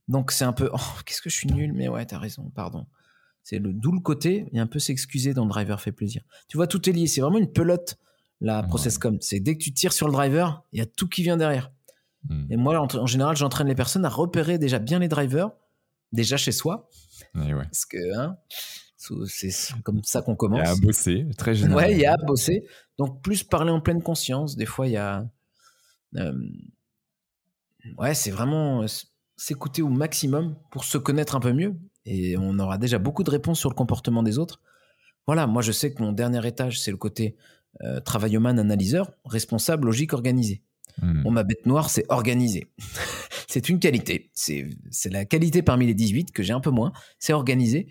[0.08, 2.86] Donc, c'est un peu, oh, qu'est-ce que je suis nul, mais ouais, t'as raison, pardon.
[3.44, 6.22] C'est le d'où le côté, et un peu s'excuser dans le driver fait plaisir.
[6.48, 7.08] Tu vois, tout est lié.
[7.08, 7.98] C'est vraiment une pelote,
[8.40, 8.68] la Ouais.
[8.68, 9.18] process com.
[9.22, 11.72] C'est dès que tu tires sur le driver, il y a tout qui vient derrière.
[12.30, 12.48] Mhm.
[12.52, 15.50] Et moi, en, en général, j'entraîne les personnes à repérer déjà bien les drivers,
[16.12, 16.88] déjà chez soi,
[17.36, 17.64] Et ouais.
[17.64, 18.38] parce que hein,
[18.98, 19.52] c'est
[19.84, 20.60] comme ça qu'on Il commence.
[20.60, 21.86] y a à bosser, très général.
[21.86, 22.66] Ouais, il y a à bosser.
[22.98, 24.56] Donc, plus parler en pleine conscience.
[24.56, 25.28] Des fois, il y a.
[26.18, 26.34] euh,
[27.98, 28.86] ouais, c'est vraiment
[29.38, 31.76] s'écouter au maximum pour se connaître un peu mieux.
[32.06, 34.62] Et on aura déjà beaucoup de réponses sur le comportement des autres.
[35.28, 37.36] Voilà, moi, je sais que mon dernier étage, c'est le côté
[37.84, 40.62] euh, travailleman, analyseur, responsable, logique, organisé.
[41.02, 41.24] Mhm.
[41.24, 42.72] Bon, ma bête noire, c'est organisé.
[43.48, 44.32] c'est une qualité.
[44.34, 44.70] C'est
[45.10, 46.92] la qualité parmi les 18 que j'ai un peu moins.
[47.20, 47.88] C'est organisé.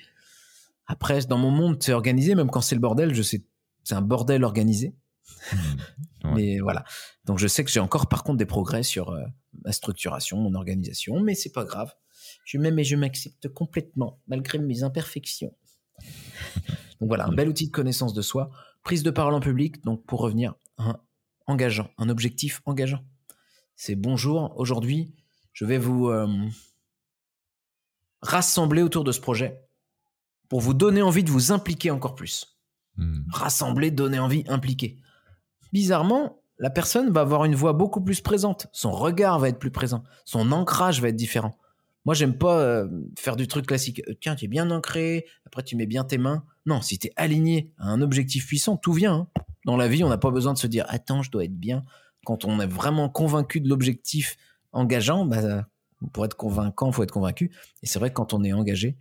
[0.87, 3.45] Après, dans mon monde, c'est organisé, même quand c'est le bordel, je sais,
[3.85, 4.95] c'est un bordel organisé.
[6.23, 6.33] Ouais.
[6.35, 6.85] Mais voilà.
[7.25, 9.25] Donc, je sais que j'ai encore, par contre, des progrès sur euh,
[9.65, 11.95] ma structuration, mon organisation, mais c'est pas grave.
[12.45, 15.55] Je m'aime et je m'accepte complètement, malgré mes imperfections.
[17.01, 18.51] donc voilà, un bel outil de connaissance de soi.
[18.83, 21.01] Prise de parole en public, donc pour revenir, un
[21.51, 23.05] engageant, un objectif engageant.
[23.77, 25.15] C'est bonjour, aujourd'hui,
[25.53, 26.27] je vais vous euh,
[28.23, 29.61] rassembler autour de ce projet
[30.49, 32.59] pour vous donner envie de vous impliquer encore plus.
[32.97, 33.25] Mhm.
[33.31, 34.99] Rassembler, donner envie, impliquer.
[35.73, 38.67] Bizarrement, la personne va avoir une voix beaucoup plus présente.
[38.73, 40.03] Son regard va être plus présent.
[40.25, 41.57] Son ancrage va être différent.
[42.05, 44.03] Moi, j'aime pas euh, faire du truc classique.
[44.09, 46.45] Euh, Tiens, tu es bien ancré, après tu mets bien tes mains.
[46.67, 49.15] Non, si tu es aligné à un objectif puissant, tout vient.
[49.15, 49.43] hein.
[49.67, 51.83] Dans la vie, on n'a pas besoin de se dire Attends, je dois être bien.
[52.25, 54.37] Quand on est vraiment convaincu de l'objectif
[54.73, 55.67] engageant, bah,
[56.13, 57.51] pour être convaincant, il faut être convaincu.
[57.83, 58.97] Et c'est vrai que quand on est engagé,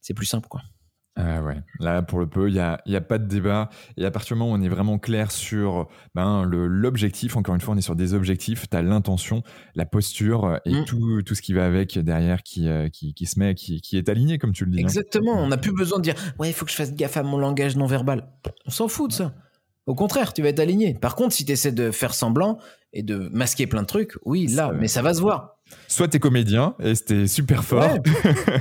[0.00, 0.48] c'est plus simple.
[0.48, 0.62] quoi.
[1.16, 3.68] Ah ouais, là pour le peu, il n'y a, y a pas de débat.
[3.96, 7.60] Et à partir du moment où on est vraiment clair sur ben, l'objectif, encore une
[7.60, 9.42] fois, on est sur des objectifs, tu as l'intention,
[9.74, 10.84] la posture euh, et Mm.
[10.84, 13.98] tout, tout ce qui va avec derrière qui, euh, qui, qui se met, qui, qui
[13.98, 14.78] est aligné, comme tu le dis.
[14.78, 14.82] hein.
[14.82, 17.22] Exactement, on n'a plus besoin de dire Ouais, il faut que je fasse gaffe à
[17.24, 18.30] mon langage non verbal.
[18.66, 19.34] On s'en fout de ça.
[19.86, 20.94] Au contraire, tu vas être aligné.
[20.94, 22.58] Par contre, si tu essaies de faire semblant
[22.92, 25.56] et de masquer plein de trucs, oui, là, mais ça va se voir.
[25.88, 27.98] Soit t'es comédien et c'était super fort,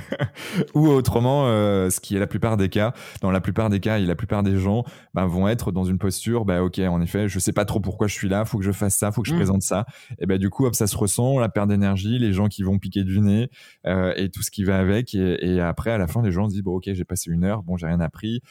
[0.75, 3.99] ou autrement, euh, ce qui est la plupart des cas, dans la plupart des cas
[3.99, 4.83] et la plupart des gens
[5.13, 8.07] bah, vont être dans une posture, bah ok, en effet, je sais pas trop pourquoi
[8.07, 9.37] je suis là, faut que je fasse ça, faut que je mm.
[9.37, 9.85] présente ça,
[10.19, 12.77] et ben du coup, hop, ça se ressent, la perte d'énergie, les gens qui vont
[12.77, 13.49] piquer du nez
[13.85, 16.47] euh, et tout ce qui va avec, et, et, après, à la fin, les gens
[16.47, 18.41] se disent bon ok, j'ai passé une heure, bon j'ai rien appris,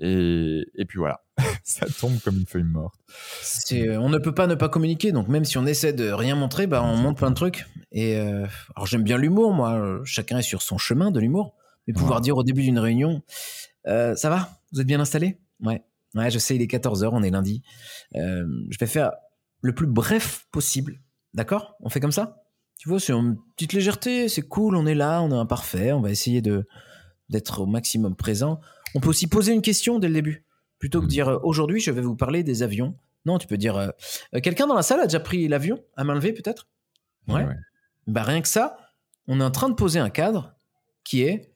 [0.00, 1.22] et, et puis voilà,
[1.64, 2.98] ça tombe comme une feuille morte.
[3.72, 6.34] Euh, on ne peut pas ne pas communiquer, donc même si on essaie de rien
[6.34, 7.66] montrer, bah, on montre plein de trucs.
[7.92, 10.00] Et euh, alors j'aime bien l'humour, moi.
[10.04, 11.54] Chacun est sur son chemin de l'humour.
[11.86, 13.22] Mais pouvoir dire au début d'une réunion,
[13.86, 14.50] euh, ça va?
[14.72, 15.38] Vous êtes bien installé?
[15.60, 15.82] Ouais.
[16.14, 17.62] Ouais, je sais, il est 14h, on est lundi.
[18.14, 19.12] je vais faire
[19.60, 21.00] le plus bref possible.
[21.34, 21.76] D'accord?
[21.80, 22.42] On fait comme ça?
[22.78, 26.00] Tu vois, c'est une petite légèreté, c'est cool, on est là, on est imparfait, on
[26.00, 26.66] va essayer de
[27.28, 28.60] d'être au maximum présent.
[28.94, 30.44] On peut aussi poser une question dès le début.
[30.78, 31.10] Plutôt que de hmm.
[31.10, 32.96] dire euh, aujourd'hui, je vais vous parler des avions.
[33.26, 33.88] Non, tu peux dire euh,
[34.34, 36.68] euh, quelqu'un dans la salle a déjà pris l'avion à main levée peut-être?
[37.28, 37.46] Ouais.
[38.06, 38.76] Bah rien que ça,
[39.28, 40.54] on est en train de poser un cadre
[41.04, 41.52] qui est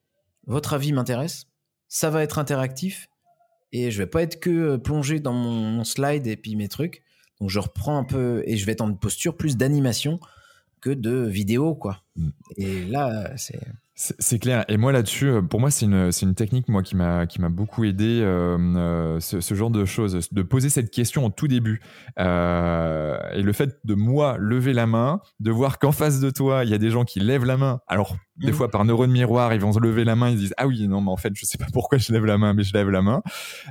[0.47, 1.47] votre avis m'intéresse,
[1.89, 3.09] ça va être interactif
[3.73, 7.02] et je vais pas être que plongé dans mon, slide et puis mes trucs.
[7.40, 10.20] Donc je reprends un peu et je vais être en posture plus d'animation
[10.85, 12.02] que de vidéo quoi.
[12.15, 12.31] Hmm.
[12.59, 13.59] Et là c'est
[13.97, 14.65] c'est clair.
[14.66, 17.48] Et moi là-dessus, euh, pour moi, c'est une, une technique moi qui m'a qui m'a
[17.48, 21.81] beaucoup aidé euh, euh, ce, genre de choses, de poser cette question au tout début.
[22.19, 26.65] Euh, et le fait de moi lever la main, de voir qu'en face de toi,
[26.65, 27.81] il y a des gens qui lèvent la main.
[27.86, 28.55] Alors des mmh.
[28.55, 31.01] fois par neurone miroir, ils vont se lever la main, ils disent ah oui non
[31.01, 33.01] mais en fait je sais pas pourquoi je lève la main, mais je lève la
[33.01, 33.23] main.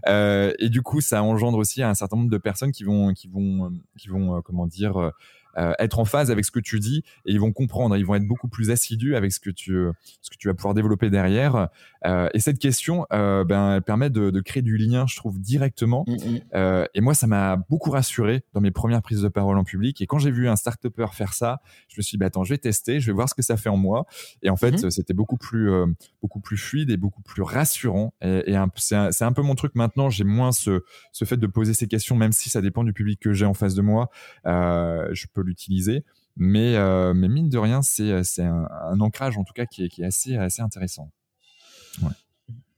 [0.07, 3.73] et du coup, ça engendre aussi un certain nombre de personnes qui vont qui vont
[3.98, 5.11] qui vont comment dire
[5.58, 8.16] euh, être en phase avec ce que tu dis et ils vont comprendre, ils vont
[8.16, 9.88] être beaucoup plus assidus avec ce que tu,
[10.22, 11.70] ce que tu vas pouvoir développer derrière.
[12.06, 15.40] Euh, et cette question, euh, ben, elle permet de, de, créer du lien, je trouve,
[15.40, 16.06] directement.
[16.08, 16.88] Mm, mm.
[16.94, 20.02] Et moi, ça m'a beaucoup rassuré dans mes premières prises de parole en public.
[20.02, 20.82] Et quand j'ai vu un start
[21.14, 23.36] faire ça, je me suis dit, bah, attends, je vais tester, je vais voir ce
[23.36, 24.06] que ça fait en moi.
[24.42, 24.90] Et en fait, mm-hmm.
[24.90, 25.72] c'était beaucoup plus,
[26.22, 28.14] beaucoup plus fluide et beaucoup plus rassurant.
[28.22, 30.10] Et, et c'est un, un, peu mon truc maintenant.
[30.10, 33.20] J'ai moins ce, ce fait de poser ces questions, même si ça dépend du public
[33.20, 34.10] que j'ai en face de moi.
[34.46, 36.03] Je peux l'utiliser.
[36.36, 39.90] Mais, euh, mais mine de rien, c'est un, un ancrage en tout cas qui est,
[39.90, 41.11] qui est assez, assez intéressant.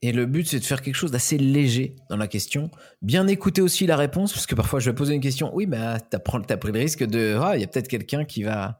[0.01, 2.69] Et le but, c'est de faire quelque chose d'assez léger dans la question.
[3.01, 5.49] Bien écouter aussi la réponse, parce que parfois je vais poser une question.
[5.55, 7.37] Oui, bah, t'as as pris le risque de.
[7.41, 8.79] Ah, il y a peut-être quelqu'un qui va.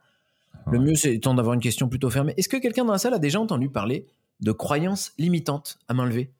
[0.71, 2.33] Le mieux, c'est d'avoir une question plutôt fermée.
[2.37, 4.07] Est-ce que quelqu'un dans la salle a déjà entendu parler
[4.39, 6.31] de croyances limitantes à main levée?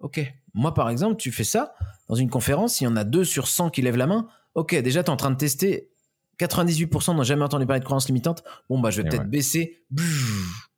[0.00, 0.32] Ok.
[0.54, 1.74] Moi, par exemple, tu fais ça
[2.08, 4.28] dans une conférence, il y en a deux sur 100 qui lèvent la main.
[4.54, 5.90] Ok, déjà, tu es en train de tester.
[6.38, 8.44] 98% n'ont jamais entendu parler de croyances limitantes.
[8.68, 9.82] Bon, bah, je vais peut-être baisser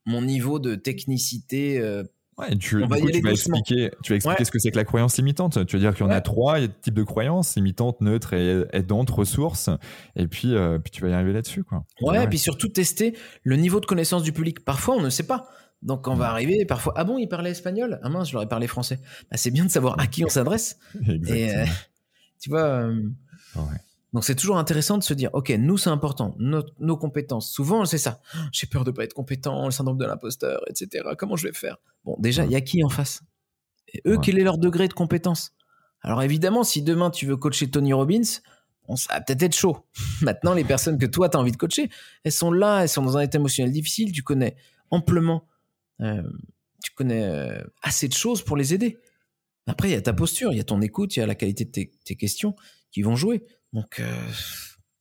[0.07, 1.79] mon niveau de technicité.
[1.79, 2.03] Euh,
[2.39, 2.99] ouais, tu, vas
[3.31, 5.67] expliquer, tu vas expliquer ce que c'est que la croyance limitante.
[5.67, 8.65] Tu vas dire qu'il y en a trois y types de croyances limitantes, neutres et
[8.73, 9.71] aidantes, ressources.
[10.17, 11.65] Et puis, euh, puis tu vas y arriver là-dessus.
[11.65, 11.85] Quoi.
[12.01, 14.65] Ouais, et puis surtout tester le niveau de connaissance du public.
[14.65, 15.49] Parfois, on ne sait pas.
[15.83, 18.01] Donc, on va arriver, parfois, ah bon, il parlait espagnol?
[18.03, 19.01] Ah mince, je leur ai parlé français.
[19.31, 20.79] Bah, c'est bien de savoir à qui on s'adresse.
[21.27, 21.65] et euh,
[22.39, 22.89] tu vois.
[22.89, 23.79] ouais.
[24.13, 27.51] Donc c'est toujours intéressant de se dire, ok, nous c'est important, nos, compétences.
[27.51, 28.21] Souvent c'est ça.
[28.53, 31.11] J'ai peur de pas être compétent, le syndrome de l'imposteur, etc.
[31.17, 31.77] Comment je vais faire?
[32.05, 33.23] Bon, déjà, il y a qui en face?
[33.93, 35.53] Et eux, quel est leur degré de compétence?
[36.03, 38.23] Alors évidemment, si demain tu veux coacher Tony Robbins,
[38.89, 39.87] on, ça va peut-être être chaud.
[40.23, 41.89] Maintenant, les personnes que toi tu as envie de coacher,
[42.25, 44.11] elles sont là, elles sont dans un état émotionnel difficile.
[44.11, 44.57] Tu connais
[44.91, 45.47] amplement,
[46.01, 46.23] euh,
[46.83, 48.99] tu connais euh, assez de choses pour les aider.
[49.67, 51.37] Après, il y a ta posture, il y a ton écoute, il y a la
[51.37, 52.57] qualité de tes questions
[52.91, 53.45] qui vont jouer.
[53.73, 54.29] Donc euh,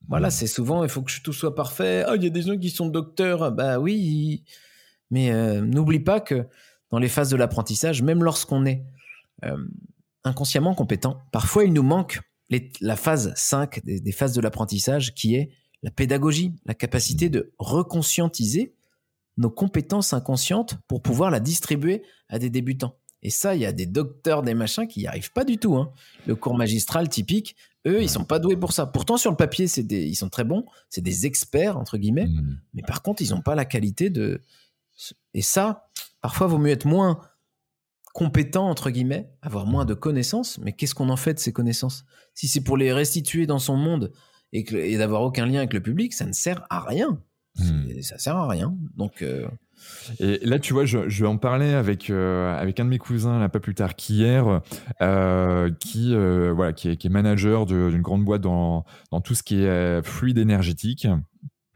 [0.08, 2.04] voilà, c'est souvent, il faut que tout soit parfait.
[2.08, 3.52] Ah, il y a des gens qui sont docteurs.
[3.52, 4.44] Bah oui,
[5.12, 6.48] mais euh, n'oublie pas que
[6.92, 8.84] dans les phases de l'apprentissage, même lorsqu'on est
[9.46, 9.58] euh,
[10.24, 12.20] inconsciemment compétent, parfois il nous manque
[12.82, 15.52] la phase 5 des, phases de l'apprentissage qui est
[15.84, 18.74] la pédagogie, la capacité de reconscientiser
[19.38, 22.96] nos compétences inconscientes pour pouvoir la distribuer à des débutants.
[23.22, 25.76] Et ça, il y a des docteurs, des machins qui n'y arrivent pas du tout.
[25.76, 25.92] Hein.
[26.26, 27.56] Le cours magistral typique,
[27.90, 28.86] eux, ils sont pas doués pour ça.
[28.86, 30.66] Pourtant, sur le papier, c'est des, ils sont très bons.
[30.90, 32.28] C'est des experts entre guillemets.
[32.28, 32.60] Mmh.
[32.74, 34.42] Mais par contre, ils n'ont pas la qualité de.
[35.34, 35.90] Et ça,
[36.22, 37.22] parfois, vaut mieux être moins
[38.14, 40.58] compétent entre guillemets, avoir moins de connaissances.
[40.60, 42.06] Mais qu'est-ce qu'on en fait de ces connaissances?
[42.34, 44.12] Si c'est pour les restituer dans son monde
[44.52, 47.22] et, et d'avoir aucun lien avec le public, ça ne sert à rien.
[47.64, 48.02] Mmh.
[48.02, 48.76] Ça sert à rien.
[48.98, 49.48] Donc euh,
[50.20, 52.98] et là, tu vois, je, je vais en parler avec euh, avec un de mes
[52.98, 54.62] cousins là pas plus tard qu'hier,
[55.02, 59.44] euh, qui voilà, qui est, qui est manager d'une grande boîte dans dans tout ce
[59.44, 61.08] qui est fluide énergétique.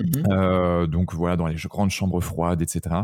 [0.01, 0.23] Mhm.
[0.31, 2.95] Euh, donc voilà, dans les grandes chambres froides, etc.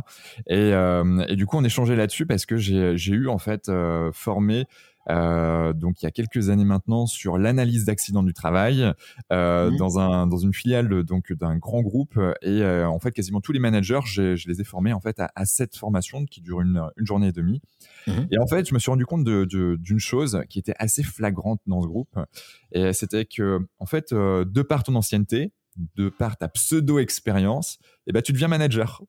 [0.47, 3.72] Et, et du coup, on échangeait là-dessus parce que j'ai eu en fait
[4.14, 4.65] formé
[5.10, 8.94] euh, donc il y a quelques années maintenant sur l'analyse d'accidents du travail
[9.31, 9.77] euh, mmh.
[9.77, 13.60] dans un dans une filiale donc d'un grand groupe et en fait quasiment tous les
[13.60, 17.06] managers je les ai formés en fait à, à cette formation qui dure une, une
[17.06, 17.61] journée et demie
[18.07, 18.11] mmh.
[18.31, 21.03] et en fait je me suis rendu compte d'une de, d'une chose qui était assez
[21.03, 22.19] flagrante dans ce groupe
[22.72, 25.53] et c'était que en fait de par ton ancienneté
[25.95, 29.02] de par ta pseudo expérience et eh ben tu deviens manager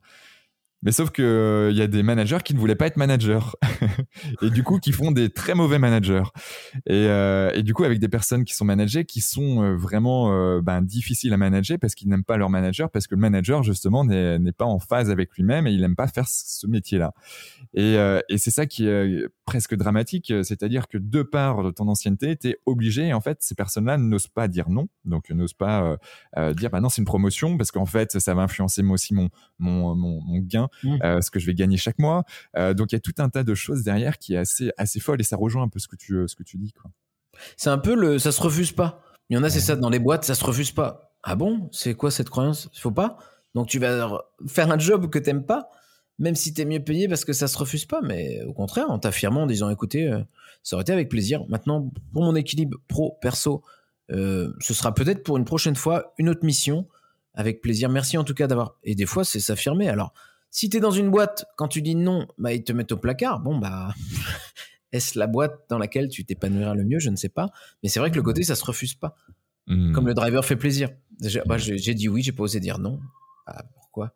[0.82, 1.22] mais sauf que
[1.70, 3.40] il euh, y a des managers qui ne voulaient pas être managers
[4.42, 6.22] et du coup qui font des très mauvais managers.
[6.86, 10.32] Et, euh, et du coup avec des personnes qui sont managées qui sont euh, vraiment
[10.32, 13.62] euh, ben, difficiles à manager parce qu'ils n'aiment pas leur manager parce que le manager
[13.62, 17.12] justement n'est pas en phase avec lui-même et il n'aime pas faire ce métier-là.
[17.74, 17.94] Et,
[18.28, 22.48] et c'est ça qui est presque dramatique, c'est-à-dire que de par de ton ancienneté, tu
[22.48, 25.96] es obligé et en fait ces personnes-là n'osent pas dire non, donc n'osent pas
[26.54, 29.28] dire bah non c'est une promotion parce qu'en fait ça va influencer moi aussi mon,
[29.58, 30.98] mon, mon gain Mmh.
[31.02, 32.24] Euh, ce que je vais gagner chaque mois.
[32.56, 35.00] Euh, donc il y a tout un tas de choses derrière qui est assez assez
[35.00, 36.90] folle et ça rejoint un peu ce que tu ce que tu dis quoi.
[37.56, 39.02] C'est un peu le ça se refuse pas.
[39.28, 41.12] Il y en a c'est ça dans les boîtes, ça se refuse pas.
[41.22, 42.68] Ah bon, c'est quoi cette croyance?
[42.74, 43.18] Il faut pas?
[43.54, 45.70] Donc tu vas faire un job que t'aimes pas
[46.18, 48.90] même si tu es mieux payé parce que ça se refuse pas, mais au contraire,
[48.90, 50.20] en t'affirmant, en disant écoutez, euh,
[50.62, 51.46] ça aurait été avec plaisir.
[51.48, 53.62] Maintenant, pour mon équilibre pro-perso,
[54.10, 56.86] ce sera peut-être pour une prochaine fois une autre mission,
[57.34, 57.88] avec plaisir.
[57.88, 58.76] Merci en tout cas d'avoir.
[58.84, 59.88] Et des fois, c'est s'affirmer.
[59.88, 60.12] Alors,
[60.50, 62.96] si tu es dans une boîte, quand tu dis non, bah, ils te mettent au
[62.96, 63.40] placard.
[63.40, 63.94] Bon, bah,
[64.92, 66.98] est-ce la boîte dans laquelle tu t'épanouiras le mieux?
[66.98, 67.50] Je ne sais pas.
[67.82, 69.14] Mais c'est vrai que le côté, ça se refuse pas.
[69.66, 69.92] Hmm.
[69.92, 70.90] Comme le driver fait plaisir.
[71.46, 73.00] Bah, j'ai dit oui, j'ai pas osé dire non.
[73.46, 74.12] Bah, pourquoi?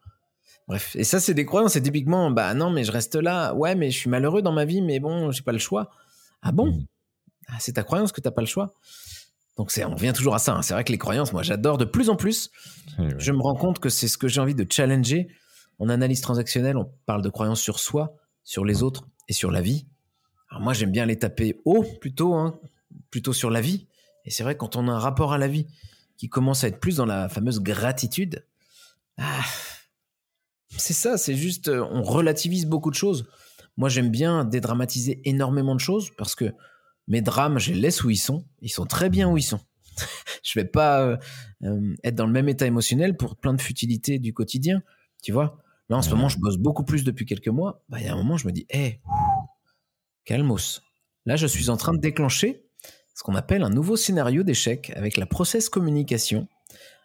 [0.67, 0.97] Bref.
[0.97, 1.75] Et ça, c'est des croyances.
[1.75, 3.55] C'est typiquement, bah non, mais je reste là.
[3.55, 5.91] Ouais, mais je suis malheureux dans ma vie, mais bon, j'ai pas le choix.
[6.43, 6.73] Ah bon?
[6.73, 6.87] Hmm.
[7.49, 8.75] ah, C'est ta croyance que t'as pas le choix
[9.57, 10.55] donc c'est, on revient toujours à ça.
[10.55, 10.63] Hein.
[10.63, 12.51] C'est vrai que les croyances, moi, j'adore de plus en plus.
[13.19, 15.29] Je me rends compte que c'est ce que j'ai envie de challenger
[15.85, 19.61] en analyse transactionnelle, on parle de croyances sur soi, sur les autres et sur la
[19.61, 19.87] vie.
[20.51, 22.59] Alors moi, j'aime bien les taper haut plutôt, hein,
[23.11, 23.87] plutôt sur la vie.
[24.25, 25.67] Et c'est vrai, quand on a un rapport à la vie
[26.17, 28.47] qui commence à être plus dans la fameuse gratitude,
[29.19, 29.45] ah,
[30.77, 33.29] c'est ça, c'est juste, euh, on relativise beaucoup de choses.
[33.77, 36.53] Moi, j'aime bien dédramatiser énormément de choses parce que
[37.09, 38.47] mes drames, je les laisse où ils sont.
[38.61, 39.61] Ils sont très bien où ils sont.
[40.43, 41.17] je vais pas euh,
[41.65, 44.83] euh, être dans le même état émotionnel pour plein de futilités du quotidien,
[45.23, 45.59] tu vois.
[45.89, 47.85] Là, en ce moment, je bosse beaucoup plus depuis quelques mois.
[47.89, 49.01] Bah, il y a un moment, je me dis, hé,
[50.25, 50.83] calmos.
[51.27, 52.67] Là, je suis en train de déclencher
[53.15, 56.49] ce qu'on appelle un nouveau scénario d'échec avec la process communication.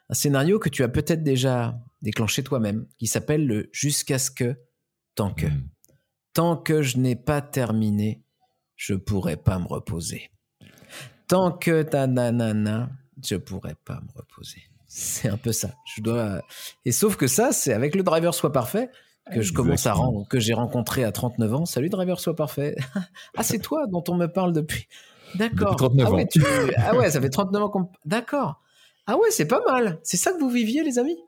[0.10, 4.58] Un scénario que tu as peut-être déjà déclenché toi-même, qui s'appelle le jusqu'à ce que,
[5.16, 5.46] tant que.
[5.46, 5.70] Hmm.
[6.34, 8.24] Tant que je n'ai pas terminé,
[8.76, 10.32] je pourrais pas me reposer.
[11.28, 12.90] Tant que ta nanana,
[13.24, 14.69] je pourrais pas me reposer.
[14.90, 15.70] C'est un peu ça.
[15.86, 16.42] Je dois.
[16.84, 18.90] Et sauf que ça, c'est avec le driver soit parfait
[19.32, 21.66] que je commence à rendre, que j'ai rencontré à 39 ans.
[21.66, 22.76] Salut driver soit parfait.
[23.38, 24.88] ah, c'est toi dont on me parle depuis.
[25.36, 25.78] D'accord.
[25.80, 26.28] Ah, ouais,
[26.78, 27.90] ah ouais, ça fait 39 ans qu'on.
[28.04, 28.62] D'accord.
[29.06, 30.00] Ah ouais, c'est pas mal.
[30.02, 31.20] C'est ça que vous viviez, les amis?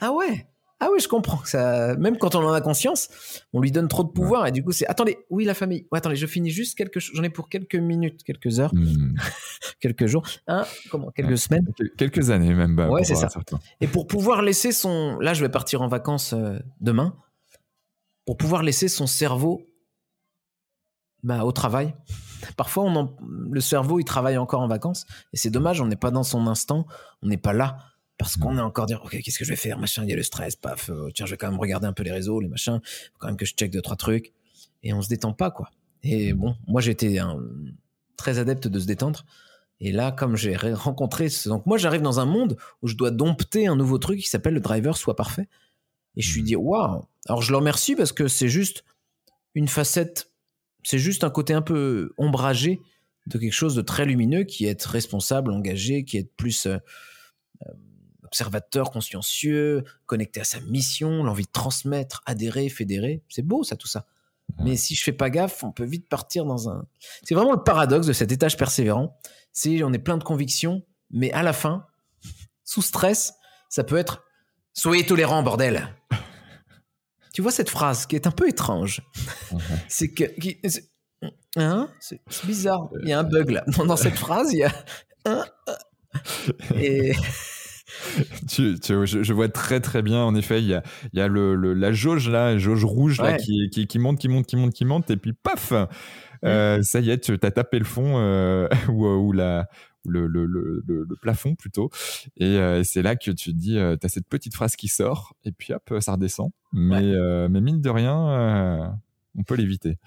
[0.00, 0.46] Ah ouais.
[0.82, 1.94] Ah oui, je comprends que ça.
[1.96, 3.10] Même quand on en a conscience,
[3.52, 4.86] on lui donne trop de pouvoir et du coup c'est.
[4.86, 5.86] Attendez, oui la famille?
[5.92, 7.14] attendez, je finis juste quelque chose.
[7.14, 9.14] J'en ai pour quelques minutes, quelques heures, hmm.
[9.80, 11.66] quelques jours, hein, comment, quelques semaines,
[11.98, 12.76] quelques années même.
[12.76, 13.28] Bah, ouais, c'est ça.
[13.82, 15.18] Et pour pouvoir laisser son.
[15.20, 17.14] Là, je vais partir en vacances euh, demain.
[18.24, 19.62] Pour pouvoir laisser son cerveau
[21.22, 21.94] bah, au travail.
[22.56, 23.16] Parfois, on
[23.50, 25.04] le cerveau, il travaille encore en vacances
[25.34, 25.82] et c'est dommage.
[25.82, 26.86] On n'est pas dans son instant.
[27.22, 27.89] On n'est pas là
[28.20, 30.16] parce qu'on est encore dire ok qu'est-ce que je vais faire machin il y a
[30.16, 32.48] le stress paf euh, tiens je vais quand même regarder un peu les réseaux les
[32.48, 34.34] machins faut quand même que je check deux trois trucs.
[34.82, 35.70] Et on se détend pas quoi.
[36.02, 37.18] Et bon moi j'étais
[38.18, 39.24] très adepte de se détendre.
[39.80, 43.66] Et là comme j'ai rencontré donc moi j'arrive dans un monde où je dois dompter
[43.66, 45.48] un nouveau truc qui s'appelle le driver soit parfait.
[46.16, 47.06] Et je suis dit waouh.
[47.26, 48.84] Alors je le remercie parce que c'est juste
[49.54, 50.30] une facette
[50.82, 52.80] c'est juste un côté un peu ombragé
[53.26, 56.78] de quelque chose de très lumineux qui est être responsable engagé qui est plus euh,
[58.30, 63.22] observateur consciencieux, connecté à sa mission, l'envie de transmettre, adhérer, fédérer.
[63.28, 64.06] C'est beau ça, tout ça.
[64.58, 66.86] Mais si je fais pas gaffe, on peut vite partir dans un.
[67.24, 69.18] C'est vraiment le paradoxe de cet étage persévérant.
[69.52, 71.86] C'est on est plein de convictions, mais à la fin,
[72.64, 73.34] sous stress,
[73.68, 74.22] ça peut être
[74.72, 75.88] soyez tolérants, bordel.
[77.32, 79.02] tu vois cette phrase qui est un peu étrange.
[79.88, 80.24] c'est que
[81.56, 82.88] hein c'est bizarre.
[83.02, 84.52] Il y a un bug là dans, cette phrase.
[84.52, 84.72] Il y a
[85.24, 85.44] un
[86.76, 87.12] et
[88.48, 90.22] tu, tu, je, vois très très bien.
[90.22, 90.82] En effet, il y a,
[91.12, 94.18] il y a le, la jauge là, la jauge rouge là, qui, qui, qui, monte,
[94.18, 95.72] qui monte, qui monte, qui monte, et puis paf,
[96.44, 99.68] euh, ça y est, tu as tapé le fond euh, ou, ou, la,
[100.04, 101.90] le, le, le, le, plafond plutôt.
[102.36, 105.34] Et euh, c'est là que tu te dis, tu as cette petite phrase qui sort,
[105.44, 106.50] et puis hop, ça redescend.
[106.72, 107.12] Mais,
[107.48, 108.96] mais mine de rien,
[109.36, 109.98] on peut l'éviter.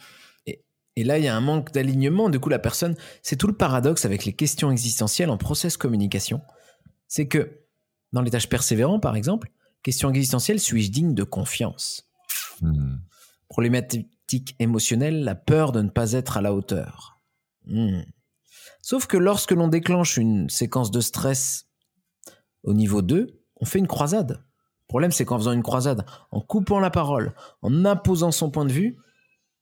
[0.45, 0.63] Et,
[0.95, 2.29] Et là, il y a un manque d'alignement.
[2.29, 6.41] Du coup, la personne, c'est tout le paradoxe avec les questions existentielles en process communication.
[7.07, 7.62] C'est que
[8.13, 12.07] dans les tâches persévérantes, par exemple, question existentielle, suis-je digne de confiance?
[12.61, 12.97] Hmm.
[13.49, 17.19] Problématique émotionnelle, la peur de ne pas être à la hauteur.
[17.65, 18.01] Hmm.
[18.81, 21.67] Sauf que lorsque l'on déclenche une séquence de stress
[22.63, 24.31] au niveau 2, on fait une croisade.
[24.83, 28.65] Le problème, c'est qu'en faisant une croisade, en coupant la parole, en imposant son point
[28.65, 28.97] de vue,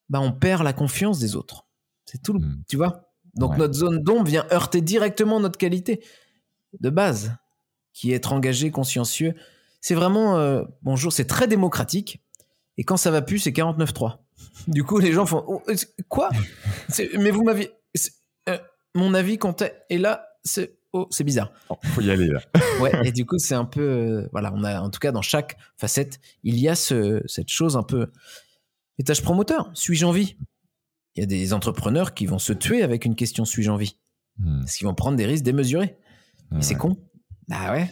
[0.09, 1.67] bah, on perd la confiance des autres.
[2.05, 2.63] C'est tout, le- Hmm.
[2.67, 3.07] tu vois?
[3.35, 3.57] Donc Ouais.
[3.59, 6.03] notre zone d'ombre vient heurter directement notre qualité
[6.79, 7.35] de base,
[7.93, 9.35] qui est être engagé, consciencieux.
[9.81, 12.21] C'est vraiment, euh, bonjour, c'est très démocratique.
[12.77, 14.17] Et quand ça va plus, c'est 49-3.
[14.67, 15.61] Du coup, les gens font, Oh,
[16.07, 16.29] quoi?
[17.19, 17.71] Mais vous m'aviez...
[18.49, 18.57] euh,
[18.95, 19.83] mon avis comptait.
[19.89, 20.77] Et là, c'est...
[20.93, 21.51] Oh, c'est bizarre.
[21.69, 22.41] Bon, faut y aller là.
[22.81, 23.81] Ouais, et du coup, c'est un peu.
[23.81, 27.49] euh, voilà, on a, en tout cas, dans chaque facette, il y a ce, cette
[27.49, 28.07] chose un peu.
[28.97, 30.35] Étage promoteur, suis-je en vie?
[31.15, 33.97] Il y a des entrepreneurs qui vont se tuer avec une question suis-je en vie?
[34.37, 34.59] Hmm.
[34.61, 35.97] Parce qu'ils vont prendre des risques démesurés.
[36.57, 36.97] Et c'est con.
[37.51, 37.89] Bah ouais.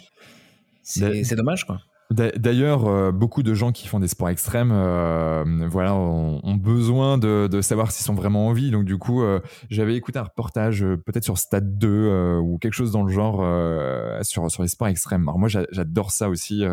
[0.83, 1.81] C'est D'a- c'est dommage, quoi.
[2.11, 7.19] D'a- D'ailleurs, euh, beaucoup de gens qui font des sports extrêmes, euh, voilà, ont, besoin
[7.19, 8.71] de, de savoir s'ils sont vraiment en vie.
[8.71, 12.57] Donc du coup, euh, j'avais écouté un reportage, euh, peut-être sur Stade 2 euh, ou
[12.57, 15.21] quelque chose dans le genre euh, sur sur les sports extrêmes.
[15.29, 16.63] Alors moi, j'a- j'adore ça aussi,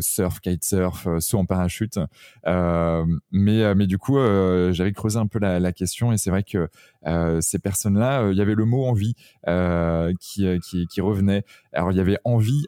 [0.00, 2.00] surf, kitesurf, saut en parachute.
[3.32, 4.16] Mais mais du coup,
[4.72, 6.68] j'avais creusé un peu la, la question et c'est vrai que
[7.40, 9.14] ces personnes-là, il y avait le mot envie
[10.18, 11.44] qui, qui qui revenait.
[11.72, 12.66] Alors il y avait envie.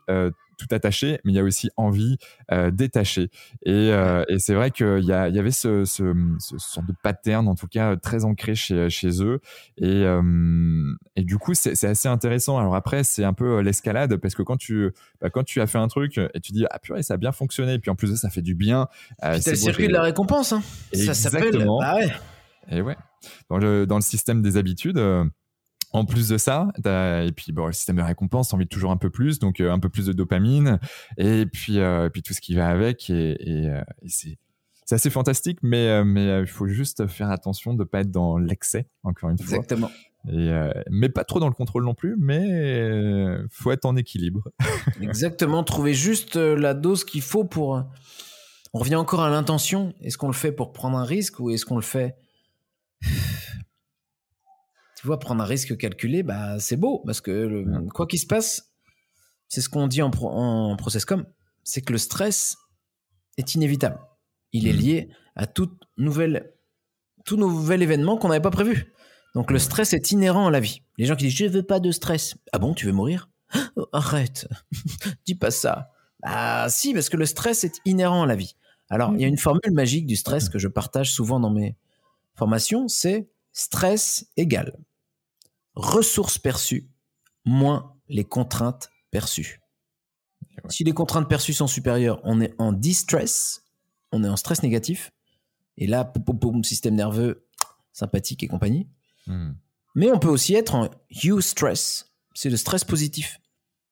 [0.63, 2.19] Euh, tout attaché, mais il y a aussi envie
[2.51, 3.31] euh, détaché.
[3.65, 7.49] Et, euh, et c'est vrai qu'il y, y avait ce, ce, ce sorte de pattern,
[7.49, 9.41] en tout cas, très ancré chez, chez eux.
[9.77, 10.23] Et, euh,
[11.17, 12.59] et du coup, c'est assez intéressant.
[12.59, 14.91] Alors après, c'est un peu euh, l'escalade, parce que quand tu,
[15.21, 17.33] bah, quand tu as fait un truc et tu dis, ah purée, ça a bien
[17.33, 18.89] fonctionné, et puis en plus de ça, ça fait du bien.
[19.25, 20.53] euh, c'est le beau, circuit de la récompense.
[20.53, 20.63] Hein.
[20.95, 21.67] Ça s'appelle.
[21.81, 22.11] Bah ouais.
[22.69, 22.97] et ouais,
[23.51, 24.99] dans le, dans le système des habitudes.
[25.93, 28.91] En plus de ça, et puis bon, le système de récompense, t'as envie de toujours
[28.91, 30.79] un peu plus, donc euh, un peu plus de dopamine,
[31.19, 34.39] et puis, euh, et puis tout ce qui va avec, et, et, euh, et c'est
[34.91, 39.31] assez fantastique, mais mais il faut juste faire attention de pas être dans l'excès, encore
[39.31, 39.91] une fois, Exactement.
[40.29, 40.51] et
[40.91, 44.51] mais pas trop dans le contrôle non plus, mais faut être en équilibre.
[45.01, 45.65] Exactement.
[45.65, 47.83] Trouver juste la dose qu'il faut pour.
[48.75, 49.95] On revient encore à l'intention.
[50.03, 52.17] Est-ce qu'on le fait pour prendre un risque ou est-ce qu'on le fait.
[55.03, 58.27] Tu vois, prendre un risque calculé, bah, c'est beau parce que le- quoi qu'il se
[58.27, 58.73] passe,
[59.49, 61.27] c'est ce qu'on dit en, pro- en process com,
[61.65, 62.57] c'est que le stress
[63.37, 63.99] est inévitable.
[64.53, 64.79] Il est Mhm.
[64.79, 66.53] lié à toute nouvelle,
[67.25, 68.93] tout nouvel événement qu'on n'avait pas prévu.
[69.35, 70.83] Donc le stress est inhérent à la vie.
[70.99, 72.37] Les gens qui disent je veux pas de stress.
[72.53, 73.29] Ah bon, tu veux mourir?
[73.75, 74.47] Oh, Arrête,
[75.27, 75.91] dis pas ça.
[76.23, 78.55] Ah si, parce que le stress est inhérent à la vie.
[78.89, 81.77] Alors il y a une formule magique du stress que je partage souvent dans mes
[82.37, 84.79] formations, c'est stress égale
[85.75, 86.91] ressources perçues
[87.45, 89.61] moins les contraintes perçues.
[90.43, 90.71] ouais.
[90.71, 93.65] Si les contraintes perçues sont supérieures, on est en distress,
[94.13, 95.13] on est en stress négatif.
[95.79, 97.47] Et là, poum, poum, système nerveux
[97.93, 98.89] sympathique et compagnie.
[99.27, 99.53] Hmm.
[99.95, 100.91] Mais on peut aussi être en
[101.25, 103.39] eustress, c'est le stress positif.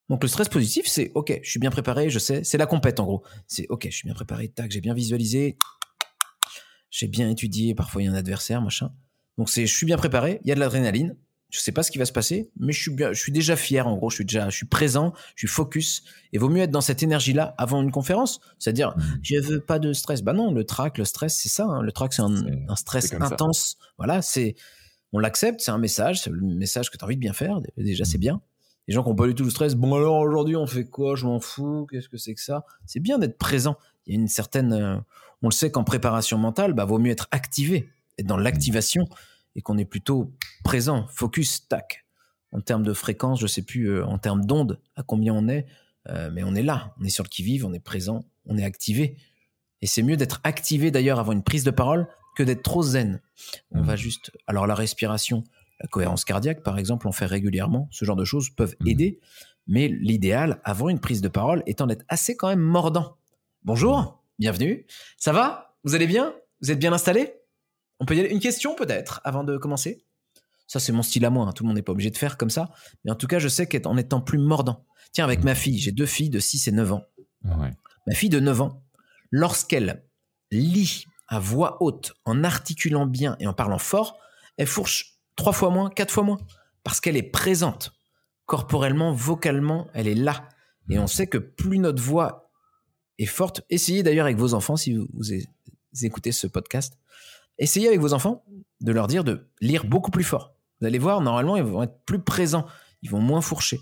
[0.08, 2.98] Donc le stress positif, c'est ok, je suis bien préparé, je sais, c'est la compète
[2.98, 3.22] en gros.
[3.46, 5.56] C'est ok, je suis bien préparé, tac, j'ai bien visualisé,
[6.90, 8.92] j'ai bien étudié, parfois il y a un adversaire, machin.
[9.38, 11.16] Donc c'est je suis bien préparé, il y a de l'adrénaline,
[11.50, 13.56] je sais pas ce qui va se passer, mais je suis bien, je suis déjà
[13.56, 16.04] fier en gros, je suis déjà, je suis présent, je suis focus.
[16.32, 19.02] Et vaut mieux être dans cette énergie-là avant une conférence, c'est-à-dire Hmm.
[19.22, 20.22] je veux pas de stress.
[20.22, 21.64] Bah non, le trac, le stress, c'est ça.
[21.64, 21.82] hein.
[21.82, 23.16] Le trac, c'est un, stress ça.
[23.20, 23.76] intense.
[23.98, 24.54] Voilà, c'est
[25.12, 27.60] on l'accepte, c'est un message, c'est le message que tu as envie de bien faire.
[27.76, 28.20] Déjà, c'est Mm.
[28.20, 28.40] bien.
[28.88, 31.14] Les gens qui n'ont pas du tout le stress, bon alors aujourd'hui on fait quoi?
[31.16, 31.86] Je m'en fous.
[31.90, 32.64] Qu'est-ce que c'est que ça?
[32.86, 33.76] C'est bien d'être présent.
[34.06, 34.96] Il y a une certaine, euh,
[35.42, 39.04] on le sait qu'en préparation mentale, bah vaut mieux être activé, être dans l'activation
[39.56, 40.32] et qu'on est plutôt
[40.64, 42.04] présent, focus, tac.
[42.52, 45.66] En termes de fréquence, je sais plus, euh, en termes d'onde, à combien on est,
[46.08, 48.64] euh, mais on est là, on est sur le qui-vive, on est présent, on est
[48.64, 49.16] activé.
[49.82, 52.06] Et c'est mieux d'être activé d'ailleurs avant une prise de parole
[52.36, 53.20] que d'être trop zen.
[53.72, 53.84] On Mhm.
[53.86, 54.32] va juste.
[54.46, 55.44] Alors la respiration,
[55.80, 57.88] la cohérence cardiaque par exemple, on fait régulièrement.
[57.90, 58.88] Ce genre de choses peuvent Mhm.
[58.88, 59.20] aider.
[59.66, 63.16] Mais l'idéal avant une prise de parole étant d'être assez quand même mordant.
[63.62, 64.86] Bonjour, bienvenue.
[65.16, 65.76] Ça va?
[65.84, 66.34] Vous allez bien?
[66.62, 67.34] Vous êtes bien installé?
[68.00, 68.30] On peut y aller.
[68.30, 70.04] Une question peut-être avant de commencer?
[70.66, 71.46] Ça c'est mon style à moi.
[71.46, 71.52] hein.
[71.52, 72.70] Tout le monde n'est pas obligé de faire comme ça.
[73.04, 74.84] Mais en tout cas, je sais qu'en étant plus mordant.
[75.12, 77.04] Tiens, avec ma fille, j'ai deux filles de 6 et 9 ans.
[77.44, 77.72] Ouais.
[78.06, 78.82] Ma fille de 9 ans,
[79.30, 80.04] lorsqu'elle
[80.50, 84.18] lit à voix haute, en articulant bien et en parlant fort,
[84.56, 86.38] elle fourche trois fois moins, quatre fois moins.
[86.84, 87.92] Parce qu'elle est présente.
[88.46, 90.48] Corporellement, vocalement, elle est là.
[90.88, 92.50] Et on sait que plus notre voix
[93.18, 96.98] est forte, essayez d'ailleurs avec vos enfants si vous, vous écoutez ce podcast,
[97.60, 98.44] essayez avec vos enfants
[98.80, 100.54] de leur dire de lire beaucoup plus fort.
[100.80, 102.66] Vous allez voir, normalement, ils vont être plus présents,
[103.02, 103.78] ils vont moins fourcher.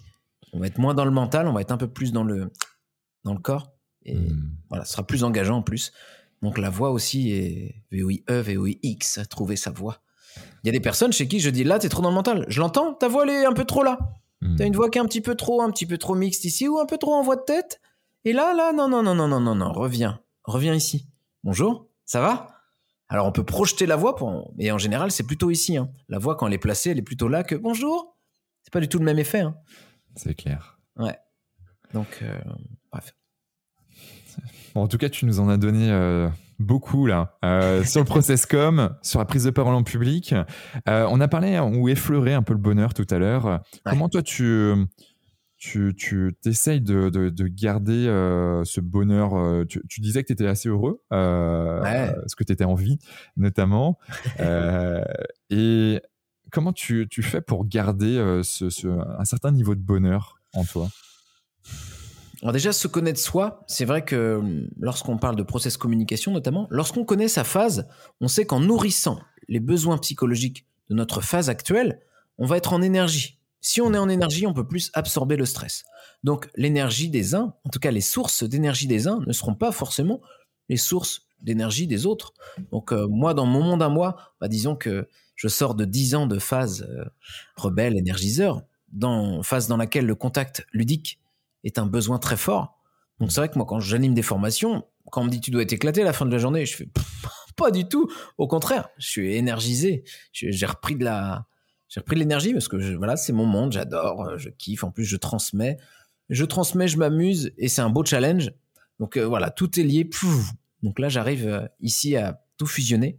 [0.52, 2.50] On va être moins dans le mental, on va être un peu plus dans le,
[3.24, 3.72] dans le corps.
[4.04, 4.50] Et Hmm.
[4.68, 5.92] voilà, ce sera plus engageant en plus.
[6.42, 10.00] Donc la voix aussi est VOIE, VOIX, trouver sa voix.
[10.62, 12.44] Il y a des personnes chez qui je dis là, t'es trop dans le mental.
[12.48, 13.98] Je l'entends, ta voix elle est un peu trop là.
[14.40, 14.56] Hmm.
[14.56, 16.68] T'as une voix qui est un petit peu trop, un petit peu trop mixte ici
[16.68, 17.80] ou un peu trop en voix de tête.
[18.24, 21.06] Et là, là, non, non, non, non, non, non, non, reviens, reviens ici.
[21.44, 22.57] Bonjour, ça va?
[23.08, 24.52] Alors on peut projeter la voix, pour...
[24.58, 25.76] et en général c'est plutôt ici.
[25.76, 25.90] hein.
[26.08, 28.16] La voix quand elle est placée, elle est plutôt là que bonjour.
[28.62, 29.40] C'est pas du tout le même effet.
[29.40, 29.56] hein.
[30.16, 30.78] C'est clair.
[30.96, 31.16] Ouais.
[31.94, 32.38] Donc, euh,
[32.92, 33.14] bref.
[34.74, 36.28] Bon, en tout cas, tu nous en as donné euh,
[36.58, 40.34] beaucoup là euh, sur le process com, sur la prise de parole en public.
[40.86, 43.62] On a parlé ou effleuré un peu le bonheur tout à l'heure.
[43.84, 44.74] Comment toi tu
[45.58, 50.28] tu, tu t'essayes de, de, de garder euh, ce bonheur euh, tu, tu disais que
[50.28, 52.14] tu étais assez heureux euh, Ouais.
[52.14, 52.98] parce que tu étais en vie
[53.36, 53.98] notamment
[54.40, 55.02] Euh,
[55.50, 56.00] et
[56.52, 60.88] comment tu, tu fais pour garder ce, ce- un certain niveau de bonheur en toi?
[62.42, 66.68] Alors déjà, se connaître soi, c'est vrai que hum, lorsqu'on parle de process communication notamment,
[66.70, 67.88] lorsqu'on connaît sa phase,
[68.20, 69.18] on sait qu'en nourrissant
[69.48, 72.00] les besoins psychologiques de notre phase actuelle,
[72.38, 73.37] on va être en énergie.
[73.60, 75.84] Si on est en énergie, on peut plus absorber le stress.
[76.22, 79.72] Donc l'énergie des uns, en tout cas les sources d'énergie des uns, ne seront pas
[79.72, 80.20] forcément
[80.68, 82.32] les sources d'énergie des autres.
[82.72, 86.14] Donc euh, moi, dans mon monde à moi, bah, disons que je sors de 10
[86.14, 87.04] ans de phase euh,
[87.56, 88.62] rebelle, énergiseur,
[88.92, 91.20] dans phase dans laquelle le contact ludique
[91.64, 92.78] est un besoin très fort.
[93.20, 95.62] Donc c'est vrai que moi, quand j'anime des formations, quand on me dit tu dois
[95.62, 96.88] être éclaté à la fin de la journée, je fais
[97.56, 98.08] pas du tout.
[98.36, 100.04] Au contraire, je suis énergisé.
[100.32, 101.46] J'ai repris de la,
[101.88, 104.84] j'ai repris de l'énergie parce que je- voilà, c'est mon monde, j'adore, euh, je kiffe.
[104.84, 105.78] En plus, je transmets,
[106.28, 108.52] je transmets, je m'amuse et c'est un beau challenge.
[109.00, 110.08] Donc euh, voilà, tout est lié.
[110.82, 113.16] Donc là, j'arrive euh, ici à tout fusionner.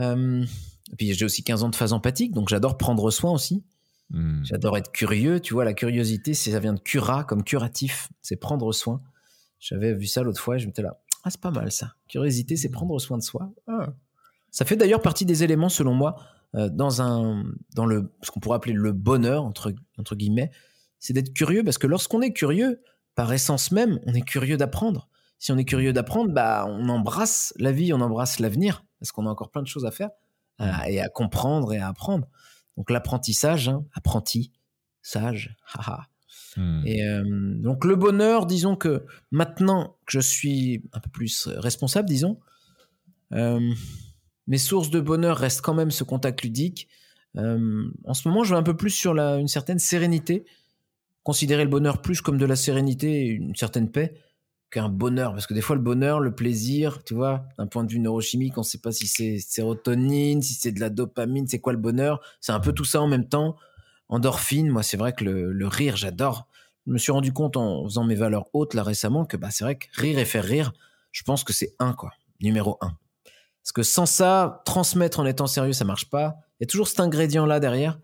[0.00, 0.44] Euh,
[0.92, 3.62] et puis j'ai aussi 15 ans de phase empathique, donc j'adore prendre soin aussi.
[4.10, 4.42] Hmm.
[4.44, 5.40] J'adore être curieux.
[5.40, 8.08] Tu vois, la curiosité, ça vient de cura, comme curatif.
[8.20, 9.00] C'est prendre soin.
[9.58, 10.98] J'avais vu ça l'autre fois et je m'étais là.
[11.24, 11.94] Ah, c'est pas mal ça.
[12.08, 13.52] Curiosité, c'est prendre soin de soi.
[13.68, 13.86] Ah.
[14.50, 16.16] Ça fait d'ailleurs partie des éléments, selon moi,
[16.54, 20.50] dans un, dans le, ce qu'on pourrait appeler le bonheur, entre, entre guillemets.
[20.98, 22.82] C'est d'être curieux parce que lorsqu'on est curieux,
[23.14, 25.08] par essence même, on est curieux d'apprendre.
[25.38, 29.26] Si on est curieux d'apprendre, bah, on embrasse la vie, on embrasse l'avenir parce qu'on
[29.26, 30.10] a encore plein de choses à faire
[30.58, 32.28] à- et à comprendre et à apprendre.
[32.76, 34.52] Donc l'apprentissage, hein, apprenti,
[35.02, 36.06] sage, haha.
[36.56, 36.82] Hmm.
[36.86, 42.08] Et euh, donc le bonheur, disons que maintenant que je suis un peu plus responsable,
[42.08, 42.38] disons,
[43.32, 43.72] euh,
[44.46, 46.88] mes sources de bonheur restent quand même ce contact ludique.
[47.36, 50.44] Euh, en ce moment, je vais un peu plus sur une certaine sérénité,
[51.22, 54.14] considérer le bonheur plus comme de la sérénité une certaine paix
[54.70, 55.32] qu'un bonheur.
[55.32, 58.56] Parce que des fois, le bonheur, le plaisir, tu vois, d'un point de vue neurochimique,
[58.58, 61.78] on ne sait pas si c'est sérotonine, si c'est de la dopamine, c'est quoi le
[61.78, 62.20] bonheur?
[62.40, 63.56] C'est un peu tout ça en même temps.
[64.08, 66.48] Endorphine, moi, c'est vrai que le, le rire, j'adore.
[66.86, 69.62] Je me suis rendu compte en faisant mes valeurs hautes là récemment que bah, c'est
[69.64, 70.72] vrai que rire et faire rire,
[71.12, 72.10] je pense que c'est un, quoi.
[72.40, 72.96] Numéro un.
[73.62, 76.36] Parce que sans ça, transmettre en étant sérieux, ça marche pas.
[76.60, 77.98] Il y a toujours cet ingrédient-là derrière.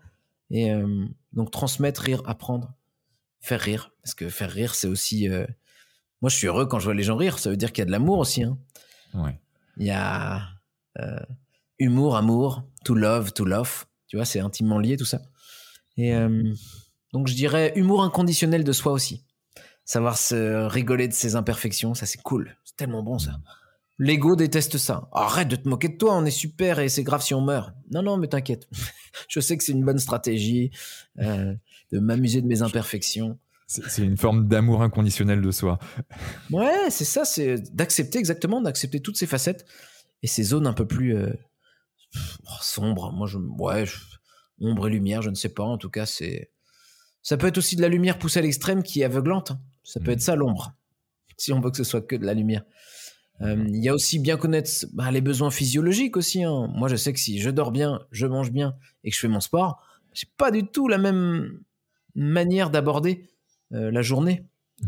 [0.51, 2.73] Et euh, donc, transmettre, rire, apprendre,
[3.41, 3.91] faire rire.
[4.03, 5.27] Parce que faire rire, c'est aussi.
[5.29, 5.45] euh,
[6.21, 7.39] Moi, je suis heureux quand je vois les gens rire.
[7.39, 8.43] Ça veut dire qu'il y a de l'amour aussi.
[8.43, 8.57] hein.
[9.13, 9.39] Ouais.
[9.77, 10.41] Il y a
[10.99, 11.19] euh,
[11.77, 13.85] humour, amour, to love, to love.
[14.07, 15.21] Tu vois, c'est intimement lié tout ça.
[15.97, 16.13] Et
[17.13, 19.25] donc, je dirais humour inconditionnel de soi aussi.
[19.83, 22.55] Savoir se rigoler de ses imperfections, ça c'est cool.
[22.63, 23.31] C'est tellement bon ça.
[23.99, 25.09] L'ego déteste ça.
[25.11, 27.73] Arrête de te moquer de toi, on est super et c'est grave si on meurt.
[27.91, 28.67] Non, non, mais t'inquiète.
[29.27, 30.71] je sais que c'est une bonne stratégie
[31.19, 31.53] euh,
[31.91, 33.37] de m'amuser de mes imperfections.
[33.67, 35.77] C'est une forme d'amour inconditionnel de soi.
[36.49, 39.65] Ouais, c'est ça, c'est d'accepter exactement, d'accepter toutes ces facettes
[40.23, 41.31] et ces zones un peu plus euh,
[42.15, 43.11] oh, sombres.
[43.11, 43.97] Moi, je, ouais, je-
[44.61, 45.63] ombre et lumière, je ne sais pas.
[45.63, 46.51] En tout cas, c'est,
[47.21, 49.51] ça peut être aussi de la lumière poussée à l'extrême qui est aveuglante.
[49.83, 50.13] Ça peut Mhm.
[50.13, 50.73] être ça l'ombre,
[51.37, 52.63] si on veut que ce soit que de la lumière.
[53.41, 56.43] Euh, Il y a aussi bien connaître bah, les besoins physiologiques aussi.
[56.43, 56.67] hein.
[56.75, 59.27] Moi, je sais que si je dors bien, je mange bien et que je fais
[59.27, 59.81] mon sport,
[60.13, 61.59] j'ai pas du tout la même
[62.15, 63.25] manière d'aborder
[63.73, 64.43] euh, la journée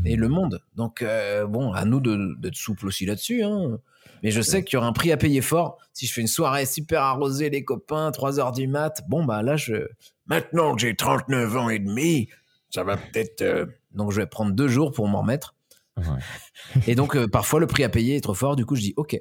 [0.05, 0.61] et le monde.
[0.75, 3.43] Donc, euh, bon, à nous de- d'être souple aussi là-dessus.
[3.43, 3.79] hein.
[4.23, 5.77] Mais je sais qu'il y aura un prix à payer fort.
[5.93, 9.41] Si je fais une soirée super arrosée, les copains, 3 heures du mat, bon, bah
[9.43, 9.87] là, je.
[10.27, 12.29] Maintenant que j'ai 39 ans et demi,
[12.69, 13.41] ça va peut-être.
[13.41, 15.55] euh, Donc, je vais prendre deux jours pour m'en remettre.
[15.97, 16.81] Ouais.
[16.87, 18.55] Et donc, euh, parfois, le prix à payer est trop fort.
[18.55, 19.19] Du coup, je dis, OK,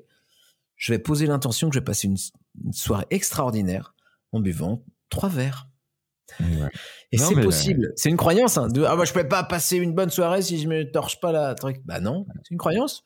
[0.77, 2.17] je vais poser l'intention que je vais passer une,
[2.65, 3.95] une soirée extraordinaire
[4.33, 5.69] en buvant trois verres.
[6.39, 6.69] Ouais.
[7.11, 7.93] Et c'est possible.
[7.97, 8.57] C'est une croyance.
[8.57, 11.19] Hein, de, ah, bah, je peux pas passer une bonne soirée si je me torche
[11.21, 11.81] pas la truc.
[11.85, 13.03] Bah non, c'est une croyance.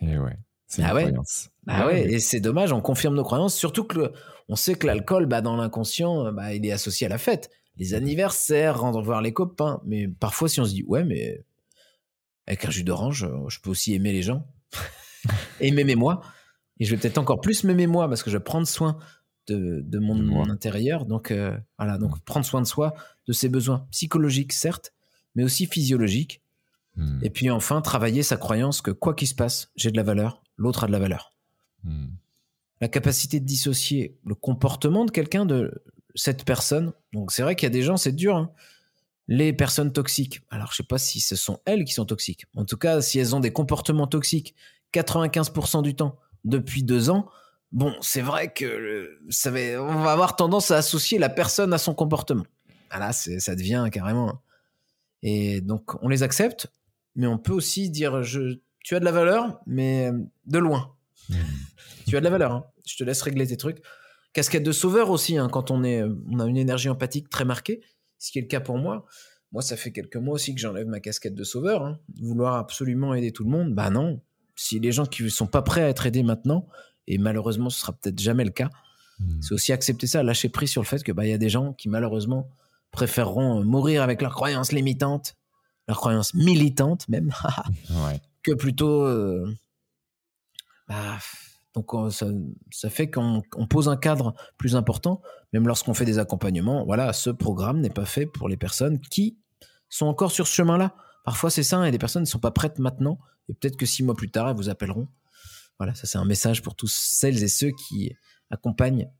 [0.00, 0.38] Et ouais.
[0.68, 1.02] C'est Ah une ouais.
[1.06, 1.48] croyance.
[1.66, 4.12] Bah ouais, et c'est dommage, on confirme nos croyances, surtout que le-
[4.48, 7.50] on sait que l'alcool, bah, dans l'inconscient, bah, il est associé à la fête.
[7.76, 9.80] Les anniversaires, rendre voir les copains.
[9.84, 11.44] Mais parfois, si on se dit, ouais, mais
[12.48, 14.46] avec un jus d'orange, euh, je peux aussi aimer les gens.
[15.60, 16.22] et m'aimer moi.
[16.80, 18.98] Et je vais peut-être encore plus m'aimer moi parce que je vais prendre soin
[19.46, 21.04] de, de mon, mon intérieur.
[21.06, 22.94] Donc, euh, voilà, donc prendre soin de soi,
[23.26, 24.92] de ses besoins psychologiques, certes,
[25.34, 26.42] mais aussi physiologiques.
[26.96, 27.18] Hmm.
[27.22, 30.42] Et puis enfin, travailler sa croyance que quoi qu'il se passe, j'ai de la valeur,
[30.56, 31.34] l'autre a de la valeur
[31.84, 32.08] Hmm.
[32.80, 35.84] la capacité de dissocier le comportement de quelqu'un de
[36.16, 36.92] cette personne.
[37.12, 38.36] Donc c'est vrai qu'il y a des gens, c'est dur.
[38.36, 38.50] hein.
[39.28, 40.40] Les personnes toxiques.
[40.50, 42.46] Alors je sais pas si ce sont elles qui sont toxiques.
[42.56, 44.54] En tout cas, si elles ont des comportements toxiques
[44.94, 47.28] 95% du temps depuis deux ans,
[47.72, 51.72] bon, c'est vrai que le- ça va, on va avoir tendance à associer la personne
[51.74, 52.46] à son comportement.
[52.90, 54.30] Ah là, ça devient carrément.
[54.30, 54.40] hein.
[55.22, 56.68] Et donc on les accepte,
[57.16, 60.10] mais on peut aussi dire je, tu as de la valeur, mais
[60.46, 60.94] de loin
[61.28, 61.34] Hmm.
[62.06, 62.52] tu as de la valeur.
[62.52, 62.64] hein.
[62.86, 63.82] Je te laisse régler tes trucs.
[64.32, 67.82] Casquette de sauveur aussi, hein, quand on, est, on a une énergie empathique très marquée,
[68.18, 69.06] ce qui est le cas pour moi.
[69.52, 71.82] Moi, ça fait quelques mois aussi que j'enlève ma casquette de sauveur.
[71.84, 71.98] hein.
[72.20, 74.20] Vouloir absolument aider tout le monde, bah non.
[74.56, 76.66] Si les gens qui ne sont pas prêts à être aidés maintenant,
[77.06, 78.70] et malheureusement, ce sera peut-être jamais le cas,
[79.20, 79.40] Hmm.
[79.42, 81.48] c'est aussi accepter ça, lâcher prise sur le fait que bah il y a des
[81.48, 82.48] gens qui malheureusement
[82.92, 85.34] préféreront euh, mourir avec leurs croyances limitantes,
[85.88, 87.32] leurs croyances militantes même,
[87.90, 88.20] Ouais.
[88.44, 89.02] que plutôt.
[89.02, 89.52] euh,
[90.88, 91.18] bah,
[91.74, 92.26] donc on- ça,
[92.70, 95.20] ça fait qu'on on pose un cadre plus important,
[95.52, 96.84] même lorsqu'on fait des accompagnements.
[96.84, 99.38] Voilà, ce programme n'est pas fait pour les personnes qui
[99.88, 100.94] sont encore sur ce chemin-là.
[101.24, 103.18] Parfois c'est ça, et des personnes ne sont pas prêtes maintenant,
[103.48, 105.08] et peut-être que six mois plus tard, elles vous appelleront.
[105.78, 108.14] Voilà, ça c'est un message pour tous celles et ceux qui
[108.50, 109.10] accompagnent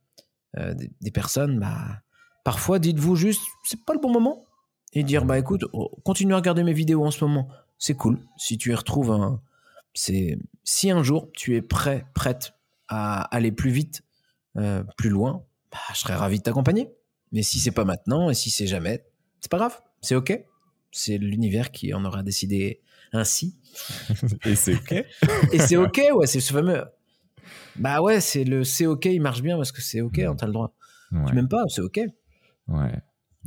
[0.57, 1.61] euh, des, personnes.
[1.61, 2.01] Bah,
[2.45, 4.45] parfois, dites-vous juste, c'est pas le bon moment,
[4.93, 7.49] et dire bah écoute, oh, continue à regarder mes vidéos en ce moment,
[7.79, 8.19] c'est cool.
[8.37, 9.41] Si tu y retrouves un,
[9.95, 12.55] si un jour tu es prêt, prête
[12.89, 14.03] à aller plus vite,
[14.57, 16.89] euh, plus loin, bah, je serais ravi de t'accompagner.
[17.33, 19.05] Mais si c'est pas maintenant et si c'est jamais,
[19.41, 20.41] c'est pas grave, c'est ok.
[20.91, 22.81] C'est l'univers qui en aura décidé
[23.13, 23.59] ainsi.
[24.47, 24.93] Et c'est ok.
[25.53, 26.85] Et c'est ok, ouais, c'est ce fameux.
[27.77, 30.47] Bah ouais, c'est le c'est ok, il marche bien parce que c'est ok, hein, t'as
[30.47, 30.75] le droit.
[31.13, 31.21] Ouais.
[31.29, 32.01] Tu m'aimes pas, c'est ok.
[32.69, 32.93] ouais.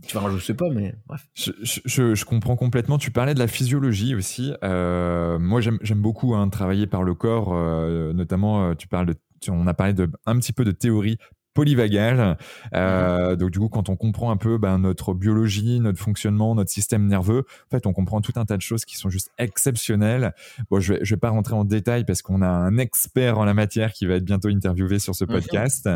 [0.07, 1.27] Tu vas je sais pas, mais bref.
[1.35, 2.98] Je, je- je- je comprends complètement.
[2.98, 4.52] Tu parlais de la physiologie aussi.
[4.64, 7.53] Euh, moi, j'aime beaucoup hein, travailler par le corps.
[7.53, 10.72] euh, notamment, euh, tu parles de, tu- on a parlé de un petit peu de
[10.72, 11.18] théorie
[11.53, 12.38] polyvagale.
[12.73, 16.69] Euh, Donc, du coup, quand on comprend un peu ben, notre biologie, notre fonctionnement, notre
[16.72, 20.34] système nerveux, en fait, on comprend tout un tas de choses qui sont juste exceptionnelles.
[20.69, 23.45] Bon, je vais, je vais pas rentrer en détail parce qu'on a un expert en
[23.45, 25.32] la matière qui va être bientôt interviewé sur ce Mhm.
[25.32, 25.90] podcast.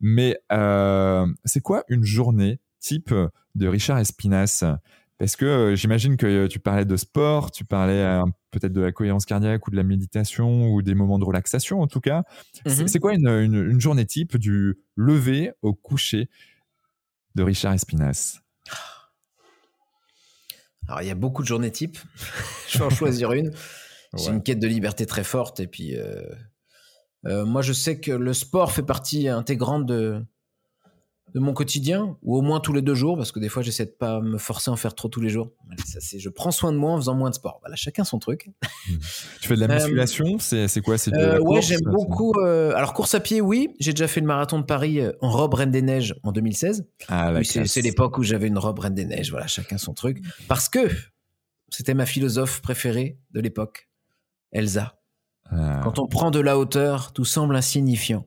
[0.00, 3.14] Mais euh, c'est quoi une journée type
[3.54, 4.64] de Richard Espinas?
[5.18, 8.80] Parce que euh, j'imagine que euh, tu parlais de sport, tu parlais euh, peut-être de
[8.80, 12.24] la cohérence cardiaque ou de la méditation ou des moments de relaxation en tout cas.
[12.66, 12.88] C'est- Mhm.
[12.88, 16.28] C'est quoi une, une- une journée type du lever au coucher
[17.36, 18.40] de Richard Espinas?
[20.88, 21.98] Alors, il y a beaucoup de journées types.
[22.68, 23.52] je vais en choisir une.
[24.16, 24.34] C'est Ouais.
[24.34, 25.60] une quête de liberté très forte.
[25.60, 25.96] Et puis,
[27.24, 30.22] moi, je sais que le sport fait partie intégrante de,
[31.34, 33.86] de mon quotidien, ou au moins tous les deux jours, parce que des fois, j'essaie
[33.86, 35.50] de pas me forcer à en faire trop tous les jours.
[35.86, 37.58] Ça, c'est, je prends soin de moi en faisant moins de sport.
[37.62, 38.50] Voilà, chacun son truc.
[39.40, 41.66] Tu fais de la Euh, musculation C'est c'est quoi C'est de Euh, la ouais, course
[41.66, 42.34] j'aime beaucoup.
[42.44, 43.70] euh, alors, course à pied, oui.
[43.80, 46.86] J'ai déjà fait le marathon de Paris en robe Reine des Neiges en 2016.
[47.08, 49.30] Ah, la c'est, c'est l'époque où j'avais une robe Reine des Neiges.
[49.30, 50.22] Voilà, chacun son truc.
[50.48, 50.80] Parce que
[51.70, 53.88] c'était ma philosophe préférée de l'époque,
[54.50, 54.98] Elsa.
[55.50, 58.26] Ah, Quand on prend de la hauteur, tout semble insignifiant.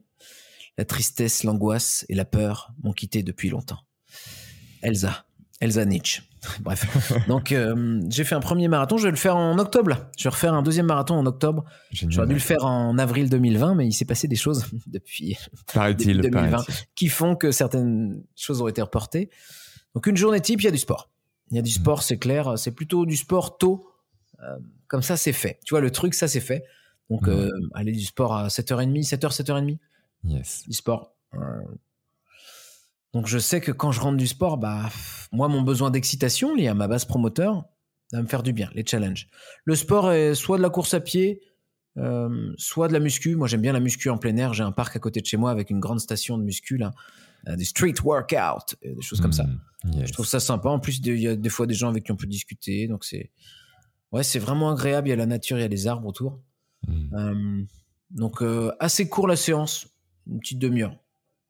[0.77, 3.79] La tristesse, l'angoisse et la peur m'ont quitté depuis longtemps.
[4.81, 5.25] Elsa.
[5.61, 6.21] Elsa Nietzsche.
[6.59, 7.13] Bref.
[7.27, 8.97] Donc, euh, j'ai fait un premier marathon.
[8.97, 9.89] Je vais le faire en octobre.
[9.89, 10.11] là.
[10.17, 11.63] Je vais refaire un deuxième marathon en octobre.
[11.91, 15.37] J'aurais dû le faire en avril 2020, mais il s'est passé des choses depuis
[15.73, 16.51] Paraît-il, depuis 2020.
[16.51, 16.75] paraît-il.
[16.95, 19.29] qui font que certaines choses ont été reportées.
[19.95, 21.09] Donc, une journée type, il y a du sport.
[21.51, 22.59] Il y a du sport, c'est clair.
[22.59, 23.87] C'est plutôt du sport tôt.
[24.43, 24.57] Euh,
[24.87, 25.59] comme ça, c'est fait.
[25.65, 26.63] Tu vois, le truc, ça, c'est fait.
[27.09, 27.33] Donc, Ouais.
[27.33, 29.77] euh, aller du sport à 7h30, 7h, 7h30
[30.25, 30.63] Yes.
[30.67, 31.15] du sport.
[31.33, 31.39] Euh,
[33.13, 34.89] Donc je sais que quand je rentre du sport, bah
[35.31, 37.65] moi mon besoin d'excitation lié à ma base promoteur,
[38.11, 39.27] ça va me faire du bien, les challenges.
[39.63, 41.41] Le sport est soit de la course à pied,
[41.97, 43.35] euh, soit de la muscu.
[43.35, 44.53] Moi j'aime bien la muscu en plein air.
[44.53, 46.91] J'ai un parc à côté de chez moi avec une grande station de muscu là,
[47.47, 49.43] euh, des street workout, des choses comme ça.
[49.43, 50.07] Mm, yes.
[50.07, 50.69] Je trouve ça sympa.
[50.69, 53.05] En plus, il y a des fois des gens avec qui on peut discuter, donc
[53.05, 53.31] c'est
[54.11, 55.07] ouais, c'est vraiment agréable.
[55.07, 56.41] Il y a la nature, il y a les arbres autour.
[56.87, 57.15] Mm.
[57.15, 57.63] Euh,
[58.11, 59.87] donc euh, assez court la séance,
[60.31, 60.95] une petite demi-heure.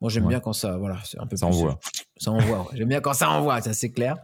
[0.02, 0.30] Moi j'aime Ouais.
[0.30, 1.80] bien quand ça, voilà, c'est un peu Ça plus- envoie.
[2.18, 2.60] Ça envoie.
[2.60, 2.65] ouais.
[2.77, 4.18] J'aime bien quand ça envoie, ça c'est clair.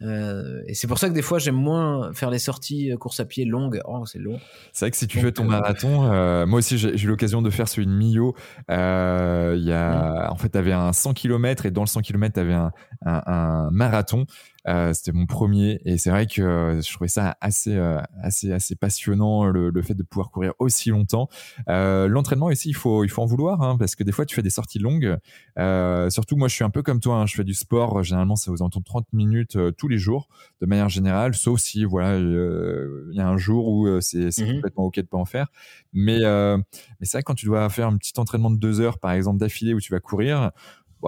[0.00, 3.20] Euh, et c'est pour ça que des fois j'aime moins faire les sorties euh, course
[3.20, 3.80] à pied longues.
[3.84, 4.40] Oh, c'est long.
[4.72, 6.06] C'est vrai que si tu fais ton marathon,
[6.46, 8.34] moi aussi j'ai eu l'occasion de faire celui de Millau.
[8.68, 10.32] Il y a, mm.
[10.32, 12.72] en fait, tu avais un 100 km et dans le 100 km, tu avais un,
[13.04, 14.26] un, marathon.
[14.68, 18.52] Euh, c'était mon premier et c'est vrai que euh, je trouvais ça assez euh, assez
[18.52, 21.28] assez passionnant le, le, fait de pouvoir courir aussi longtemps.
[21.66, 24.42] L'entraînement ici, il faut il faut en vouloir hein, parce que des fois tu fais
[24.42, 25.16] des sorties longues.
[26.10, 27.16] Surtout moi, je suis un peu comme toi.
[27.16, 28.02] Hein, je fais du sport.
[28.02, 30.28] Généralement, c'est aux alentours de 30 minutes tous les jours,
[30.60, 34.84] de manière générale, sauf si voilà il y a un jour où c'est mmh complètement
[34.84, 35.48] ok de pas en faire.
[35.92, 38.98] Mais mais c'est vrai que quand tu dois faire un petit entraînement de deux heures,
[38.98, 40.52] par exemple d'affilée où tu vas courir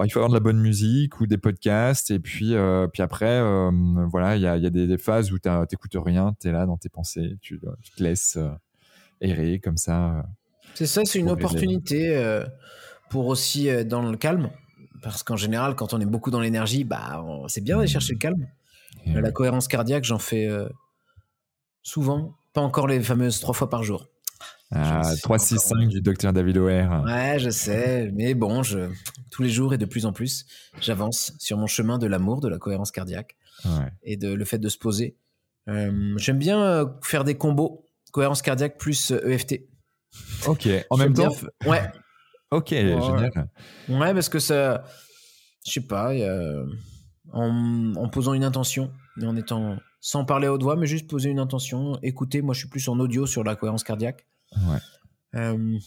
[0.03, 2.11] il faut avoir de la bonne musique ou des podcasts.
[2.11, 3.71] Et puis, euh, puis après, euh,
[4.09, 6.65] voilà, il y a, y a des, phases où tu n'écoutes rien, tu es là
[6.65, 8.49] dans tes pensées, tu, te laisses euh,
[9.21, 10.25] errer comme ça.
[10.73, 12.41] C'est ça, c'est une opportunité
[13.09, 14.49] pour aussi être dans le calme.
[15.01, 18.19] Parce qu'en général, quand on est beaucoup dans l'énergie, bah, c'est bien d'aller chercher le
[18.19, 18.47] calme.
[19.05, 20.49] la cohérence cardiaque, j'en fais
[21.83, 22.35] souvent.
[22.53, 24.09] Pas encore les fameuses trois fois par jour.
[24.71, 27.03] 365 ah, du docteur David O'Hare.
[27.03, 28.89] Ouais, je sais, mais bon, je,
[29.31, 30.45] tous les jours et de plus en plus,
[30.81, 33.35] j'avance sur mon chemin de l'amour, de la cohérence cardiaque
[34.03, 35.17] et de le fait de se poser.
[35.67, 39.53] Euh, j'aime bien euh, faire des combos cohérence cardiaque plus EFT.
[39.53, 41.35] Euh, e ok, en même temps.
[41.65, 41.81] Ouais.
[42.51, 43.49] ok, génial.
[43.89, 44.83] Ouais, parce que ça,
[45.65, 46.13] je sais pas,
[47.33, 48.91] en, en, posant une intention
[49.21, 52.43] et en étant sans parler à haute voix, mais juste poser une intention, écouter.
[52.43, 54.27] Moi, je suis plus en audio sur la cohérence cardiaque.
[55.33, 55.79] Euh,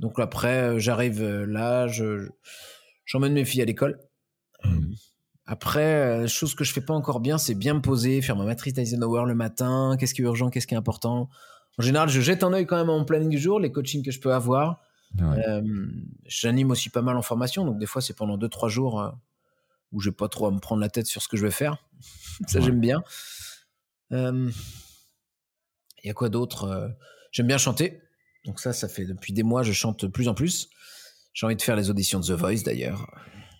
[0.00, 2.28] donc après, euh, j'arrive euh, là, je,
[3.04, 4.00] j'emmène mes filles à l'école.
[4.64, 4.94] Hmm.
[5.46, 8.76] Après, chose que je fais pas encore bien, c'est bien me poser, faire ma matrice
[8.76, 9.94] Eisenhower le matin.
[9.96, 11.28] Qu'est-ce qui est urgent, qu'est-ce qui est important?
[11.78, 14.04] En général, je jette un œil quand même à mon planning du jour, les coachings
[14.04, 14.80] que je peux avoir.
[16.26, 19.12] j'anime aussi pas mal en formation, donc des fois c'est pendant 2-3 jours
[19.92, 21.76] où j'ai pas trop à me prendre la tête sur ce que je vais faire.
[22.48, 23.04] Ça j'aime bien.
[24.12, 24.52] Il
[26.04, 26.94] y a quoi d'autre
[27.30, 28.00] J'aime bien chanter.
[28.44, 30.68] Donc ça, ça fait depuis des mois, je chante de plus en plus.
[31.32, 33.10] J'ai envie de faire les auditions de The Voice d'ailleurs.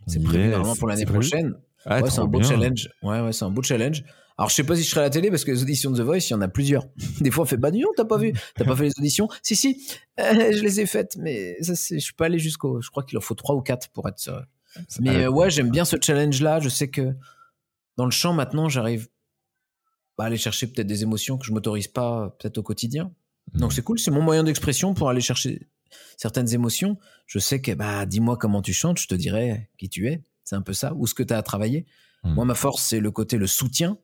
[0.07, 1.55] C'est prévu normalement pour l'année prochaine.
[1.87, 2.89] Ah, ouais, c'est un beau challenge.
[3.03, 4.05] Ouais, ouais, c'est un beau challenge.
[4.39, 5.99] Alors, je sais pas si je serai à la télé parce que les auditions de
[5.99, 6.87] The Voice, il y en a plusieurs.
[7.21, 9.29] Des fois, on fait bah non, t'as pas vu, t'as pas fait les auditions.
[9.43, 9.87] Si, si,
[10.21, 12.81] euh, je les ai faites, mais ça, je suis pas allé jusqu'au.
[12.81, 14.29] Je crois qu'il en faut trois ou quatre pour être.
[14.29, 14.41] Euh,
[15.01, 16.61] mais euh, ouais, j'aime bien ce challenge-là.
[16.61, 17.15] Je sais que
[17.97, 19.09] dans le chant maintenant, j'arrive
[20.23, 23.13] à aller chercher peut-être des émotions que je m'autorise pas peut-être au quotidien.
[23.55, 23.75] Donc mm.
[23.75, 25.69] c'est cool, c'est mon moyen d'expression pour aller chercher
[26.17, 26.99] certaines émotions.
[27.27, 30.25] Je sais que bah dis-moi comment tu chantes, je te dirai qui tu es.
[30.45, 31.87] C'est un peu ça, ou ce que tu as à travailler.
[32.25, 32.35] Mm.
[32.35, 33.99] Moi ma force c'est le côté le soutien.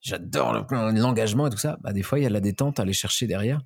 [0.00, 1.78] J'adore l'engagement et tout ça.
[1.82, 3.62] Bah des fois il y a la détente à aller chercher derrière.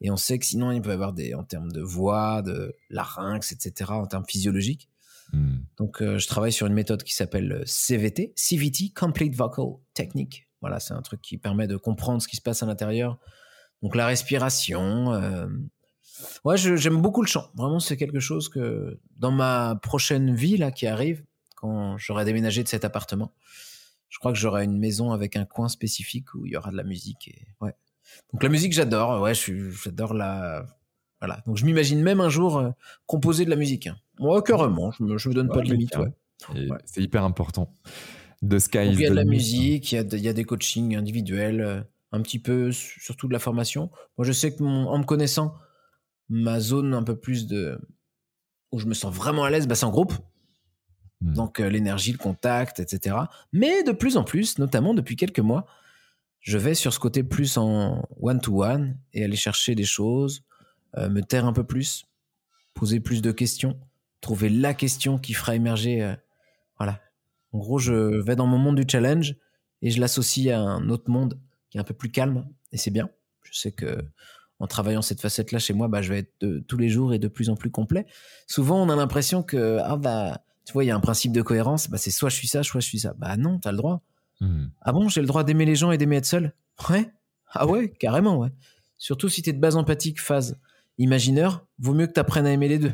[0.00, 2.74] Et on sait que sinon il peut y avoir des en termes de voix, de
[2.90, 3.90] larynx, etc.
[3.92, 4.88] en termes physiologiques.
[5.32, 5.58] Mm.
[5.76, 10.47] Donc euh, je travaille sur une méthode qui s'appelle euh, CVT, CVT, Complete Vocal Technique.
[10.60, 13.18] Voilà, c'est un truc qui permet de comprendre ce qui se passe à l'intérieur,
[13.82, 15.12] donc la respiration.
[15.12, 15.46] Euh...
[16.44, 17.48] Ouais, j'aime beaucoup le chant.
[17.54, 21.24] Vraiment, c'est quelque chose que dans ma prochaine vie là qui arrive,
[21.54, 23.32] quand j'aurai déménagé de cet appartement,
[24.08, 26.76] je crois que j'aurai une maison avec un coin spécifique où il y aura de
[26.76, 27.28] la musique.
[27.28, 27.74] Et ouais.
[28.32, 29.20] Donc la musique, j'adore.
[29.20, 30.66] Ouais, j'adore la.
[31.20, 31.42] Voilà.
[31.46, 32.70] Donc je m'imagine même un jour euh,
[33.06, 33.88] composer de la musique.
[34.18, 34.90] Moi, carrément.
[34.92, 35.96] Je me, je me donne pas de limite.
[35.96, 36.12] Ouais.
[36.84, 37.72] C'est hyper important.
[38.42, 38.86] De Sky.
[38.86, 41.60] il y a de la musique, il y a, il y a des coachings individuels.
[41.60, 41.82] Euh,
[42.12, 43.90] un petit peu, surtout de la formation.
[44.16, 45.54] Moi, je sais que en me connaissant,
[46.28, 47.78] ma zone un peu plus de
[48.72, 50.12] où je me sens vraiment à l'aise, bah, c'est en groupe.
[51.20, 51.32] Hmm.
[51.34, 53.16] Donc euh, l'énergie, le contact, etc.
[53.52, 55.66] Mais de plus en plus, notamment depuis quelques mois,
[56.40, 60.44] je vais sur ce côté plus en one-to-one et aller chercher des choses,
[60.96, 62.06] euh, me taire un peu plus,
[62.74, 63.78] poser plus de questions,
[64.20, 66.02] trouver la question qui fera émerger.
[66.02, 66.14] Euh,
[66.78, 67.00] voilà.
[67.52, 69.36] En gros, je vais dans mon monde du challenge
[69.82, 71.38] et je l'associe à un autre monde
[71.70, 73.08] qui est un peu plus calme et c'est bien.
[73.42, 74.04] Je sais que
[74.60, 77.18] en travaillant cette facette-là chez moi, bah, je vais être de, tous les jours et
[77.18, 78.06] de plus en plus complet.
[78.46, 81.42] Souvent, on a l'impression que ah bah tu vois, il y a un principe de
[81.42, 81.88] cohérence.
[81.88, 83.14] Bah c'est soit je suis ça, soit je suis ça.
[83.16, 84.02] Bah non, t'as le droit.
[84.40, 84.66] Hmm.
[84.82, 86.52] Ah bon, j'ai le droit d'aimer les gens et d'aimer être seul?
[86.90, 87.10] Ouais.
[87.52, 88.50] Ah ouais, carrément ouais.
[88.98, 90.58] Surtout si t'es de base empathique, phase
[90.98, 92.92] imagineur, vaut mieux que t'apprennes à aimer les deux.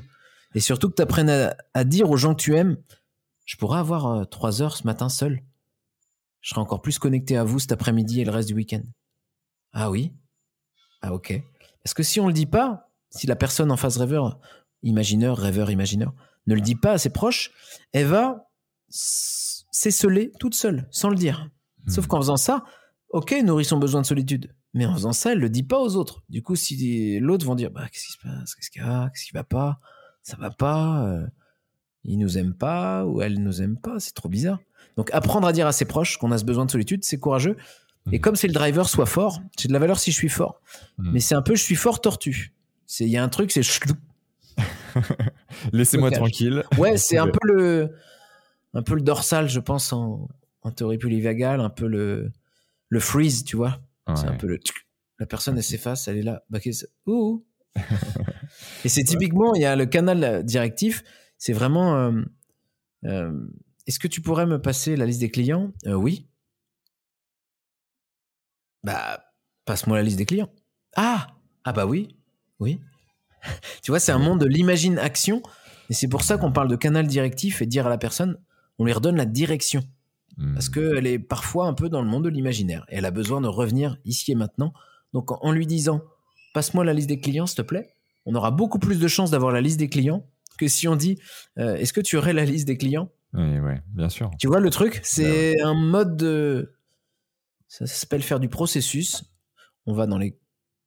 [0.55, 2.76] Et surtout que t'apprennes à, à dire aux gens que tu aimes,
[3.44, 5.42] je pourrais avoir euh, trois heures ce matin seul
[6.44, 8.82] je serai encore plus connecté à vous cet après-midi et le reste du week-end.
[9.72, 10.12] Ah oui?
[11.00, 11.42] Ah ok.
[11.82, 14.38] Parce que si on le dit pas, si la personne en face rêveur,
[14.82, 16.12] imagineur, rêveur, imagineur,
[16.46, 17.50] ne le dit pas à ses proches,
[17.92, 18.50] elle va
[18.90, 21.48] s'esseler toute seule, sans le dire.
[21.88, 22.08] Sauf hmm.
[22.08, 22.62] qu'en faisant ça,
[23.08, 24.54] ok, nourrit son besoin de solitude.
[24.74, 26.24] Mais en faisant ça, elle le dit pas aux autres.
[26.28, 28.54] Du coup, si l'autre vont dire, bah, qu'est-ce qui se passe?
[28.54, 29.08] Qu'est-ce qu'il y a?
[29.08, 29.80] Qu'est-ce qui va pas?
[30.22, 31.24] Ça va pas?
[32.05, 34.60] Il nous aime pas ou elle nous aime pas, c'est trop bizarre.
[34.97, 37.56] Donc apprendre à dire à ses proches qu'on a ce besoin de solitude, c'est courageux.
[38.12, 38.20] Et Mhm.
[38.20, 39.40] comme c'est le driver, soit fort.
[39.59, 40.60] J'ai de la valeur si je suis fort.
[40.98, 41.12] Mhm.
[41.12, 42.52] Mais c'est un peu je suis fort tortue.
[42.86, 43.62] C'est il y a un truc, c'est.
[45.72, 46.64] Laissez-moi tranquille.
[46.78, 47.90] Ouais, c'est un peu le
[48.74, 50.28] un peu le dorsal, je pense en,
[50.62, 52.31] en théorie polyvagale, un peu le
[52.89, 53.81] le freeze, tu vois.
[54.14, 54.59] C'est un peu le
[55.18, 56.43] la personne elle s'efface, elle est là.
[56.51, 56.59] Bah,
[57.06, 57.44] ouh.
[58.85, 61.02] Et c'est typiquement, il y a le canal directif,
[61.44, 62.22] c'est vraiment euh,
[63.04, 63.46] euh,
[63.86, 65.72] est-ce que tu pourrais me passer la liste des clients?
[65.86, 66.26] Euh, Oui.
[68.82, 69.22] Bah,
[69.66, 70.48] passe-moi la liste des clients.
[70.96, 71.26] Ah
[71.64, 72.16] Ah bah oui.
[72.60, 72.80] Oui.
[73.82, 75.42] tu vois, c'est un monde de l'imagine-action.
[75.90, 78.38] Et c'est pour ça qu'on parle de canal directif et dire à la personne,
[78.78, 79.82] on lui redonne la direction.
[80.38, 80.54] Hmm.
[80.54, 82.86] Parce qu'elle est parfois un peu dans le monde de l'imaginaire.
[82.88, 84.72] Et elle a besoin de revenir ici et maintenant.
[85.12, 86.00] Donc en- en lui disant,
[86.54, 87.94] passe-moi la liste des clients, s'il te plaît,
[88.24, 90.26] on aura beaucoup plus de chances d'avoir la liste des clients
[90.56, 91.18] que si on dit,
[91.59, 93.10] euh, est-ce que tu aurais la liste des clients?
[93.32, 94.31] Oui, ouais, bien sûr.
[94.39, 96.74] tu vois le truc C'est un mode de.
[97.68, 99.24] Ça, s'appelle faire du processus.
[99.86, 100.39] On va dans les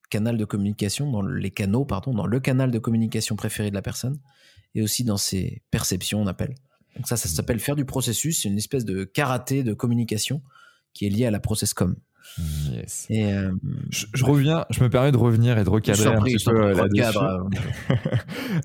[0.09, 3.81] canaux de communication, dans les canaux, pardon, dans le canal de communication préféré de la
[3.81, 4.19] personne
[4.73, 6.55] et aussi dans ses perceptions, on appelle.
[6.95, 8.41] Donc ça, ça s'appelle faire du processus.
[8.41, 10.41] C'est une espèce de karaté de communication
[10.93, 11.91] qui est lié à la processcom.
[11.91, 11.95] Hmm,
[12.71, 13.07] Yes.
[13.09, 13.51] Et euh,
[13.89, 16.73] Je, je reviens, je me permets de revenir et de recadrer un petit peu euh,
[16.73, 17.17] là-dessus.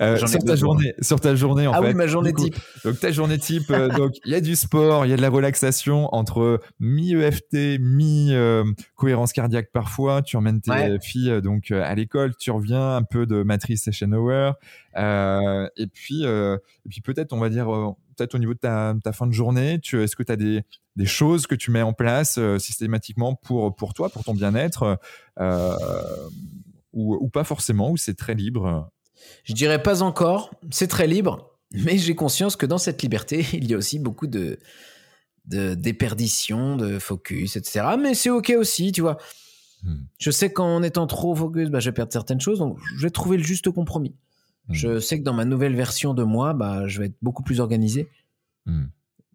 [0.01, 1.89] Euh, sur ta journée, sur ta journée en Ah fait.
[1.89, 2.57] oui, ma journée type.
[2.85, 5.23] Donc ta journée type, euh, donc il y a du sport, il y a de
[5.23, 8.65] la relaxation entre mi EFT, mi euh,
[8.97, 10.23] cohérence cardiaque parfois.
[10.23, 10.99] Tu emmènes tes Ouais.
[11.01, 14.55] filles donc à l'école, tu reviens un peu de matrice session hour,
[14.97, 16.57] euh, et puis euh,
[16.87, 19.33] et puis peut-être on va dire euh, peut-être au niveau de ta, ta fin de
[19.33, 20.65] journée, tu est-ce que tu as des
[20.97, 24.99] des choses que tu mets en place euh, systématiquement pour pour toi, pour ton bien-être,
[25.41, 25.77] euh,
[26.93, 28.91] ou, ou pas forcément, ou c'est très libre?
[29.45, 33.71] Je dirais pas encore, c'est très libre, mais j'ai conscience que dans cette liberté, il
[33.71, 34.59] y a aussi beaucoup de,
[35.47, 37.87] de déperdition, de focus, etc.
[37.99, 39.19] Mais c'est ok aussi, tu vois.
[39.83, 40.05] Hmm.
[40.19, 43.11] Je sais qu'en étant trop focus, bah, je vais perdre certaines choses, donc je vais
[43.11, 44.15] trouver le juste compromis.
[44.69, 44.75] Hmm.
[44.75, 47.61] Je sais que dans ma nouvelle version de moi, bah, je vais être beaucoup plus
[47.61, 48.09] organisé,
[48.67, 48.85] Hmm.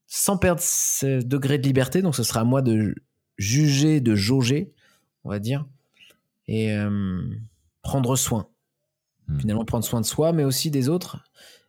[0.06, 2.02] sans perdre ce degré de liberté.
[2.02, 2.96] Donc ce sera à moi de
[3.38, 4.72] juger, de jauger,
[5.26, 5.66] on va dire,
[6.48, 7.22] et euh,
[7.82, 8.48] prendre soin
[9.28, 9.40] Hmm.
[9.40, 11.18] finalement prendre soin de soi, mais aussi des autres.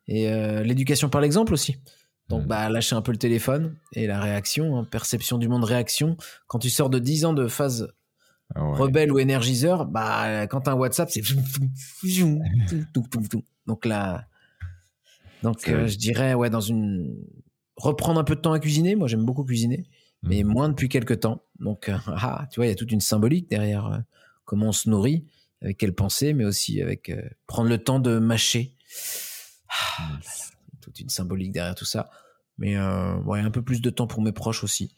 [0.07, 1.77] Et euh, l'éducation par l'exemple aussi.
[2.29, 6.17] Donc, bah, lâcher un peu le téléphone et la réaction, hein, perception du monde, réaction.
[6.47, 7.93] Quand tu sors de 10 ans de phase
[8.55, 8.79] Ah ouais.
[8.79, 11.23] rebelle ou énergiseur, bah, quand t'as un WhatsApp, c'est.
[13.67, 14.27] Donc là.
[15.43, 17.17] Donc, euh, je dirais, ouais, dans une.
[17.77, 18.97] Reprendre un peu de temps à cuisiner.
[18.97, 19.87] Moi, j'aime beaucoup cuisiner,
[20.23, 20.49] mais Hmm.
[20.49, 21.45] moins depuis quelques temps.
[21.61, 23.99] Donc, euh, ah, tu vois, il y a toute une symbolique derrière euh,
[24.45, 25.27] comment on se nourrit,
[25.63, 28.75] avec quelle pensée, mais aussi avec euh, prendre le temps de mâcher.
[29.69, 30.19] Ah,
[30.81, 32.11] toute une symbolique derrière tout ça.
[32.57, 34.97] Mais ouais, un peu plus de temps pour mes proches aussi.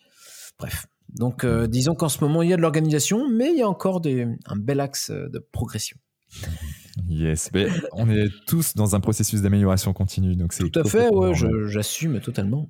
[0.59, 0.86] Bref.
[1.15, 3.69] Donc, euh, disons qu'en ce moment, il y a de l'organisation, mais il y a
[3.69, 5.97] encore des, un bel axe euh, de progression.
[7.09, 11.32] Yes, mais on est tous dans un processus d'amélioration continue, donc Tout à fait, ouais,
[11.66, 12.69] j'assume totalement.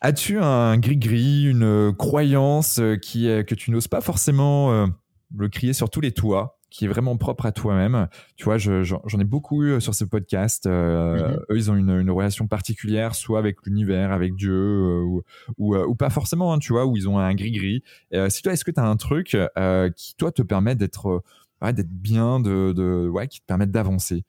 [0.00, 4.88] As-tu un gris-gris, une euh, croyance qui que tu n'oses pas forcément
[5.36, 8.82] le crier sur tous les toits, qui est vraiment propre à toi-même Tu vois, je-
[8.82, 10.66] j'en ai beaucoup eu sur ce podcast.
[10.66, 11.40] euh, Mhm.
[11.50, 15.22] Eux, ils ont une, une relation particulière, soit avec l'univers, avec Dieu, euh, ou,
[15.58, 17.82] ou, euh, ou pas forcément, hein, tu vois, où ils ont un gris-gris.
[18.14, 21.06] Euh, si toi, est-ce que tu as un truc euh, qui, toi, te permet d'être
[21.08, 21.20] euh,
[21.62, 24.24] ouais, d'être bien, de, de, ouais, qui te permet d'avancer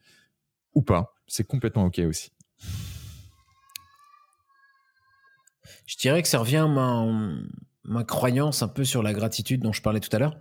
[0.74, 2.32] Ou pas C'est complètement OK aussi.
[5.86, 7.06] Je dirais que ça revient à ma,
[7.84, 10.38] ma croyance un peu sur la gratitude dont je parlais tout à l'heure.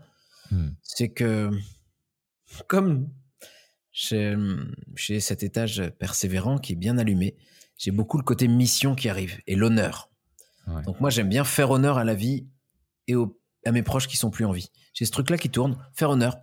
[0.51, 0.71] Hmm.
[0.83, 1.51] C'est que,
[2.69, 3.09] comme
[3.93, 7.37] j'ai cet étage persévérant qui est bien allumé,
[7.77, 10.11] j'ai beaucoup le côté mission qui arrive et l'honneur.
[10.67, 10.83] Ouais.
[10.83, 12.47] Donc moi, j'aime bien faire honneur à la vie
[13.07, 14.71] et au- à mes proches qui sont plus en vie.
[14.95, 16.37] J'ai ce truc-là qui tourne, faire honneur.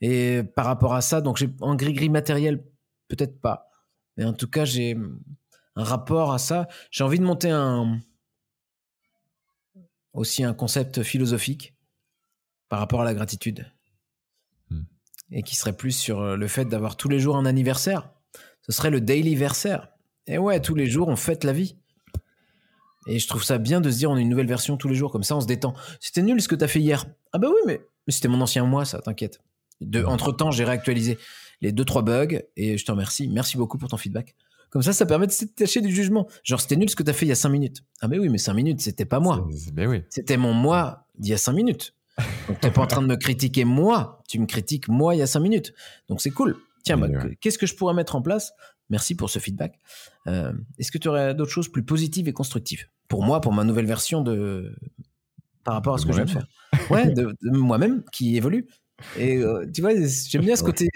[0.00, 2.64] Et par rapport à ça, donc j'ai en gris-gris matériel,
[3.08, 3.68] peut-être pas.
[4.16, 4.96] Mais en tout cas, j'ai
[5.76, 6.68] un rapport à ça.
[6.90, 8.00] J'ai envie de monter un
[10.12, 11.74] aussi un concept philosophique
[12.68, 13.70] par rapport à la gratitude.
[15.30, 18.10] Et qui serait plus sur euh, le fait d'avoir tous les jours un anniversaire.
[18.62, 19.88] Ce serait le daily versaire.
[20.26, 21.76] Et ouais, tous les jours, on fête la vie.
[23.06, 24.94] Et je trouve ça bien de se dire on a une nouvelle version tous les
[24.94, 25.74] jours, comme ça on se détend.
[25.98, 27.06] C'était nul ce que t'as fait hier.
[27.32, 29.40] Ah bah oui, mais, mais c'était mon ancien moi, ça, t'inquiète.
[29.80, 31.18] De, entre temps, j'ai réactualisé
[31.60, 33.28] les deux trois bugs et je te remercie.
[33.28, 34.34] Merci beaucoup pour ton feedback.
[34.70, 36.28] Comme ça, ça permet de se détacher du jugement.
[36.44, 37.82] Genre, c'était nul ce que t'as fait il y a cinq minutes.
[38.02, 39.48] Ah mais oui, mais cinq minutes, c'était pas moi.
[39.72, 40.02] Ben oui.
[40.10, 41.94] C'était mon moi d'il y a cinq minutes.
[42.48, 45.22] Donc t'es pas en train de me critiquer moi, tu me critiques moi il y
[45.22, 45.74] a cinq minutes.
[46.08, 46.56] Donc c'est cool.
[46.84, 47.36] Tiens, bah, ouais.
[47.40, 48.52] qu'est-ce que je pourrais mettre en place?
[48.90, 49.78] Merci pour ce feedback.
[50.26, 52.86] Euh, Est-ce que tu aurais d'autres choses plus positives et constructives?
[53.08, 54.74] Pour moi, pour ma nouvelle version de
[55.64, 56.46] par rapport à ce que je viens de faire.
[56.90, 58.66] Ouais, de, moi-même qui évolue.
[59.18, 60.88] Et euh, tu vois, j'aime bien ce côté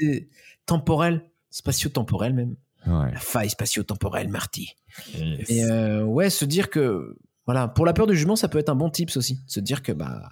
[0.64, 2.56] temporel, spatio-temporel même.
[2.86, 4.74] La faille spatio-temporelle, Marty.
[5.14, 7.16] Et euh, ouais, se dire que,
[7.46, 9.40] voilà, pour la peur du jugement, ça peut être un bon tips aussi.
[9.46, 10.28] Se dire que, bah,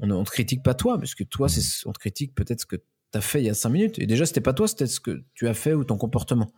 [0.00, 1.88] on ne te critique pas toi, parce que toi, c'est, mm.
[1.88, 2.82] on te critique peut-être ce que tu
[3.18, 3.98] as fait il y a cinq minutes.
[3.98, 6.52] Et déjà, c'était pas toi, c'était ce que tu as fait ou ton comportement.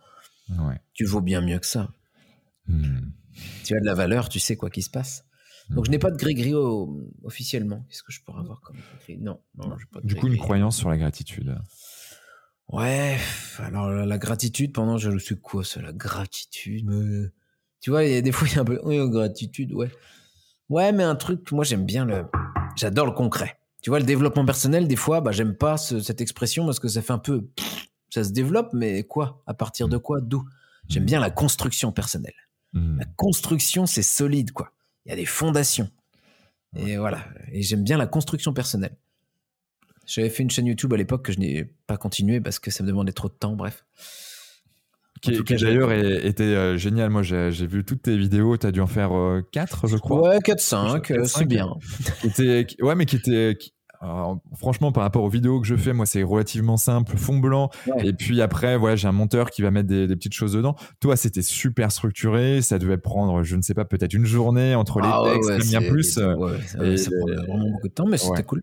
[0.93, 1.89] Tu vaux bien mieux que ça.
[2.67, 3.09] Mm.
[3.63, 5.25] Tu as de la valeur, tu sais quoi qui se passe.
[5.69, 6.53] Donc, je n'ai pas de gris-gris
[7.23, 7.85] officiellement.
[7.89, 10.89] Qu'est-ce que je pourrais avoir comme gris Non, non, pas Du coup, une croyance sur
[10.89, 11.57] la gratitude.
[12.69, 13.17] Ouais,
[13.59, 17.31] alors la gratitude, pendant je suis quoi ça, la gratitude
[17.81, 19.91] Tu vois, il y a des fois, il y a un peu, oui, gratitude, ouais.
[20.69, 22.25] Ouais, mais un truc, moi j'aime bien le,
[22.75, 23.57] j'adore le concret.
[23.81, 27.01] Tu vois, le développement personnel, des fois, bah, j'aime pas cette expression parce que ça
[27.01, 27.49] fait un peu,
[28.09, 29.43] ça se développe, mais quoi?
[29.45, 30.21] À partir de quoi?
[30.21, 30.43] D'où?
[30.87, 32.33] J'aime bien la construction personnelle.
[32.73, 32.99] Hmm.
[32.99, 34.71] La construction, c'est solide, quoi.
[35.05, 35.89] Il y a des fondations.
[36.75, 37.25] Et voilà.
[37.51, 38.95] Et j'aime bien la construction personnelle.
[40.05, 42.83] J'avais fait une chaîne YouTube à l'époque que je n'ai pas continué parce que ça
[42.83, 43.85] me demandait trop de temps, bref.
[45.23, 47.09] Qui, d'ailleurs était euh, génial.
[47.09, 48.57] Moi, j'ai vu toutes tes vidéos.
[48.57, 49.11] Tu as dû en faire
[49.53, 50.29] 4, euh, je crois.
[50.29, 51.69] Ouais, 4-5, euh, c'est bien.
[52.81, 53.57] ouais, mais qui était.
[54.57, 57.69] franchement, par rapport aux vidéos que je fais, moi, c'est relativement simple, fond blanc.
[58.03, 60.75] Et puis après, voilà, j'ai un monteur qui va mettre des, petites choses dedans.
[60.99, 62.61] Toi, c'était super structuré.
[62.61, 65.81] Ça devait prendre, je ne sais pas, peut-être une journée entre les ah textes, bien
[65.81, 66.17] plus.
[66.17, 68.61] Ouais, ça, prenait vraiment beaucoup de temps, mais c'était cool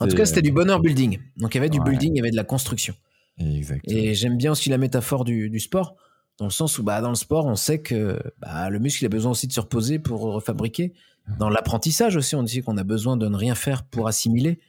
[0.00, 1.18] en tout cas, c'était du bonheur building.
[1.36, 2.94] Donc, il y avait du building, il y avait de la construction.
[3.38, 3.96] Exactement.
[3.96, 5.96] Et j'aime bien aussi la métaphore du, sport,
[6.38, 9.08] dans le sens où, bah, dans le sport, on sait que bah, le muscle a
[9.08, 10.92] besoin aussi de se reposer pour refabriquer.
[11.38, 14.60] Dans l'apprentissage aussi, on dit qu'on a besoin de ne rien faire pour assimiler.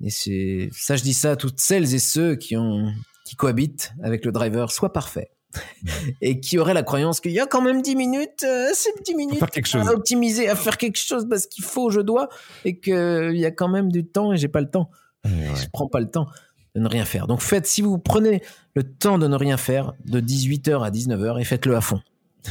[0.00, 2.92] Et c'est ça, je dis ça à toutes celles et ceux qui ont
[3.24, 5.30] qui cohabitent avec le driver, soit parfait.
[6.20, 9.14] et qui aurait la croyance qu'il y a quand même 10 minutes, euh, c'est 10
[9.14, 9.42] minutes
[9.74, 12.28] à optimiser, à faire quelque chose parce qu'il faut, je dois,
[12.64, 14.90] et qu'il y a quand même du temps et j'ai pas le temps.
[15.24, 16.28] Je prends pas le temps
[16.74, 17.26] de ne rien faire.
[17.26, 18.42] Donc faites, si vous prenez
[18.74, 22.00] le temps de ne rien faire, de 18h à 19h, et faites-le à fond.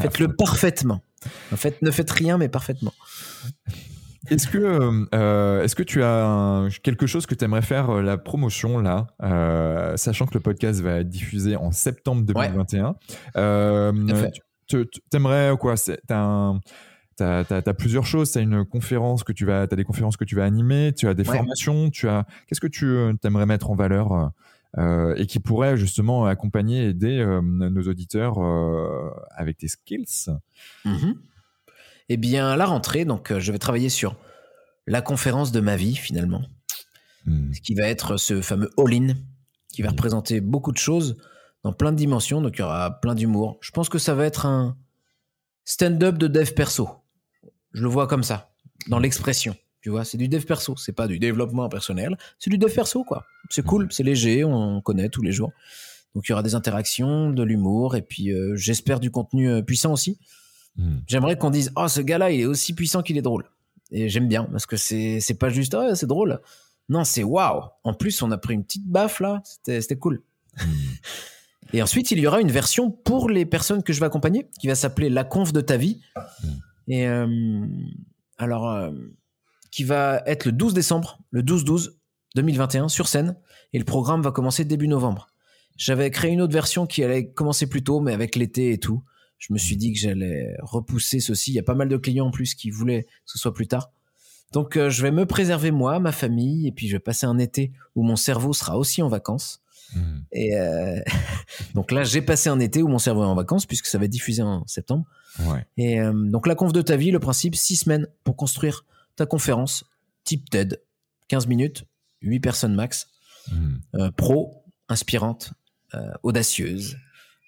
[0.00, 1.00] Faites-le parfaitement.
[1.52, 2.92] En fait, ne faites rien, mais parfaitement.
[4.28, 8.18] Est-ce que, euh, est-ce que tu as quelque chose que tu aimerais faire euh, la
[8.18, 12.96] promotion là, euh, sachant que le podcast va être diffusé en septembre 2021
[14.66, 14.84] Tu
[15.14, 15.76] aimerais quoi
[17.18, 18.32] Tu as, plusieurs choses.
[18.32, 21.08] Tu as une conférence que tu vas, as des conférences que tu vas animer, tu
[21.08, 22.26] as des formations, tu as.
[22.46, 24.32] Qu'est-ce que tu aimerais mettre en valeur
[25.16, 28.38] et qui pourrait justement accompagner, aider nos auditeurs
[29.36, 30.30] avec tes skills?
[30.84, 31.14] Mm-hmm.
[32.08, 34.16] Eh bien, à la rentrée, donc, euh, je vais travailler sur
[34.86, 36.42] la conférence de ma vie, finalement.
[37.52, 39.14] Ce qui va être ce fameux all-in,
[39.72, 41.16] qui va représenter beaucoup de choses
[41.64, 42.40] dans plein de dimensions.
[42.40, 43.58] Donc, il y aura plein d'humour.
[43.60, 44.76] Je pense que ça va être un
[45.64, 46.88] stand-up de dev perso.
[47.72, 48.50] Je le vois comme ça,
[48.88, 49.56] dans l'expression.
[49.80, 50.76] Tu vois, c'est du dev perso.
[50.76, 52.16] C'est pas du développement personnel.
[52.38, 53.24] C'est du dev perso, quoi.
[53.50, 55.52] C'est cool, c'est léger, on connaît tous les jours.
[56.14, 59.62] Donc, il y aura des interactions, de l'humour, et puis euh, j'espère du contenu euh,
[59.62, 60.18] puissant aussi.
[60.76, 60.98] Hmm.
[61.06, 63.44] J'aimerais qu'on dise oh ce gars-là il est aussi puissant qu'il est drôle.
[63.90, 66.40] Et j'aime bien parce que c'est c'est pas juste oh, c'est drôle.
[66.88, 67.62] Non c'est waouh.
[67.84, 69.42] En plus on a pris une petite baffe là.
[69.44, 70.22] C'était c'était cool.
[70.58, 70.66] Hmm.
[71.72, 74.68] Et ensuite il y aura une version pour les personnes que je vais accompagner qui
[74.68, 76.00] va s'appeler la conf de ta vie.
[76.88, 77.66] Et euh,
[78.38, 78.90] alors euh,
[79.70, 81.92] qui va être le 12 décembre, le 12-12
[82.34, 83.36] 2021 sur scène
[83.72, 85.28] et le programme va commencer début novembre.
[85.76, 89.02] J'avais créé une autre version qui allait commencer plus tôt mais avec l'été et tout
[89.38, 91.52] je me suis dit que j'allais repousser ceci.
[91.52, 93.68] Il y a pas mal de clients en plus qui voulaient que ce soit plus
[93.68, 93.90] tard.
[94.52, 97.38] Donc euh, je vais me préserver moi, ma famille, et puis je vais passer un
[97.38, 99.60] été où mon cerveau sera aussi en vacances.
[99.94, 100.20] Hmm.
[100.32, 101.00] Et euh,
[101.74, 104.04] donc là, j'ai passé un été où mon cerveau est en vacances puisque ça va
[104.04, 105.04] être diffusé en septembre.
[105.76, 108.84] Et euh, donc la conf de ta vie, le principe, six semaines pour construire
[109.16, 109.84] ta conférence
[110.24, 110.82] type TED,
[111.28, 111.84] 15 minutes,
[112.22, 113.08] 8 personnes max,
[113.52, 114.10] hmm.
[114.16, 115.52] pro, inspirante,
[116.22, 116.96] audacieuse,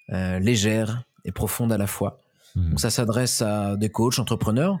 [0.09, 2.19] légère, et profonde à la fois.
[2.55, 2.69] Mhm.
[2.71, 4.79] Donc ça s'adresse à des coachs, entrepreneurs,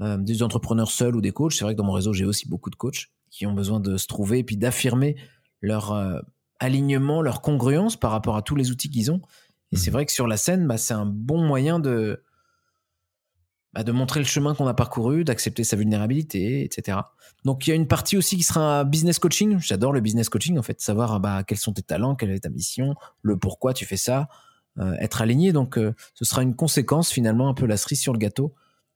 [0.00, 1.52] euh, des entrepreneurs seuls ou des coachs.
[1.52, 3.96] C'est vrai que dans mon réseau, j'ai aussi beaucoup de coachs qui ont besoin de
[3.96, 5.16] se trouver et puis d'affirmer
[5.60, 6.20] leur euh,
[6.60, 9.20] alignement, leur congruence par rapport à tous les outils qu'ils ont.
[9.72, 9.94] Et c'est mhm.
[9.94, 12.22] vrai que sur la scène, bah, c'est un bon moyen de,
[13.72, 16.98] bah, de montrer le chemin qu'on a parcouru, d'accepter sa vulnérabilité, etc.
[17.44, 19.58] Donc il y a une partie aussi qui sera business coaching.
[19.60, 22.50] J'adore le business coaching, en fait, savoir bah, quels sont tes talents, quelle est ta
[22.50, 24.28] mission, le pourquoi tu fais ça,
[24.78, 25.52] euh, être aligné.
[25.52, 28.54] Donc, euh, ce sera une conséquence finalement, un peu la cerise sur le gâteau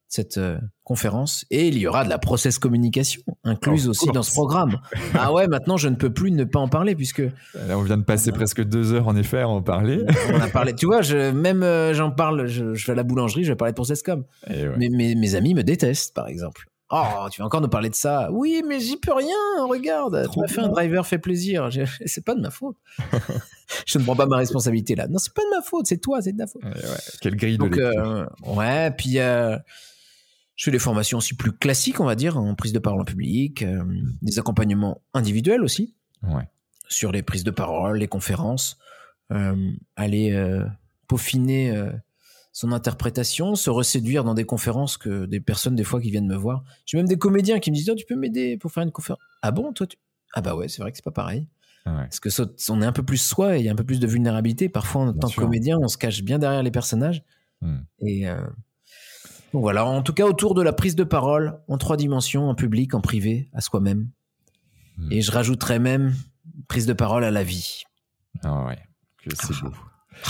[0.08, 4.30] cette euh, conférence et il y aura de la process communication incluse aussi dans ce
[4.32, 4.78] programme.
[5.18, 7.96] Ah ouais, maintenant je ne peux plus ne pas en parler puisque Là, on vient
[7.96, 10.04] de passer presque deux heures en effet à en parler.
[10.32, 10.74] on a parlé.
[10.74, 12.46] Tu vois, je, même euh, j'en parle.
[12.46, 14.24] Je, je vais à la boulangerie, je vais parler de process com.
[14.48, 14.70] Ouais.
[14.76, 16.66] Mais mes, mes amis me détestent, par exemple.
[16.90, 19.34] Oh, tu vas encore nous parler de ça Oui, mais j'y peux rien.
[19.68, 21.68] Regarde, tu m'as fait un driver fait plaisir.
[22.06, 22.76] C'est pas de ma faute.
[23.86, 25.06] je ne prends pas ma responsabilité là.
[25.08, 25.86] Non, c'est pas de ma faute.
[25.86, 26.62] C'est toi, c'est de ta faute.
[26.62, 26.96] Et ouais.
[27.20, 28.00] Quelle grille de Donc, lecture.
[28.04, 29.18] euh, ouais, puis
[30.56, 33.04] je fais des formations aussi plus classiques, on va dire, en prise de parole en
[33.04, 33.82] public, euh,
[34.22, 36.48] des accompagnements individuels aussi, Ouais.
[36.88, 38.78] sur les prises de parole, les conférences,
[39.32, 40.64] euh, aller euh,
[41.08, 41.74] peaufiner
[42.52, 46.36] son interprétation, se reséduire dans des conférences que des personnes, des fois, qui viennent me
[46.36, 46.62] voir.
[46.86, 49.20] J'ai même des comédiens qui me disent, oh, tu peux m'aider pour faire une conférence?
[49.42, 49.96] Ah bon, toi, tu...
[50.34, 51.48] Ah bah ouais, c'est vrai que c'est pas pareil.
[51.86, 51.92] Ouais.
[51.94, 53.84] Parce que ça- on est un peu plus soi et il y a un peu
[53.84, 54.68] plus de vulnérabilité.
[54.68, 57.22] Parfois, en Bien tant que comédien, on se cache bien derrière les personnages.
[57.60, 57.78] Hmm.
[58.06, 58.26] Et
[59.54, 62.54] donc voilà, en tout cas, autour de la prise de parole en trois dimensions, en
[62.54, 64.08] public, en privé, à soi-même.
[64.98, 65.10] Hmm.
[65.12, 66.12] Et je rajouterais même
[66.68, 67.84] prise de parole à la vie.
[68.42, 68.78] Ah ouais.
[69.22, 69.70] Que c'est beau.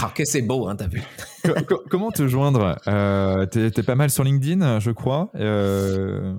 [0.00, 1.02] Ah, que c'est beau, hein, t'as vu.
[1.42, 2.78] Co- co- comment te joindre?
[2.86, 5.30] Euh, T'es t'es pas mal sur LinkedIn, je crois.
[5.34, 6.34] Euh,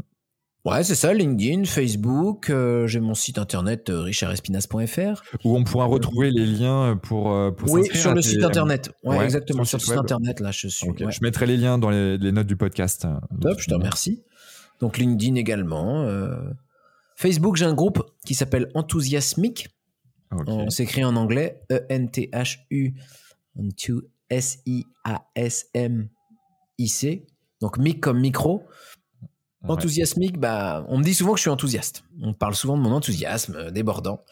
[0.66, 4.10] Ouais, c'est ça, LinkedIn, Facebook, euh, j'ai mon site internet euh,
[5.44, 8.44] où on pourra retrouver les liens pour, euh, pour Oui, s'inscrire sur le tes- site
[8.44, 8.90] internet.
[9.04, 10.90] Ouais, Ouais, exactement, sur sur le site internet, là, je suis.
[10.90, 11.12] Ok, ouais.
[11.12, 13.08] Je mettrai les liens dans les, les notes du podcast.
[13.42, 14.24] Top, je te remercie.
[14.82, 16.02] Donc LinkedIn également.
[16.02, 16.36] euh,
[17.16, 19.70] Facebook, j'ai un groupe qui s'appelle Enthusiasmic.
[20.32, 20.44] Ok.
[20.48, 22.96] On s'écrit en anglais E E-N-T-H-U
[25.86, 27.26] S-I-A-S-M-I-C.
[27.62, 28.64] Donc mic comme micro.
[29.68, 32.04] Enthousiasmique, bah, on me dit souvent que je suis enthousiaste.
[32.22, 34.24] On parle souvent de mon enthousiasme euh, débordant.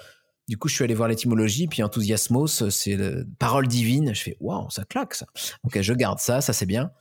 [0.47, 4.13] Du coup, je suis allé voir l'étymologie, puis enthousiasmos, euh, c'est le- parole divine.
[4.13, 5.25] Je fais, waouh, ça claque ça.
[5.63, 6.91] Ok, je garde ça, ça c'est bien.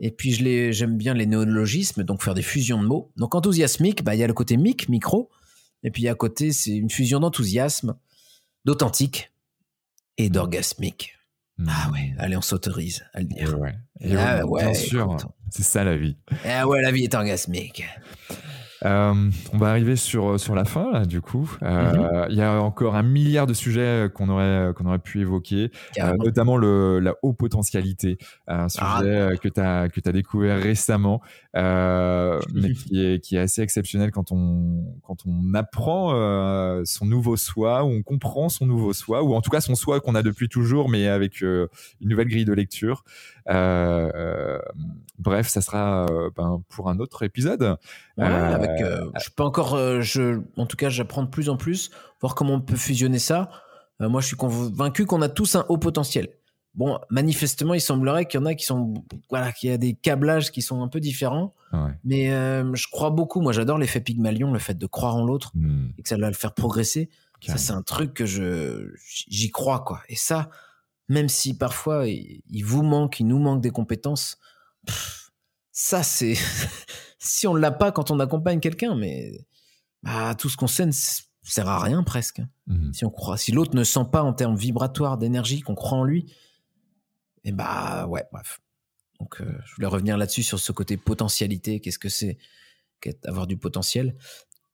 [0.00, 0.32] Et puis,
[0.72, 3.12] j'aime bien les néologismes, donc faire des fusions de mots.
[3.16, 5.30] Donc, enthousiasmique, bah, il y a le côté mic, micro.
[5.84, 7.94] Et puis, à côté, c'est une fusion d'enthousiasme,
[8.64, 9.32] d'authentique
[10.16, 11.12] et d'orgasmique.
[11.58, 11.66] Hmm.
[11.68, 13.58] Ah ouais, allez, on s'autorise à le dire.
[13.60, 13.74] ouais.
[14.00, 15.16] Et Ah ouais, bien ouais, sûr.
[15.54, 16.16] C'est ça la vie.
[16.46, 17.84] Ah ouais, la vie est orgasmique.
[18.84, 21.56] Euh, on va arriver sur, sur la fin, là, du coup.
[21.62, 25.70] Euh, Il y a encore un milliard de sujets qu'on aurait, qu'on aurait pu évoquer,
[25.98, 28.18] euh, notamment le, la haute potentialité,
[28.48, 29.02] un sujet Ah.
[29.04, 31.20] euh, que tu as, que as découvert récemment,
[31.56, 37.06] euh, mais qui est, qui est assez exceptionnel quand on, quand on apprend euh, son
[37.06, 40.14] nouveau soi, ou on comprend son nouveau soi, ou en tout cas son soi qu'on
[40.14, 41.68] a depuis toujours, mais avec euh,
[42.00, 43.04] une nouvelle grille de lecture.
[43.48, 44.58] Euh, euh,
[45.18, 47.76] bref, ça sera euh, ben, pour un autre épisode.
[48.18, 51.48] Ouais, Euh, avec, euh, je peux encore, euh, je, en tout cas, j'apprends de plus
[51.48, 51.90] en plus,
[52.20, 53.50] voir comment on peut fusionner ça.
[54.00, 56.28] Euh, moi, je suis convaincu qu'on a tous un haut potentiel.
[56.74, 58.94] Bon, manifestement, il semblerait qu'il y en a qui sont,
[59.28, 61.90] voilà, qu'il y a des câblages qui sont un peu différents, Ouais.
[62.04, 63.40] mais euh, je crois beaucoup.
[63.40, 66.28] Moi, j'adore l'effet Pygmalion, le fait de croire en l'autre Hmm, et que ça va
[66.28, 67.10] le faire progresser.
[67.46, 68.90] Ça, c'est un truc que je,
[69.28, 70.00] j'y crois, quoi.
[70.08, 70.48] Et ça,
[71.08, 74.38] même si parfois il, il vous manque, il nous manque des compétences,
[74.86, 75.30] pff,
[75.72, 76.34] ça, c'est,
[77.24, 79.46] si on l'a pas quand on accompagne quelqu'un, mais,
[80.02, 82.40] bah, tout ce qu'on sait ne s- sert à rien presque.
[82.66, 82.92] Mhm.
[82.92, 86.04] Si on croit, si l'autre ne sent pas en termes vibratoires d'énergie qu'on croit en
[86.04, 86.32] lui,
[87.44, 88.60] et bah, ouais, bref.
[89.20, 91.80] Donc, euh, je voulais revenir là-dessus sur ce côté potentialité.
[91.80, 92.38] Qu'est-ce que c'est
[93.00, 94.16] qu'être- avoir du potentiel?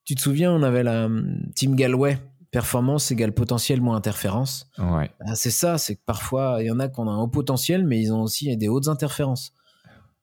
[0.04, 2.18] Tu te souviens, on avait la hum, Team Galway,
[2.50, 4.70] performance égale potentiel moins interférence.
[4.78, 5.10] Ouais.
[5.20, 7.84] Ah, c'est ça, c'est que parfois, il y en a qui ont un haut potentiel,
[7.86, 9.52] mais ils ont aussi des hautes interférences.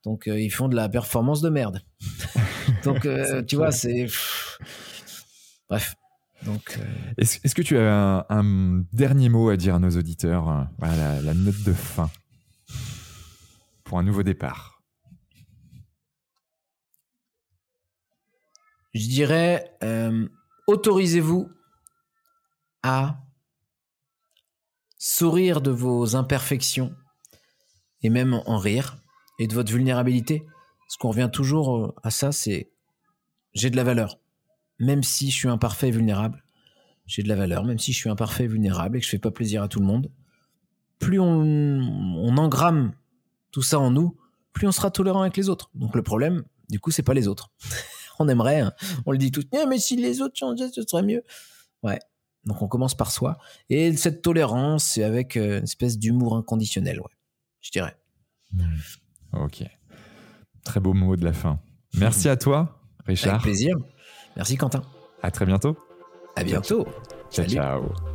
[0.06, 1.82] Donc, euh, ils font de la performance de merde.
[2.84, 4.06] Donc, euh, tu vois, c'est.
[5.68, 5.96] Bref.
[6.44, 10.68] Donc, euh, Est-ce que tu as un, un dernier mot à dire à nos auditeurs
[10.78, 12.10] Voilà, la, la note de fin
[13.84, 14.72] pour un nouveau départ?
[18.94, 19.78] je dirais,
[20.68, 21.50] autorisez-vous
[22.82, 23.20] à
[24.98, 26.96] sourire de vos imperfections
[28.02, 28.96] et même en rire
[29.40, 30.46] et de votre vulnérabilité.
[30.88, 32.70] Ce qu'on revient toujours euh, à ça, c'est
[33.54, 34.20] j'ai de la valeur.
[34.80, 36.44] Même si je suis imparfait et vulnérable,
[37.06, 37.64] j'ai de la valeur.
[37.64, 39.80] Même si je suis imparfait et vulnérable et que je fais pas plaisir à tout
[39.80, 40.12] le monde,
[41.00, 42.94] plus on, on engramme
[43.52, 44.18] tout ça en nous,
[44.54, 45.70] plus on sera tolérant avec les autres.
[45.76, 47.52] Donc le problème, du coup, c'est pas les autres.
[48.20, 48.74] on aimerait, hein,
[49.06, 51.24] on le dit tout, Eh, mais si les autres changeaient, ce serait mieux.
[51.84, 52.00] Ouais.
[52.46, 53.38] Donc on commence par soi.
[53.70, 57.12] Et cette tolérance, c'est avec euh, une espèce d'humour inconditionnel, ouais.
[57.62, 57.98] Je dirais.
[59.44, 59.64] Ok.
[60.64, 61.60] Très beau mot de la fin.
[61.98, 63.42] Merci à toi, Avec Richard.
[63.42, 63.76] plaisir.
[64.36, 64.82] Merci Quentin.
[65.22, 65.78] À très bientôt.
[66.36, 66.84] À bientôt.
[67.30, 67.50] Ciao, Salut.
[67.56, 68.15] ciao.